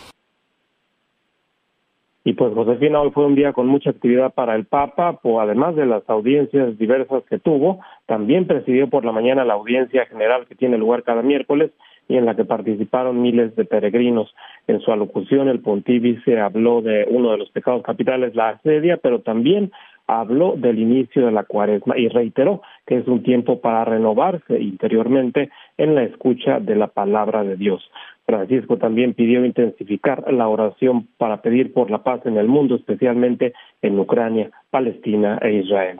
Y 2.24 2.34
pues 2.34 2.54
Josefina, 2.54 3.00
hoy 3.00 3.10
fue 3.10 3.26
un 3.26 3.34
día 3.34 3.52
con 3.52 3.66
mucha 3.66 3.90
actividad 3.90 4.32
para 4.32 4.54
el 4.54 4.64
Papa, 4.64 5.18
pues 5.20 5.38
además 5.40 5.74
de 5.74 5.86
las 5.86 6.08
audiencias 6.08 6.78
diversas 6.78 7.24
que 7.28 7.40
tuvo, 7.40 7.80
también 8.06 8.46
presidió 8.46 8.88
por 8.88 9.04
la 9.04 9.10
mañana 9.10 9.44
la 9.44 9.54
audiencia 9.54 10.06
general 10.06 10.46
que 10.46 10.54
tiene 10.54 10.78
lugar 10.78 11.02
cada 11.02 11.22
miércoles 11.22 11.72
y 12.12 12.18
en 12.18 12.26
la 12.26 12.36
que 12.36 12.44
participaron 12.44 13.22
miles 13.22 13.56
de 13.56 13.64
peregrinos. 13.64 14.34
En 14.66 14.80
su 14.80 14.92
alocución 14.92 15.48
el 15.48 15.60
pontífice 15.60 16.38
habló 16.38 16.82
de 16.82 17.06
uno 17.08 17.32
de 17.32 17.38
los 17.38 17.50
pecados 17.50 17.82
capitales, 17.82 18.34
la 18.34 18.50
asedia, 18.50 18.98
pero 18.98 19.20
también 19.20 19.72
habló 20.06 20.54
del 20.56 20.78
inicio 20.78 21.24
de 21.24 21.32
la 21.32 21.44
cuaresma 21.44 21.96
y 21.96 22.08
reiteró 22.08 22.60
que 22.86 22.98
es 22.98 23.08
un 23.08 23.22
tiempo 23.22 23.62
para 23.62 23.86
renovarse 23.86 24.60
interiormente 24.60 25.48
en 25.78 25.94
la 25.94 26.02
escucha 26.02 26.60
de 26.60 26.76
la 26.76 26.88
palabra 26.88 27.44
de 27.44 27.56
Dios. 27.56 27.82
Francisco 28.26 28.76
también 28.76 29.14
pidió 29.14 29.42
intensificar 29.44 30.30
la 30.30 30.48
oración 30.48 31.08
para 31.16 31.40
pedir 31.40 31.72
por 31.72 31.90
la 31.90 32.02
paz 32.02 32.20
en 32.26 32.36
el 32.36 32.46
mundo, 32.46 32.74
especialmente 32.74 33.54
en 33.80 33.98
Ucrania, 33.98 34.50
Palestina 34.70 35.38
e 35.40 35.54
Israel. 35.54 35.98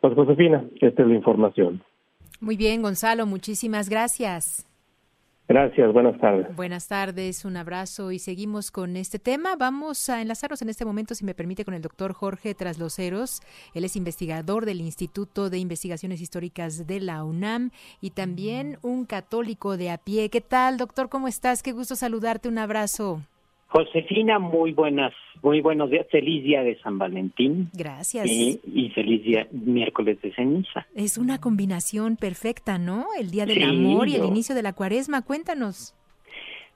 Pues 0.00 0.12
Josefina, 0.12 0.64
esta 0.80 1.02
es 1.02 1.08
la 1.08 1.14
información. 1.14 1.82
Muy 2.40 2.58
bien, 2.58 2.82
Gonzalo, 2.82 3.24
muchísimas 3.24 3.88
gracias. 3.88 4.66
Gracias, 5.48 5.92
buenas 5.92 6.18
tardes. 6.18 6.56
Buenas 6.56 6.88
tardes, 6.88 7.44
un 7.44 7.56
abrazo 7.56 8.10
y 8.10 8.18
seguimos 8.18 8.72
con 8.72 8.96
este 8.96 9.20
tema. 9.20 9.54
Vamos 9.54 10.08
a 10.08 10.20
enlazarnos 10.20 10.60
en 10.60 10.70
este 10.70 10.84
momento, 10.84 11.14
si 11.14 11.24
me 11.24 11.34
permite, 11.34 11.64
con 11.64 11.74
el 11.74 11.82
doctor 11.82 12.14
Jorge 12.14 12.54
Trasloceros. 12.54 13.42
Él 13.72 13.84
es 13.84 13.94
investigador 13.94 14.66
del 14.66 14.80
Instituto 14.80 15.48
de 15.48 15.58
Investigaciones 15.58 16.20
Históricas 16.20 16.88
de 16.88 16.98
la 16.98 17.22
UNAM 17.22 17.70
y 18.00 18.10
también 18.10 18.78
un 18.82 19.04
católico 19.04 19.76
de 19.76 19.90
a 19.90 19.98
pie. 19.98 20.30
¿Qué 20.30 20.40
tal, 20.40 20.78
doctor? 20.78 21.08
¿Cómo 21.08 21.28
estás? 21.28 21.62
Qué 21.62 21.70
gusto 21.70 21.94
saludarte. 21.94 22.48
Un 22.48 22.58
abrazo. 22.58 23.22
Josefina, 23.68 24.38
muy 24.38 24.72
buenas, 24.72 25.12
muy 25.42 25.60
buenos 25.60 25.90
días. 25.90 26.06
Feliz 26.10 26.44
día 26.44 26.62
de 26.62 26.78
San 26.80 26.98
Valentín. 26.98 27.68
Gracias. 27.74 28.26
Y, 28.26 28.60
y 28.72 28.90
feliz 28.90 29.22
día 29.24 29.46
miércoles 29.50 30.20
de 30.22 30.32
ceniza. 30.34 30.86
Es 30.94 31.18
una 31.18 31.40
combinación 31.40 32.16
perfecta, 32.16 32.78
¿no? 32.78 33.06
El 33.18 33.30
Día 33.30 33.44
del 33.44 33.56
Sí, 33.58 33.62
Amor 33.64 34.08
y 34.08 34.14
el 34.14 34.22
yo- 34.22 34.28
inicio 34.28 34.54
de 34.54 34.62
la 34.62 34.72
cuaresma. 34.72 35.22
Cuéntanos. 35.22 35.94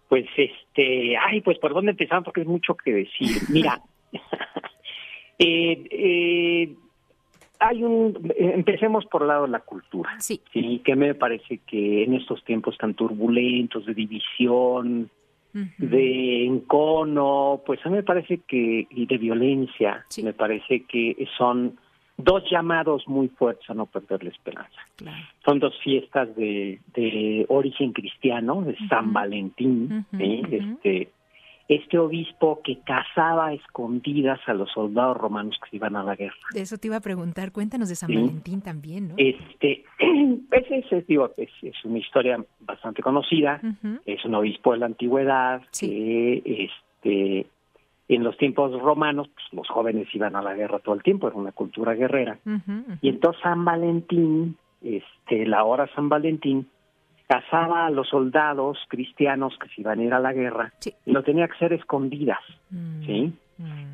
Pues 0.08 0.26
este, 0.36 1.16
ay, 1.16 1.40
pues 1.42 1.58
por 1.58 1.72
dónde 1.72 1.92
empezamos 1.92 2.24
porque 2.24 2.40
es 2.40 2.46
mucho 2.48 2.74
que 2.74 2.92
decir. 2.92 3.28
Mira, 3.50 3.80
eh, 5.38 5.84
eh, 5.90 6.74
hay 7.60 7.82
un, 7.84 8.32
empecemos 8.36 9.06
por 9.06 9.22
el 9.22 9.28
lado 9.28 9.44
de 9.44 9.50
la 9.52 9.60
cultura. 9.60 10.10
Sí. 10.18 10.40
Sí, 10.52 10.82
que 10.84 10.96
me 10.96 11.14
parece 11.14 11.58
que 11.66 12.02
en 12.04 12.14
estos 12.14 12.42
tiempos 12.44 12.76
tan 12.78 12.94
turbulentos 12.94 13.86
de 13.86 13.94
división, 13.94 15.08
de 15.52 16.46
encono, 16.46 17.62
pues 17.66 17.84
a 17.84 17.88
mí 17.88 17.96
me 17.96 18.02
parece 18.02 18.40
que, 18.46 18.86
y 18.88 19.06
de 19.06 19.18
violencia, 19.18 20.04
me 20.22 20.32
parece 20.32 20.84
que 20.84 21.16
son 21.36 21.76
dos 22.16 22.44
llamados 22.50 23.06
muy 23.08 23.28
fuertes 23.28 23.68
a 23.70 23.74
no 23.74 23.86
perder 23.86 24.24
la 24.24 24.30
esperanza. 24.30 24.80
Son 25.44 25.58
dos 25.58 25.74
fiestas 25.82 26.34
de, 26.36 26.80
de 26.94 27.46
origen 27.48 27.92
cristiano, 27.92 28.62
de 28.62 28.76
San 28.88 29.12
Valentín, 29.12 30.04
¿sí? 30.16 30.42
este, 30.50 31.08
este 31.70 31.98
obispo 31.98 32.60
que 32.64 32.80
cazaba 32.80 33.46
a 33.46 33.52
escondidas 33.52 34.40
a 34.46 34.54
los 34.54 34.68
soldados 34.72 35.16
romanos 35.16 35.56
que 35.70 35.76
iban 35.76 35.94
a 35.94 36.02
la 36.02 36.16
guerra. 36.16 36.34
De 36.52 36.62
eso 36.62 36.76
te 36.78 36.88
iba 36.88 36.96
a 36.96 37.00
preguntar, 37.00 37.52
cuéntanos 37.52 37.88
de 37.88 37.94
San 37.94 38.08
Sí. 38.08 38.16
Valentín 38.16 38.60
también, 38.60 39.08
¿no? 39.08 39.14
Este, 39.16 39.84
es, 40.50 40.92
es, 40.92 41.06
digo, 41.06 41.30
es, 41.36 41.48
es 41.62 41.84
una 41.84 41.98
historia 41.98 42.44
bastante 42.58 43.02
conocida, 43.02 43.60
es 44.04 44.24
un 44.24 44.34
obispo 44.34 44.72
de 44.72 44.78
la 44.78 44.86
antigüedad 44.86 45.62
que 45.78 46.42
este 46.44 47.46
en 48.08 48.24
los 48.24 48.36
tiempos 48.36 48.72
romanos 48.82 49.28
pues, 49.32 49.46
los 49.52 49.68
jóvenes 49.68 50.12
iban 50.12 50.34
a 50.34 50.42
la 50.42 50.54
guerra 50.54 50.80
todo 50.80 50.96
el 50.96 51.04
tiempo, 51.04 51.28
era 51.28 51.36
una 51.36 51.52
cultura 51.52 51.94
guerrera. 51.94 52.40
Y 53.00 53.08
entonces 53.08 53.40
San 53.44 53.64
Valentín, 53.64 54.56
este, 54.82 55.46
la 55.46 55.62
hora 55.62 55.88
San 55.94 56.08
Valentín, 56.08 56.66
cazaba 57.30 57.86
a 57.86 57.90
los 57.90 58.08
soldados 58.08 58.76
cristianos 58.88 59.56
que 59.62 59.68
se 59.68 59.82
iban 59.82 60.00
a 60.00 60.02
ir 60.02 60.12
a 60.12 60.18
la 60.18 60.32
guerra 60.32 60.72
y 61.06 61.12
lo 61.12 61.22
tenía 61.22 61.46
que 61.46 61.54
hacer 61.54 61.72
escondidas, 61.72 62.40
Mm. 62.70 63.06
¿sí? 63.06 63.32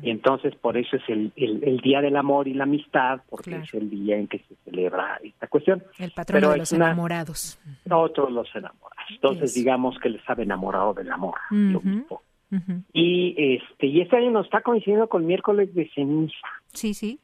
Y 0.01 0.09
entonces 0.11 0.55
por 0.55 0.77
eso 0.77 0.95
es 0.95 1.03
el, 1.09 1.33
el, 1.35 1.61
el 1.63 1.77
Día 1.81 1.99
del 2.01 2.15
Amor 2.15 2.47
y 2.47 2.53
la 2.53 2.63
Amistad, 2.63 3.19
porque 3.29 3.49
Claro. 3.51 3.63
es 3.65 3.73
el 3.73 3.89
día 3.89 4.15
en 4.17 4.27
que 4.27 4.39
se 4.39 4.55
celebra 4.63 5.19
esta 5.21 5.47
cuestión. 5.47 5.83
El 5.99 6.13
Pero 6.25 6.51
de 6.51 6.57
los 6.59 6.71
una- 6.71 6.85
enamorados. 6.85 7.59
Otros 7.91 8.31
los 8.31 8.47
enamorados. 8.55 9.03
Entonces 9.11 9.53
digamos 9.53 9.99
que 9.99 10.09
les 10.09 10.21
estaba 10.21 10.41
enamorado 10.41 10.93
del 10.93 11.11
amor. 11.11 11.35
el 11.51 11.75
obispo. 11.75 12.21
ujú. 12.51 12.81
Y 12.93 13.35
este 13.57 13.87
y 13.87 13.99
este 14.01 14.15
año 14.17 14.31
nos 14.31 14.45
está 14.45 14.61
coincidiendo 14.61 15.09
con 15.09 15.25
miércoles 15.25 15.73
de 15.75 15.89
ceniza. 15.93 16.47
Sí, 16.73 16.93
sí. 16.93 17.19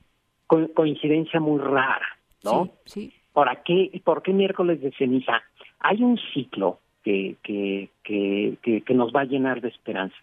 Co- 0.46 0.68
coincidencia 0.76 1.40
muy 1.40 1.60
rara, 1.62 2.06
¿no? 2.44 2.66
Sí, 2.86 3.10
sí. 3.10 3.14
¿Para 3.32 3.64
qué, 3.64 4.02
¿Por 4.04 4.22
qué 4.22 4.32
miércoles 4.34 4.82
de 4.82 4.92
ceniza? 4.92 5.42
Hay 5.84 6.04
un 6.04 6.18
ciclo 6.34 6.80
que, 7.04 7.36
que, 7.44 7.90
que, 8.04 8.58
que, 8.62 8.82
que 8.82 8.94
nos 8.94 9.14
va 9.14 9.22
a 9.22 9.26
llenar 9.26 9.62
de 9.62 9.70
esperanza. 9.70 10.16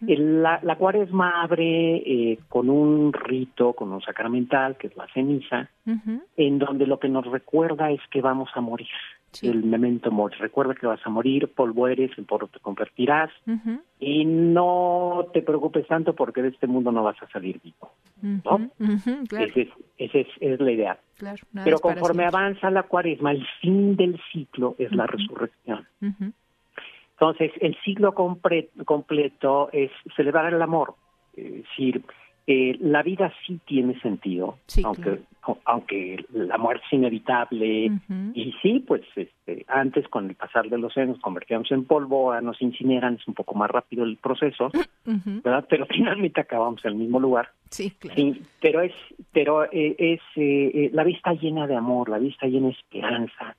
La, 0.00 0.58
la 0.62 0.76
cuaresma 0.76 1.42
abre 1.42 1.96
eh, 1.96 2.38
con 2.48 2.68
un 2.68 3.12
rito, 3.12 3.74
con 3.74 3.92
un 3.92 4.00
sacramental, 4.00 4.76
que 4.76 4.88
es 4.88 4.96
la 4.96 5.06
ceniza, 5.14 5.70
en 6.36 6.58
donde 6.58 6.86
lo 6.86 6.98
que 6.98 7.08
nos 7.08 7.24
recuerda 7.26 7.90
es 7.92 8.00
que 8.10 8.20
vamos 8.20 8.50
a 8.54 8.60
morir. 8.60 8.88
El 9.42 9.62
memento 9.64 10.10
mori. 10.10 10.34
Recuerda 10.38 10.74
que 10.74 10.86
vas 10.86 11.00
a 11.04 11.10
morir, 11.10 11.48
polvo 11.48 11.86
eres, 11.86 12.10
en 12.18 12.24
polvo 12.24 12.46
te 12.48 12.58
convertirás. 12.60 13.30
Y 14.00 14.24
no 14.24 15.26
te 15.32 15.42
preocupes 15.42 15.86
tanto 15.86 16.14
porque 16.14 16.42
de 16.42 16.48
este 16.48 16.66
mundo 16.66 16.90
no 16.92 17.02
vas 17.02 17.20
a 17.22 17.28
salir 17.28 17.60
vivo. 17.62 17.92
ujú, 18.78 19.26
Claro, 19.28 19.46
Esa 19.98 20.18
es, 20.18 20.26
es, 20.40 20.60
la 20.60 20.72
idea. 20.72 20.98
claro. 21.16 21.36
Pero 21.64 21.78
conforme 21.80 22.24
avanza 22.36 22.70
la 22.70 22.82
cuaresma, 22.84 23.32
el 23.32 23.46
fin 23.60 23.96
del 23.96 24.20
ciclo 24.32 24.74
es 24.78 24.90
la 24.92 25.06
resurrección. 25.06 25.86
Entonces, 27.12 27.50
el 27.60 27.76
ciclo 27.84 28.14
completo 28.14 29.70
es 29.72 29.90
celebrar 30.16 30.52
el 30.54 30.62
amor. 30.62 30.94
Es 31.36 31.52
decir, 31.52 32.02
eh, 32.46 32.76
la 32.80 33.02
vida 33.02 33.32
sí 33.46 33.60
tiene 33.66 33.98
sentido, 34.00 34.58
aunque, 34.84 35.02
au- 35.10 35.18
aunque 35.64 36.24
la 36.32 36.58
muerte 36.58 36.84
es 36.86 36.92
inevitable. 36.92 37.90
Y 38.34 38.54
sí, 38.62 38.84
pues 38.86 39.02
este, 39.16 39.64
antes, 39.68 40.06
con 40.08 40.28
el 40.28 40.34
pasar 40.34 40.68
de 40.68 40.78
los 40.78 40.96
años, 40.96 41.10
nos 41.10 41.20
convertíamos 41.20 41.70
en 41.72 41.84
polvo, 41.84 42.38
nos 42.40 42.60
incineran, 42.62 43.14
es 43.14 43.26
un 43.28 43.34
poco 43.34 43.54
más 43.54 43.70
rápido 43.70 44.04
el 44.04 44.16
proceso. 44.16 44.70
¿verdad? 45.04 45.66
Pero 45.68 45.86
finalmente 45.90 46.40
acabamos 46.40 46.84
en 46.84 46.92
el 46.92 46.96
mismo 46.98 47.20
lugar. 47.20 47.48
Sí, 47.70 47.90
claro. 47.98 48.16
Sí, 48.16 48.42
pero 48.62 48.80
es, 48.80 48.92
pero 49.30 49.64
eh, 49.64 49.94
es 49.98 50.20
eh, 50.36 50.70
eh, 50.74 50.90
la 50.92 51.04
vista 51.04 51.34
llena 51.34 51.66
de 51.66 51.76
amor, 51.76 52.08
la 52.08 52.18
vista 52.18 52.46
llena 52.46 52.68
de 52.68 52.72
esperanza. 52.72 53.56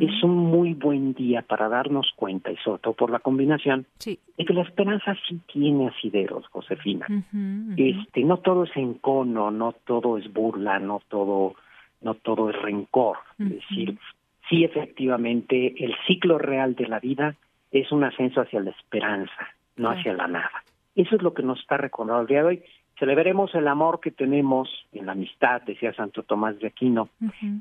Es 0.00 0.24
un 0.24 0.36
muy 0.36 0.72
buen 0.72 1.12
día 1.12 1.42
para 1.42 1.68
darnos 1.68 2.10
cuenta, 2.16 2.50
y 2.50 2.56
sobre 2.56 2.80
todo 2.80 2.94
por 2.94 3.10
la 3.10 3.18
combinación, 3.18 3.84
Sí. 3.98 4.18
de 4.38 4.44
que 4.46 4.54
la 4.54 4.62
esperanza 4.62 5.14
sí 5.28 5.38
tiene 5.52 5.88
asideros, 5.88 6.46
Josefina. 6.48 7.06
Este, 7.76 8.24
no 8.24 8.38
todo 8.38 8.64
es 8.64 8.74
encono, 8.74 9.50
no 9.50 9.72
todo 9.84 10.16
es 10.16 10.32
burla, 10.32 10.78
no 10.78 11.02
todo, 11.08 11.29
no 12.02 12.14
todo 12.14 12.50
es 12.50 12.56
rencor. 12.60 13.18
Es 13.38 13.50
decir, 13.50 13.98
sí 14.48 14.64
efectivamente 14.64 15.74
el 15.84 15.94
ciclo 16.06 16.38
real 16.38 16.74
de 16.74 16.86
la 16.88 16.98
vida 17.00 17.34
es 17.70 17.90
un 17.92 18.04
ascenso 18.04 18.40
hacia 18.40 18.60
la 18.60 18.70
esperanza, 18.70 19.48
no 19.76 19.88
Claro. 19.88 19.98
hacia 20.00 20.12
la 20.14 20.26
nada. 20.28 20.62
Eso 20.94 21.16
es 21.16 21.22
lo 21.22 21.32
que 21.34 21.42
nos 21.42 21.60
está 21.60 21.76
recordando 21.76 22.22
el 22.22 22.26
día 22.26 22.40
de 22.42 22.48
hoy. 22.48 22.62
Celebremos 22.98 23.54
el 23.54 23.66
amor 23.68 24.00
que 24.00 24.10
tenemos 24.10 24.68
en 24.92 25.06
la 25.06 25.12
amistad, 25.12 25.62
decía 25.62 25.94
Santo 25.94 26.22
Tomás 26.22 26.58
de 26.58 26.66
Aquino. 26.66 27.08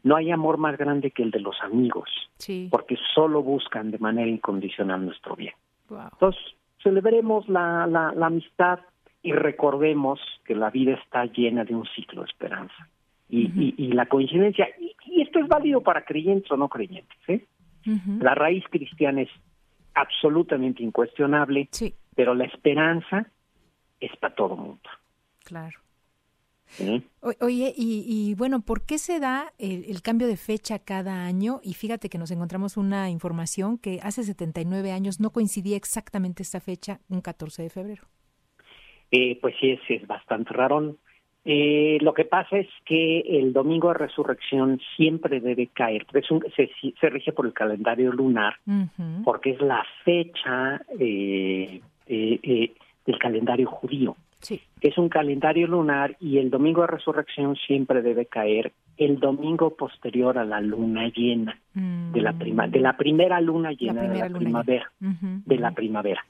No 0.04 0.16
hay 0.18 0.32
amor 0.32 0.58
más 0.58 0.78
grande 0.78 1.12
que 1.12 1.24
el 1.24 1.32
de 1.32 1.40
los 1.40 1.56
amigos, 1.62 2.10
Sí. 2.38 2.68
porque 2.72 2.98
solo 3.16 3.42
buscan 3.42 3.92
de 3.92 4.00
manera 4.00 4.30
incondicional 4.30 5.06
nuestro 5.06 5.36
bien. 5.38 5.54
Wow. 5.90 6.10
Entonces, 6.12 6.42
celebremos 6.84 7.48
la, 7.48 7.88
la, 7.88 8.12
la 8.14 8.26
amistad 8.26 8.80
y 9.24 9.32
recordemos 9.32 10.20
que 10.44 10.56
la 10.56 10.70
vida 10.72 10.94
está 10.96 11.26
llena 11.26 11.64
de 11.64 11.76
un 11.76 11.86
ciclo 11.96 12.22
de 12.24 12.28
esperanza. 12.30 12.90
Y, 13.30 13.46
y, 13.56 13.76
y 13.78 13.92
la 13.92 14.08
coincidencia, 14.08 14.68
y, 14.80 14.96
y 15.06 15.22
esto 15.22 15.40
es 15.40 15.48
válido 15.48 15.82
para 15.82 16.04
creyentes 16.04 16.52
o 16.52 16.58
no 16.58 16.68
creyentes, 16.68 17.18
¿eh? 17.28 17.46
La 18.20 18.36
raíz 18.36 18.64
cristiana 18.70 19.22
es 19.22 19.30
absolutamente 19.94 20.84
incuestionable, 20.84 21.70
pero 22.16 22.36
la 22.36 22.46
esperanza 22.46 23.28
es 24.00 24.16
para 24.18 24.36
todo 24.36 24.56
mundo. 24.56 24.90
Claro. 25.44 25.78
¿sí? 26.68 27.04
O- 27.22 27.34
Oye, 27.46 27.74
y, 27.76 28.06
y 28.08 28.36
bueno, 28.36 28.62
¿por 28.62 28.86
qué 28.86 28.98
se 29.00 29.20
da 29.20 29.54
el, 29.58 29.86
el 29.86 30.02
cambio 30.02 30.28
de 30.28 30.38
fecha 30.38 30.80
cada 30.80 31.26
año? 31.26 31.62
Y 31.64 31.74
fíjate 31.74 32.10
que 32.10 32.18
nos 32.20 32.30
encontramos 32.32 32.78
una 32.78 33.10
información 33.10 33.78
que 33.80 34.00
hace 34.04 34.24
79 34.24 34.92
años 34.92 35.20
no 35.20 35.32
coincidía 35.32 35.78
exactamente 35.78 36.44
esta 36.44 36.60
fecha, 36.60 37.00
un 37.10 37.22
14 37.22 37.64
de 37.64 37.70
febrero. 37.70 38.04
Eh, 39.12 39.40
pues 39.42 39.56
sí, 39.60 39.72
es, 39.72 39.80
es 39.90 40.06
bastante 40.08 40.54
raro. 40.54 40.98
Eh, 41.46 41.98
lo 42.02 42.14
que 42.14 42.26
pasa 42.26 42.58
es 42.58 42.68
que 42.86 43.20
el 43.22 43.54
domingo 43.54 43.88
de 43.88 43.94
resurrección 43.96 44.80
siempre 44.98 45.40
debe 45.40 45.68
caer, 45.68 46.06
es 46.14 46.30
un- 46.30 46.44
se, 46.56 46.70
se 47.00 47.10
rige 47.10 47.32
por 47.32 47.46
el 47.46 47.54
calendario 47.54 48.12
lunar, 48.12 48.56
porque 49.24 49.52
es 49.52 49.62
la 49.62 49.84
fecha 50.04 50.82
eh, 51.00 51.82
eh, 52.08 52.40
eh, 52.44 52.74
del 53.06 53.18
calendario 53.20 53.68
judío. 53.70 54.16
Sí. 54.42 54.62
Es 54.82 54.98
un 54.98 55.10
calendario 55.10 55.68
lunar 55.68 56.16
y 56.20 56.38
el 56.38 56.50
domingo 56.50 56.82
de 56.82 56.88
resurrección 56.88 57.56
siempre 57.56 58.02
debe 58.02 58.26
caer 58.26 58.72
el 58.98 59.20
domingo 59.20 59.76
posterior 59.76 60.38
a 60.38 60.46
la 60.46 60.60
luna 60.62 61.10
llena 61.10 61.58
de 61.74 62.22
la 62.22 62.34
prima, 62.34 62.68
de 62.68 62.80
la 62.80 62.96
primera 62.98 63.40
luna 63.42 63.72
llena 63.72 64.02
primera 64.02 64.24
de 64.26 64.30
la 64.30 64.38
primavera, 64.40 64.92
Ujú. 65.02 65.42
de 65.46 65.58
la 65.58 65.72
primavera. 65.72 66.26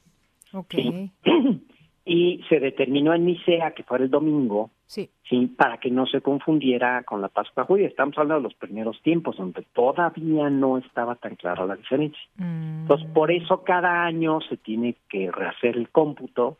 Sí. 0.70 1.10
y 2.12 2.42
se 2.48 2.58
determinó 2.58 3.14
en 3.14 3.24
Nicea 3.24 3.70
que 3.70 3.84
fuera 3.84 4.02
el 4.02 4.10
domingo, 4.10 4.70
Sí. 4.86 5.08
sí, 5.28 5.46
para 5.46 5.78
que 5.78 5.92
no 5.92 6.06
se 6.06 6.20
confundiera 6.20 7.04
con 7.04 7.20
la 7.20 7.28
Pascua 7.28 7.64
judía. 7.64 7.86
Estamos 7.86 8.18
hablando 8.18 8.42
de 8.42 8.48
los 8.52 8.58
primeros 8.58 9.00
tiempos 9.02 9.36
donde 9.36 9.62
todavía 9.72 10.50
no 10.50 10.78
estaba 10.78 11.14
tan 11.14 11.36
clara 11.36 11.64
la 11.66 11.76
diferencia. 11.76 12.20
Mm. 12.34 12.80
Entonces, 12.80 13.08
por 13.14 13.30
eso 13.30 13.62
cada 13.62 14.04
año 14.04 14.40
se 14.40 14.56
tiene 14.56 14.96
que 15.08 15.30
rehacer 15.30 15.76
el 15.76 15.88
cómputo 15.90 16.58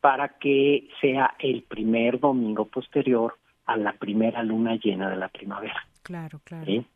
para 0.00 0.38
que 0.38 0.88
sea 1.02 1.34
el 1.38 1.64
primer 1.64 2.18
domingo 2.18 2.64
posterior 2.64 3.34
a 3.66 3.76
la 3.76 3.92
primera 3.92 4.42
luna 4.42 4.76
llena 4.76 5.10
de 5.10 5.16
la 5.16 5.28
primavera. 5.28 5.86
Claro, 6.02 6.40
claro. 6.44 6.64
¿sí? 6.64 6.86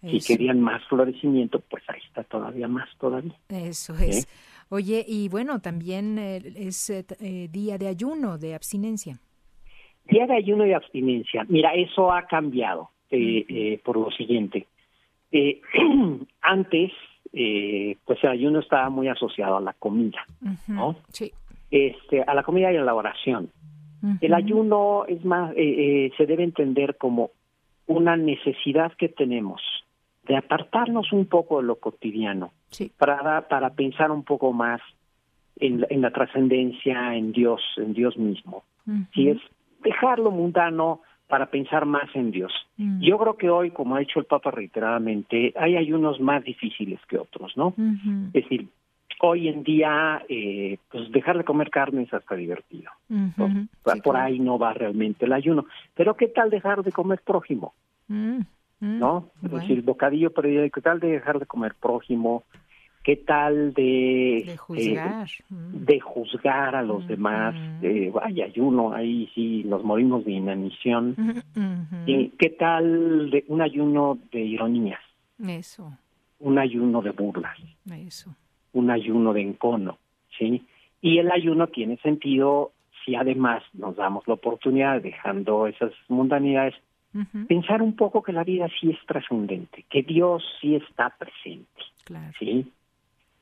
Si 0.00 0.20
querían 0.20 0.62
más 0.62 0.82
florecimiento, 0.84 1.60
pues 1.60 1.82
ahí 1.88 2.00
está 2.06 2.24
todavía 2.24 2.68
más 2.68 2.88
todavía. 2.98 3.34
Eso 3.50 3.94
¿sí? 3.96 4.24
Oye, 4.74 5.04
y 5.06 5.28
bueno, 5.28 5.60
también 5.60 6.18
eh, 6.18 6.38
es 6.56 6.90
eh, 6.90 7.04
eh, 7.20 7.46
día 7.48 7.78
de 7.78 7.86
ayuno, 7.86 8.38
de 8.38 8.56
abstinencia. 8.56 9.20
Día 10.04 10.26
de 10.26 10.34
ayuno 10.34 10.66
y 10.66 10.72
abstinencia. 10.72 11.46
Mira, 11.48 11.74
eso 11.74 12.12
ha 12.12 12.26
cambiado 12.26 12.90
eh, 13.08 13.46
eh, 13.48 13.80
por 13.84 13.96
lo 13.96 14.10
siguiente. 14.10 14.66
Eh, 15.30 15.60
antes, 16.40 16.90
eh, 17.32 17.96
pues 18.04 18.18
el 18.24 18.30
ayuno 18.30 18.58
estaba 18.58 18.90
muy 18.90 19.06
asociado 19.06 19.58
a 19.58 19.60
la 19.60 19.74
comida, 19.74 20.26
¿no? 20.66 20.96
Sí. 21.10 21.30
Este, 21.70 22.22
a 22.22 22.34
la 22.34 22.42
comida 22.42 22.72
y 22.72 22.76
a 22.76 22.82
la 22.82 22.96
oración. 22.96 23.50
El 24.20 24.34
ayuno 24.34 25.04
es 25.06 25.24
más, 25.24 25.54
se 25.54 26.26
debe 26.26 26.42
entender 26.42 26.96
como 26.98 27.30
una 27.86 28.16
necesidad 28.16 28.92
que 28.98 29.08
tenemos 29.08 29.62
de 30.26 30.36
apartarnos 30.36 31.12
un 31.12 31.26
poco 31.26 31.60
de 31.60 31.66
lo 31.66 31.76
cotidiano 31.76 32.52
para 32.98 33.22
da- 33.22 33.48
para 33.48 33.70
pensar 33.74 34.10
un 34.10 34.24
poco 34.24 34.52
más 34.52 34.80
en, 35.56 35.82
la- 35.82 35.86
en 35.90 36.00
la 36.00 36.10
trascendencia, 36.10 37.14
en 37.14 37.32
Dios, 37.32 37.60
en 37.76 37.92
Dios 37.94 38.16
mismo. 38.16 38.64
Sí, 39.14 39.28
es 39.28 39.38
dejar 39.82 40.18
lo 40.18 40.30
mundano 40.30 41.00
para 41.28 41.46
pensar 41.46 41.86
más 41.86 42.08
en 42.14 42.30
Dios. 42.30 42.52
Mm. 42.76 43.00
Yo 43.00 43.16
creo 43.18 43.36
que 43.36 43.48
hoy, 43.50 43.70
como 43.70 43.96
ha 43.96 44.00
dicho 44.00 44.18
el 44.20 44.26
Papa 44.26 44.50
reiteradamente, 44.50 45.52
hay 45.56 45.76
ayunos 45.76 46.20
más 46.20 46.44
difíciles 46.44 47.00
que 47.08 47.16
otros, 47.18 47.56
¿no? 47.56 47.72
Es 48.34 48.42
decir, 48.44 48.68
hoy 49.20 49.48
en 49.48 49.62
día, 49.62 50.22
eh, 50.28 50.76
pues 50.90 51.10
dejar 51.12 51.38
de 51.38 51.44
comer 51.44 51.70
carne 51.70 52.02
es 52.02 52.12
hasta 52.12 52.34
divertido. 52.34 52.90
Por- 53.36 53.94
sí, 53.94 54.00
por 54.02 54.14
claro. 54.14 54.26
ahí 54.26 54.38
no 54.38 54.58
va 54.58 54.74
realmente 54.74 55.24
el 55.24 55.32
ayuno. 55.32 55.64
Pero 55.94 56.14
¿qué 56.14 56.28
tal 56.28 56.50
dejar 56.50 56.82
de 56.82 56.92
comer 56.92 57.20
prójimo? 57.24 57.72
Mm, 58.84 58.96
mm, 58.96 58.98
¿No? 58.98 59.30
Es 59.42 59.50
bueno. 59.50 59.58
decir, 59.66 59.82
bocadillo 59.82 60.30
periódico, 60.30 60.74
¿qué 60.74 60.82
tal 60.82 61.00
de 61.00 61.08
dejar 61.12 61.38
de 61.38 61.46
comer 61.46 61.74
prójimo? 61.80 62.42
¿Qué 63.02 63.16
tal 63.16 63.74
de... 63.74 64.42
De 64.46 64.52
eh, 64.52 64.56
juzgar. 64.56 65.28
Mm, 65.48 65.84
de 65.84 66.00
juzgar 66.00 66.76
a 66.76 66.82
los 66.82 67.06
demás? 67.06 67.54
Eh, 67.82 68.10
vaya, 68.12 68.44
ayuno, 68.46 68.92
ahí 68.92 69.30
sí 69.34 69.62
nos 69.64 69.82
morimos 69.84 70.24
de 70.24 70.32
inanición. 70.32 71.14
¿Y 72.06 72.28
¿Qué 72.38 72.50
tal 72.50 73.30
de 73.30 73.44
un 73.48 73.62
ayuno 73.62 74.18
de 74.32 74.40
ironías? 74.40 75.00
Eso, 75.46 75.92
Un 76.38 76.58
ayuno 76.58 77.02
de 77.02 77.10
burlas, 77.10 77.58
eso. 77.90 78.34
un 78.72 78.90
ayuno 78.90 79.32
de 79.32 79.42
encono, 79.42 79.98
¿sí? 80.38 80.64
Y 81.02 81.18
el 81.18 81.30
ayuno 81.32 81.66
tiene 81.66 81.96
sentido 81.98 82.70
si 83.04 83.14
además 83.16 83.62
nos 83.72 83.96
damos 83.96 84.26
la 84.28 84.34
oportunidad, 84.34 85.02
dejando 85.02 85.66
esas 85.66 85.92
mundanidades, 86.08 86.74
Pensar 87.48 87.80
un 87.82 87.94
poco 87.94 88.22
que 88.22 88.32
la 88.32 88.42
vida 88.44 88.66
sí 88.80 88.90
es 88.90 88.98
trascendente, 89.06 89.84
que 89.88 90.02
Dios 90.02 90.42
sí 90.60 90.74
está 90.74 91.10
presente, 91.10 91.68
Claro. 92.04 92.32
¿sí? 92.38 92.70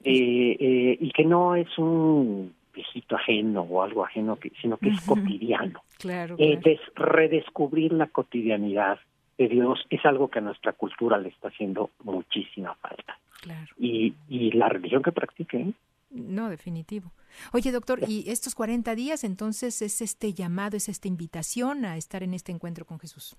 Eh, 0.04 0.56
eh, 0.60 0.98
y 1.00 1.10
que 1.12 1.24
no 1.24 1.54
es 1.54 1.68
un 1.78 2.54
viejito 2.74 3.16
ajeno 3.16 3.62
o 3.62 3.82
algo 3.82 4.04
ajeno, 4.04 4.36
que, 4.36 4.50
sino 4.60 4.76
que 4.76 4.88
es 4.90 5.00
cotidiano. 5.02 5.82
Claro, 5.98 6.36
Eh, 6.38 6.58
des- 6.62 6.80
redescubrir 6.94 7.92
la 7.92 8.06
cotidianidad 8.08 8.98
de 9.38 9.48
Dios 9.48 9.78
es 9.90 10.04
algo 10.04 10.28
que 10.28 10.38
a 10.40 10.42
nuestra 10.42 10.72
cultura 10.72 11.18
le 11.18 11.28
está 11.30 11.48
haciendo 11.48 11.90
muchísima 12.04 12.74
falta. 12.76 13.18
claro. 13.40 13.74
Y, 13.78 14.14
y 14.28 14.52
la 14.52 14.68
religión 14.68 15.02
que 15.02 15.12
practique, 15.12 15.56
¿eh? 15.58 15.72
No, 16.10 16.48
definitivo. 16.50 17.10
Oye, 17.52 17.72
doctor, 17.72 18.00
¿y 18.06 18.28
estos 18.30 18.54
40 18.54 18.94
días 18.94 19.24
entonces 19.24 19.80
es 19.82 20.02
este 20.02 20.32
llamado, 20.34 20.76
es 20.76 20.88
esta 20.90 21.08
invitación 21.08 21.84
a 21.86 21.96
estar 21.96 22.22
en 22.22 22.34
este 22.34 22.52
encuentro 22.52 22.84
con 22.84 22.98
Jesús? 23.00 23.34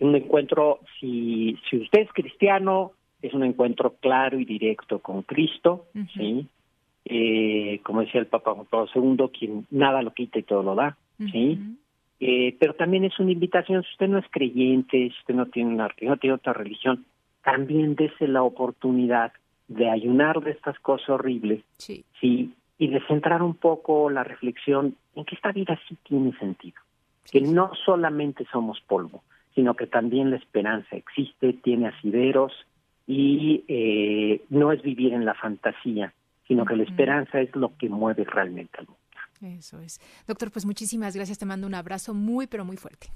Un 0.00 0.14
encuentro, 0.14 0.80
si, 0.98 1.56
si 1.68 1.78
usted 1.78 2.02
es 2.02 2.12
cristiano, 2.12 2.92
es 3.22 3.32
un 3.34 3.44
encuentro 3.44 3.94
claro 4.00 4.38
y 4.38 4.44
directo 4.44 4.98
con 4.98 5.22
Cristo. 5.22 5.86
¿sí? 6.14 6.46
Eh, 7.06 7.80
como 7.82 8.00
decía 8.00 8.20
el 8.20 8.26
Papa 8.26 8.54
Juan 8.54 8.66
Pablo 8.66 8.88
II, 8.94 9.28
quien 9.38 9.66
nada 9.70 10.02
lo 10.02 10.12
quita 10.14 10.38
y 10.38 10.42
todo 10.42 10.62
lo 10.62 10.74
da, 10.74 10.96
¿sí? 11.18 11.58
Eh, 12.20 12.56
pero 12.58 12.74
también 12.74 13.04
es 13.04 13.18
una 13.18 13.32
invitación, 13.32 13.82
si 13.82 13.90
usted 13.90 14.08
no 14.08 14.18
es 14.18 14.24
creyente, 14.30 14.96
si 15.10 15.14
usted 15.20 15.34
no 15.34 15.46
tiene 15.46 15.74
una 15.74 15.90
no 16.00 16.16
tiene 16.16 16.34
otra 16.34 16.54
religión, 16.54 17.04
también 17.42 17.94
dése 17.94 18.26
la 18.26 18.42
oportunidad 18.42 19.32
de 19.68 19.90
ayunar 19.90 20.40
de 20.40 20.52
estas 20.52 20.78
cosas 20.78 21.10
horribles, 21.10 21.62
Sí. 21.76 22.04
sí, 22.20 22.54
y 22.78 22.88
de 22.88 23.00
centrar 23.06 23.42
un 23.42 23.54
poco 23.54 24.08
la 24.08 24.24
reflexión 24.24 24.96
en 25.14 25.24
que 25.26 25.34
esta 25.34 25.52
vida 25.52 25.78
sí 25.86 25.98
tiene 26.04 26.32
sentido, 26.38 26.80
que 27.30 27.44
sí. 27.44 27.52
no 27.52 27.70
solamente 27.84 28.46
somos 28.50 28.80
polvo, 28.80 29.22
sino 29.54 29.74
que 29.74 29.86
también 29.86 30.30
la 30.30 30.36
esperanza 30.36 30.96
existe, 30.96 31.52
tiene 31.52 31.88
asideros 31.88 32.52
y 33.06 33.64
eh, 33.68 34.42
no 34.50 34.72
es 34.72 34.82
vivir 34.82 35.12
en 35.12 35.24
la 35.24 35.34
fantasía, 35.34 36.12
sino 36.48 36.64
que 36.64 36.76
la 36.76 36.84
esperanza 36.84 37.40
es 37.40 37.54
lo 37.54 37.76
que 37.76 37.88
mueve 37.88 38.24
realmente 38.24 38.78
al 38.78 38.86
mundo. 38.86 39.00
Eso 39.42 39.78
es. 39.80 40.00
Doctor, 40.26 40.50
pues 40.50 40.64
muchísimas 40.64 41.14
gracias. 41.14 41.38
Te 41.38 41.46
mando 41.46 41.66
un 41.66 41.74
abrazo 41.74 42.14
muy, 42.14 42.46
pero 42.46 42.64
muy 42.64 42.76
fuerte. 42.76 43.08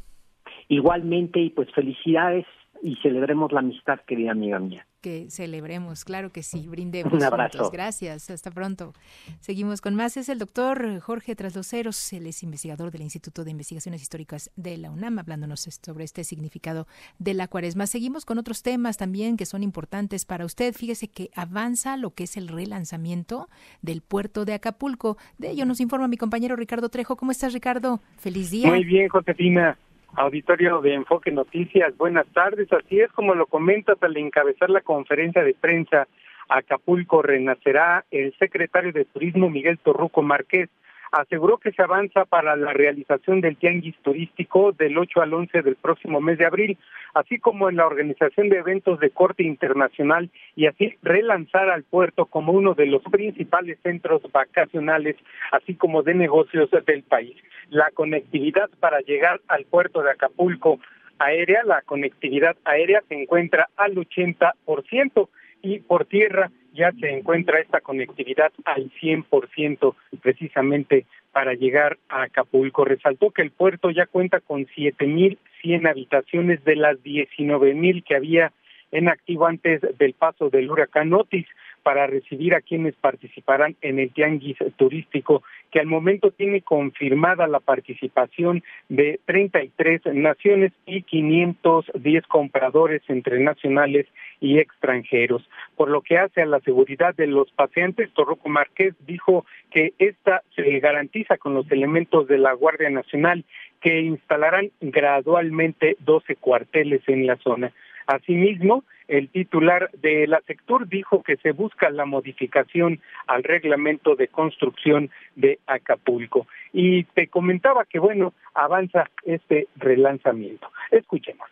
Igualmente, 0.69 1.41
y 1.41 1.51
pues 1.51 1.73
felicidades 1.73 2.47
y 2.83 2.97
celebremos 2.97 3.53
la 3.53 3.61
amistad, 3.61 4.01
querida 4.07 4.33
amiga 4.33 4.59
mía. 4.59 4.87
Que 5.01 5.31
celebremos, 5.31 6.05
claro 6.05 6.33
que 6.33 6.43
sí, 6.43 6.67
brindemos. 6.67 7.13
Un 7.13 7.23
abrazo. 7.23 7.59
juntos. 7.59 7.73
Gracias, 7.73 8.31
hasta 8.31 8.51
pronto. 8.51 8.95
Seguimos 9.41 9.81
con 9.81 9.95
más. 9.95 10.17
Es 10.17 10.29
el 10.29 10.39
doctor 10.39 10.99
Jorge 10.99 11.37
Trasloceros, 11.37 12.13
él 12.13 12.27
es 12.27 12.43
investigador 12.43 12.91
del 12.91 13.03
Instituto 13.03 13.45
de 13.45 13.53
Investigaciones 13.53 14.03
Históricas 14.03 14.51
de 14.57 14.77
la 14.77 14.91
UNAM, 14.91 15.21
hablándonos 15.21 15.69
sobre 15.85 16.05
este 16.05 16.25
significado 16.25 16.89
de 17.19 17.35
la 17.35 17.47
cuaresma. 17.47 17.87
Seguimos 17.87 18.25
con 18.25 18.39
otros 18.39 18.63
temas 18.63 18.97
también 18.97 19.37
que 19.37 19.47
son 19.47 19.63
importantes 19.63 20.25
para 20.25 20.45
usted. 20.45 20.75
Fíjese 20.75 21.09
que 21.09 21.31
avanza 21.35 21.97
lo 21.97 22.15
que 22.15 22.25
es 22.25 22.37
el 22.37 22.49
relanzamiento 22.49 23.49
del 23.83 24.03
puerto 24.03 24.45
de 24.45 24.55
Acapulco. 24.55 25.17
De 25.39 25.51
ello 25.51 25.65
nos 25.65 25.81
informa 25.81 26.09
mi 26.09 26.17
compañero 26.17 26.57
Ricardo 26.57 26.89
Trejo. 26.89 27.17
¿Cómo 27.17 27.31
estás, 27.31 27.53
Ricardo? 27.53 28.01
Feliz 28.19 28.51
día. 28.51 28.69
Muy 28.69 28.85
bien, 28.85 29.09
Josefina. 29.09 29.79
Auditorio 30.17 30.81
de 30.81 30.95
Enfoque 30.95 31.31
Noticias, 31.31 31.97
buenas 31.97 32.27
tardes. 32.29 32.73
Así 32.73 33.01
es 33.01 33.11
como 33.13 33.35
lo 33.35 33.47
comentas 33.47 34.03
al 34.03 34.17
encabezar 34.17 34.71
la 34.71 34.81
conferencia 34.81 35.43
de 35.43 35.55
prensa 35.55 36.09
Acapulco 36.49 37.23
Renacerá, 37.23 38.05
el 38.11 38.35
secretario 38.39 38.93
de 38.93 39.05
Turismo 39.05 39.51
Miguel 39.51 39.79
Torruco 39.79 40.23
Márquez 40.23 40.71
aseguró 41.13 41.59
que 41.59 41.73
se 41.73 41.83
avanza 41.83 42.25
para 42.25 42.57
la 42.57 42.73
realización 42.73 43.41
del 43.41 43.57
tianguis 43.57 43.97
turístico 44.03 44.73
del 44.73 44.99
8 44.99 45.23
al 45.23 45.35
11 45.35 45.63
del 45.63 45.77
próximo 45.77 46.21
mes 46.21 46.39
de 46.39 46.47
abril, 46.47 46.79
así 47.15 47.39
como 47.39 47.69
en 47.69 47.77
la 47.77 47.87
organización 47.87 48.49
de 48.49 48.59
eventos 48.59 49.01
de 49.01 49.11
corte 49.11 49.43
internacional 49.43 50.31
y 50.57 50.67
así 50.67 50.97
relanzar 51.03 51.71
al 51.71 51.85
puerto 51.85 52.27
como 52.27 52.53
uno 52.53 52.75
de 52.75 52.87
los 52.87 53.03
principales 53.03 53.79
centros 53.83 54.23
vacacionales, 54.33 55.17
así 55.53 55.75
como 55.75 56.03
de 56.03 56.15
negocios 56.15 56.71
del 56.87 57.03
país. 57.03 57.37
La 57.71 57.91
conectividad 57.93 58.71
para 58.81 59.01
llegar 59.01 59.41
al 59.49 59.65
puerto 59.65 60.03
de 60.03 60.11
Acapulco 60.11 60.79
aérea, 61.19 61.63
la 61.65 61.83
conectividad 61.83 62.57
aérea 62.65 63.03
se 63.09 63.21
encuentra 63.21 63.69
al 63.77 63.95
80% 63.95 65.29
y 65.63 65.81
por 65.81 66.05
tierra 66.07 66.51
ya 66.79 66.93
se 66.93 67.11
encuentra 67.11 67.59
esta 67.59 67.81
conectividad 67.81 68.53
al 68.65 68.91
100% 68.93 69.95
precisamente 70.23 71.05
para 71.33 71.55
llegar 71.55 71.99
a 72.09 72.23
Acapulco. 72.23 72.85
Resaltó 72.85 73.31
que 73.33 73.43
el 73.43 73.51
puerto 73.51 73.91
ya 73.91 74.07
cuenta 74.07 74.41
con 74.41 74.67
7.100 74.67 75.89
habitaciones 75.91 76.65
de 76.65 76.77
las 76.77 76.97
19.000 76.99 78.05
que 78.05 78.15
había 78.15 78.53
en 78.93 79.09
activo 79.09 79.47
antes 79.47 79.83
del 79.99 80.15
paso 80.15 80.49
del 80.49 80.71
huracán 80.71 81.13
Otis 81.13 81.47
para 81.83 82.07
recibir 82.07 82.55
a 82.55 82.61
quienes 82.61 82.95
participarán 82.97 83.77
en 83.81 83.99
el 83.99 84.11
tianguis 84.13 84.57
turístico, 84.77 85.43
que 85.71 85.81
al 85.81 85.87
momento 85.87 86.31
tiene 86.31 86.63
confirmada 86.63 87.47
la 87.47 87.61
participación 87.61 88.63
de 88.89 89.21
33 89.27 90.03
naciones 90.13 90.73
y 90.87 91.03
510 91.03 92.27
compradores 92.27 93.03
entre 93.09 93.41
nacionales 93.41 94.07
y 94.41 94.59
extranjeros. 94.59 95.49
Por 95.77 95.91
lo 95.91 96.03
que 96.03 96.19
hace 96.19 96.43
a 96.43 96.47
la 96.47 96.61
seguridad 96.61 97.15
de 97.15 97.27
los 97.27 97.51
paseantes, 97.53 98.13
Torroco 98.13 98.49
Márquez 98.49 98.95
dijo 99.07 99.45
que 99.71 99.93
esta 99.99 100.43
se 100.55 100.79
garantiza 100.81 101.37
con 101.37 101.55
los 101.55 101.71
elementos 101.71 102.29
de 102.29 102.39
la 102.39 102.53
Guardia 102.53 102.91
Nacional 102.91 103.45
que 103.81 104.01
instalarán 104.01 104.71
gradualmente 104.81 105.97
12 106.01 106.37
cuarteles 106.37 107.03
en 107.09 107.27
la 107.27 107.37
zona. 107.37 107.73
Asimismo, 108.07 108.85
el 109.09 109.29
titular 109.29 109.91
de 109.93 110.27
la 110.27 110.41
sector 110.47 110.89
dijo 110.89 111.23
que 111.23 111.37
se 111.37 111.53
busca 111.53 111.91
la 111.91 112.05
modificación 112.05 113.01
al 113.27 113.43
reglamento 113.43 114.17
de 114.17 114.29
construcción 114.29 115.11
de 115.35 115.59
Acapulco. 115.67 116.47
Y 116.73 117.05
te 117.05 117.29
comentaba 117.29 117.85
que, 117.85 117.99
bueno, 117.99 118.35
avanza 118.55 119.11
este 119.25 119.69
relanzamiento. 119.77 120.71
Escuchemos. 120.91 121.49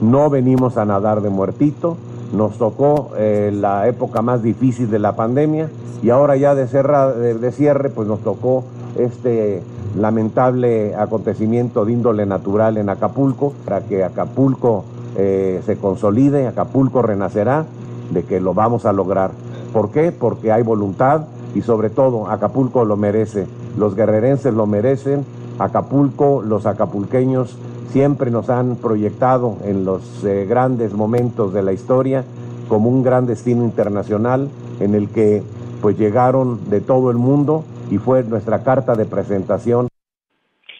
No 0.00 0.30
venimos 0.30 0.76
a 0.76 0.84
nadar 0.84 1.20
de 1.20 1.30
muertito, 1.30 1.96
nos 2.32 2.58
tocó 2.58 3.10
eh, 3.16 3.50
la 3.54 3.86
época 3.88 4.22
más 4.22 4.42
difícil 4.42 4.90
de 4.90 4.98
la 4.98 5.14
pandemia 5.14 5.68
y 6.02 6.10
ahora 6.10 6.36
ya 6.36 6.54
de, 6.54 6.66
cerra- 6.66 7.12
de- 7.12 7.52
cierre 7.52 7.90
pues 7.90 8.08
nos 8.08 8.20
tocó 8.20 8.64
este 8.98 9.62
lamentable 9.96 10.94
acontecimiento 10.96 11.84
de 11.84 11.92
índole 11.92 12.26
natural 12.26 12.78
en 12.78 12.88
Acapulco 12.88 13.52
para 13.64 13.82
que 13.82 14.02
Acapulco 14.02 14.84
eh, 15.16 15.60
se 15.66 15.76
consolide, 15.76 16.46
Acapulco 16.48 17.02
renacerá, 17.02 17.66
de 18.10 18.24
que 18.24 18.40
lo 18.40 18.54
vamos 18.54 18.86
a 18.86 18.92
lograr. 18.92 19.30
¿Por 19.72 19.90
qué? 19.90 20.10
Porque 20.12 20.50
hay 20.52 20.62
voluntad 20.62 21.22
y 21.54 21.60
sobre 21.62 21.90
todo 21.90 22.28
Acapulco 22.28 22.84
lo 22.84 22.96
merece, 22.96 23.46
los 23.78 23.94
guerrerenses 23.94 24.52
lo 24.54 24.66
merecen, 24.66 25.24
Acapulco, 25.58 26.42
los 26.42 26.66
acapulqueños 26.66 27.56
siempre 27.88 28.30
nos 28.30 28.50
han 28.50 28.76
proyectado 28.76 29.58
en 29.64 29.84
los 29.84 30.24
eh, 30.24 30.46
grandes 30.48 30.92
momentos 30.92 31.52
de 31.52 31.62
la 31.62 31.72
historia 31.72 32.24
como 32.68 32.88
un 32.88 33.02
gran 33.02 33.26
destino 33.26 33.64
internacional 33.64 34.48
en 34.80 34.94
el 34.94 35.08
que 35.10 35.42
pues 35.80 35.98
llegaron 35.98 36.70
de 36.70 36.80
todo 36.80 37.10
el 37.10 37.16
mundo 37.16 37.64
y 37.90 37.98
fue 37.98 38.22
nuestra 38.22 38.62
carta 38.62 38.94
de 38.94 39.04
presentación. 39.04 39.88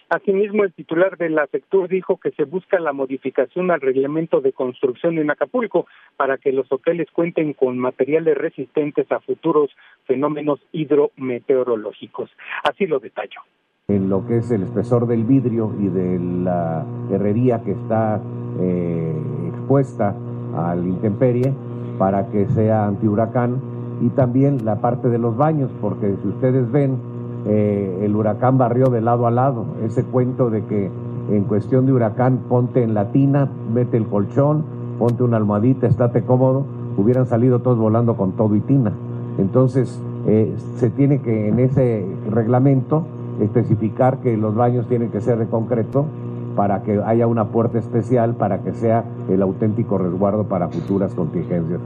Asimismo, 0.09 0.63
el 0.63 0.73
titular 0.73 1.17
de 1.17 1.29
la 1.29 1.47
sector 1.47 1.87
dijo 1.87 2.17
que 2.17 2.29
se 2.31 2.43
busca 2.43 2.79
la 2.79 2.93
modificación 2.93 3.71
al 3.71 3.81
reglamento 3.81 4.41
de 4.41 4.53
construcción 4.53 5.17
en 5.17 5.31
Acapulco 5.31 5.87
para 6.17 6.37
que 6.37 6.51
los 6.51 6.71
hoteles 6.71 7.09
cuenten 7.11 7.53
con 7.53 7.79
materiales 7.79 8.37
resistentes 8.37 9.11
a 9.11 9.19
futuros 9.21 9.71
fenómenos 10.05 10.59
hidrometeorológicos. 10.71 12.29
Así 12.63 12.85
lo 12.85 12.99
detalló. 12.99 13.41
En 13.89 14.09
lo 14.09 14.25
que 14.25 14.37
es 14.37 14.49
el 14.49 14.63
espesor 14.63 15.07
del 15.07 15.25
vidrio 15.25 15.73
y 15.77 15.89
de 15.89 16.17
la 16.17 16.85
herrería 17.11 17.63
que 17.63 17.71
está 17.71 18.21
eh, 18.57 19.13
expuesta 19.49 20.15
al 20.55 20.87
intemperie 20.87 21.53
para 21.97 22.27
que 22.27 22.47
sea 22.47 22.87
antihuracán 22.87 23.57
y 23.99 24.07
también 24.11 24.63
la 24.63 24.77
parte 24.77 25.09
de 25.09 25.17
los 25.17 25.35
baños, 25.35 25.69
porque 25.81 26.15
si 26.21 26.29
ustedes 26.29 26.71
ven, 26.71 26.95
eh, 27.45 27.99
el 28.03 28.15
huracán 28.15 28.57
barrió 28.57 28.85
de 28.85 29.01
lado 29.01 29.27
a 29.27 29.31
lado. 29.31 29.65
Ese 29.83 30.05
cuento 30.05 30.49
de 30.49 30.63
que 30.63 30.89
en 31.29 31.43
cuestión 31.43 31.85
de 31.85 31.91
huracán 31.91 32.39
ponte 32.47 32.83
en 32.83 32.93
la 32.93 33.11
tina, 33.11 33.49
mete 33.73 33.97
el 33.97 34.07
colchón, 34.07 34.63
ponte 34.97 35.23
una 35.23 35.35
almohadita, 35.35 35.87
estate 35.87 36.23
cómodo, 36.23 36.63
hubieran 36.95 37.25
salido 37.25 37.59
todos 37.59 37.77
volando 37.77 38.15
con 38.15 38.31
todo 38.31 38.55
y 38.55 38.61
tina. 38.61 38.93
Entonces, 39.37 40.01
eh, 40.25 40.53
se 40.77 40.89
tiene 40.89 41.19
que 41.19 41.49
en 41.49 41.59
ese 41.59 42.05
reglamento 42.31 43.03
especificar 43.41 44.21
que 44.21 44.37
los 44.37 44.55
baños 44.55 44.87
tienen 44.87 45.11
que 45.11 45.21
ser 45.21 45.37
de 45.37 45.47
concreto 45.47 46.07
para 46.55 46.83
que 46.83 46.99
haya 47.05 47.27
una 47.27 47.45
puerta 47.45 47.79
especial 47.79 48.35
para 48.35 48.63
que 48.63 48.73
sea 48.73 49.03
el 49.29 49.41
auténtico 49.41 49.97
resguardo 49.97 50.47
para 50.47 50.69
futuras 50.69 51.13
contingencias. 51.15 51.81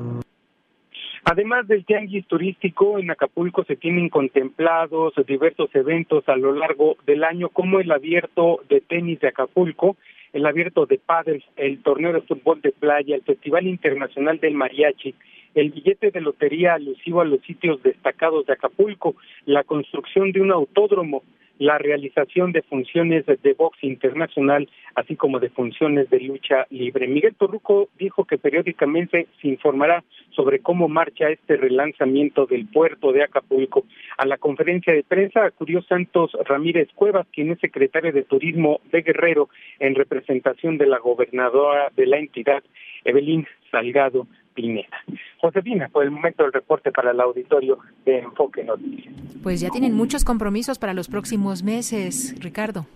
Además 1.30 1.68
del 1.68 1.84
tianguis 1.84 2.26
turístico, 2.26 3.00
en 3.00 3.12
Acapulco 3.12 3.66
se 3.66 3.76
tienen 3.76 4.08
contemplados 4.08 5.14
diversos 5.28 5.70
eventos 5.76 6.24
a 6.30 6.38
lo 6.38 6.54
largo 6.54 6.96
del 7.06 7.26
año, 7.26 7.50
como 7.50 7.82
el 7.82 7.92
abierto 7.92 8.62
de 8.70 8.80
tenis 8.80 9.20
de 9.20 9.28
Acapulco, 9.28 9.98
el 10.32 10.46
abierto 10.46 10.86
de 10.86 10.98
padres, 10.98 11.44
el 11.58 11.82
torneo 11.84 12.14
de 12.14 12.22
fútbol 12.22 12.62
de 12.62 12.72
playa, 12.72 13.16
el 13.16 13.24
Festival 13.24 13.68
Internacional 13.68 14.40
del 14.40 14.54
Mariachi, 14.54 15.16
el 15.56 15.72
billete 15.72 16.12
de 16.12 16.22
lotería 16.22 16.76
alusivo 16.76 17.22
a 17.22 17.26
los 17.26 17.42
sitios 17.42 17.82
destacados 17.84 18.46
de 18.46 18.54
Acapulco, 18.54 19.16
la 19.46 19.64
construcción 19.64 20.32
de 20.32 20.42
un 20.42 20.52
autódromo, 20.52 21.24
la 21.60 21.78
realización 21.78 22.52
de 22.52 22.62
funciones 22.62 23.26
de 23.26 23.54
box 23.54 23.78
internacional, 23.84 24.70
así 24.96 25.16
como 25.16 25.40
de 25.40 25.50
funciones 25.50 26.10
de 26.10 26.20
lucha 26.20 26.68
libre. 26.70 27.08
Miguel 27.08 27.36
Torruco 27.36 27.90
dijo 27.98 28.26
que 28.26 28.38
periódicamente 28.38 29.28
se 29.42 29.48
informará 29.48 30.04
sobre 30.32 30.60
cómo 30.60 30.88
marcha 30.88 31.30
este 31.30 31.58
relanzamiento 31.58 32.46
del 32.46 32.68
puerto 32.68 33.12
de 33.12 33.24
Acapulco. 33.24 33.86
A 34.18 34.26
la 34.26 34.38
conferencia 34.38 34.94
de 34.94 35.04
prensa 35.04 35.46
acudió 35.46 35.82
Santos 35.84 36.32
Ramírez 36.46 36.90
Cuevas, 36.94 37.28
quien 37.32 37.52
es 37.52 37.60
secretario 37.60 38.12
de 38.12 38.24
Turismo 38.24 38.80
de 38.92 39.02
Guerrero, 39.02 39.50
en 39.80 39.96
representación 39.96 40.78
de 40.78 40.88
la 40.88 41.00
gobernadora 41.00 41.92
de 41.96 42.06
la 42.06 42.18
entidad, 42.18 42.64
Evelyn 43.04 43.48
Salgado 43.72 44.28
Pineda. 44.58 44.98
Josefina, 45.40 45.88
por 45.88 46.04
el 46.04 46.10
momento 46.10 46.44
el 46.44 46.52
reporte 46.52 46.92
para 46.92 47.12
el 47.12 47.22
auditorio 47.22 47.78
de 48.06 48.20
Enfoque 48.20 48.64
Noticias. 48.64 49.14
Pues 49.44 49.62
ya 49.62 49.70
tienen 49.70 49.94
muchos 49.94 50.26
compromisos 50.26 50.80
para 50.80 50.96
los 50.96 51.08
próximos 51.08 51.62
meses, 51.62 52.36
Ricardo. 52.40 52.88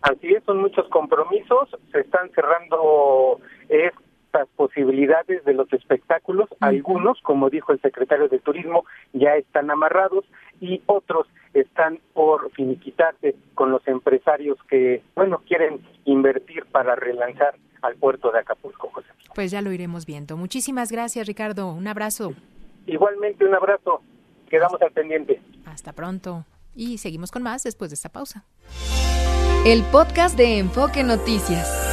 Así 0.00 0.28
es, 0.32 0.42
son 0.44 0.62
muchos 0.62 0.88
compromisos, 0.88 1.68
se 1.92 2.00
están 2.00 2.30
cerrando 2.30 3.38
estas 3.68 4.48
posibilidades 4.56 5.44
de 5.44 5.52
los 5.52 5.70
espectáculos, 5.74 6.48
algunos, 6.60 7.20
como 7.20 7.50
dijo 7.50 7.72
el 7.72 7.80
secretario 7.82 8.28
de 8.28 8.38
Turismo, 8.38 8.86
ya 9.12 9.36
están 9.36 9.70
amarrados 9.70 10.24
y 10.58 10.80
otros 10.86 11.26
están 11.52 11.98
por 12.14 12.50
finiquitarse 12.52 13.34
con 13.54 13.70
los 13.70 13.86
empresarios 13.86 14.56
que, 14.70 15.02
bueno, 15.14 15.42
quieren 15.46 15.80
invertir 16.06 16.64
para 16.64 16.96
relanzar 16.96 17.56
al 17.84 17.96
puerto 17.96 18.30
de 18.30 18.38
Acapulco, 18.40 18.90
José. 18.90 19.08
Pues 19.34 19.50
ya 19.50 19.62
lo 19.62 19.72
iremos 19.72 20.06
viendo. 20.06 20.36
Muchísimas 20.36 20.90
gracias, 20.90 21.26
Ricardo. 21.26 21.72
Un 21.72 21.86
abrazo. 21.86 22.34
Igualmente, 22.86 23.44
un 23.44 23.54
abrazo. 23.54 24.02
Quedamos 24.48 24.80
al 24.82 24.92
pendiente. 24.92 25.40
Hasta 25.66 25.92
pronto. 25.92 26.44
Y 26.74 26.98
seguimos 26.98 27.30
con 27.30 27.42
más 27.42 27.62
después 27.62 27.90
de 27.90 27.94
esta 27.94 28.08
pausa. 28.08 28.44
El 29.64 29.82
podcast 29.84 30.36
de 30.36 30.58
Enfoque 30.58 31.02
Noticias. 31.02 31.83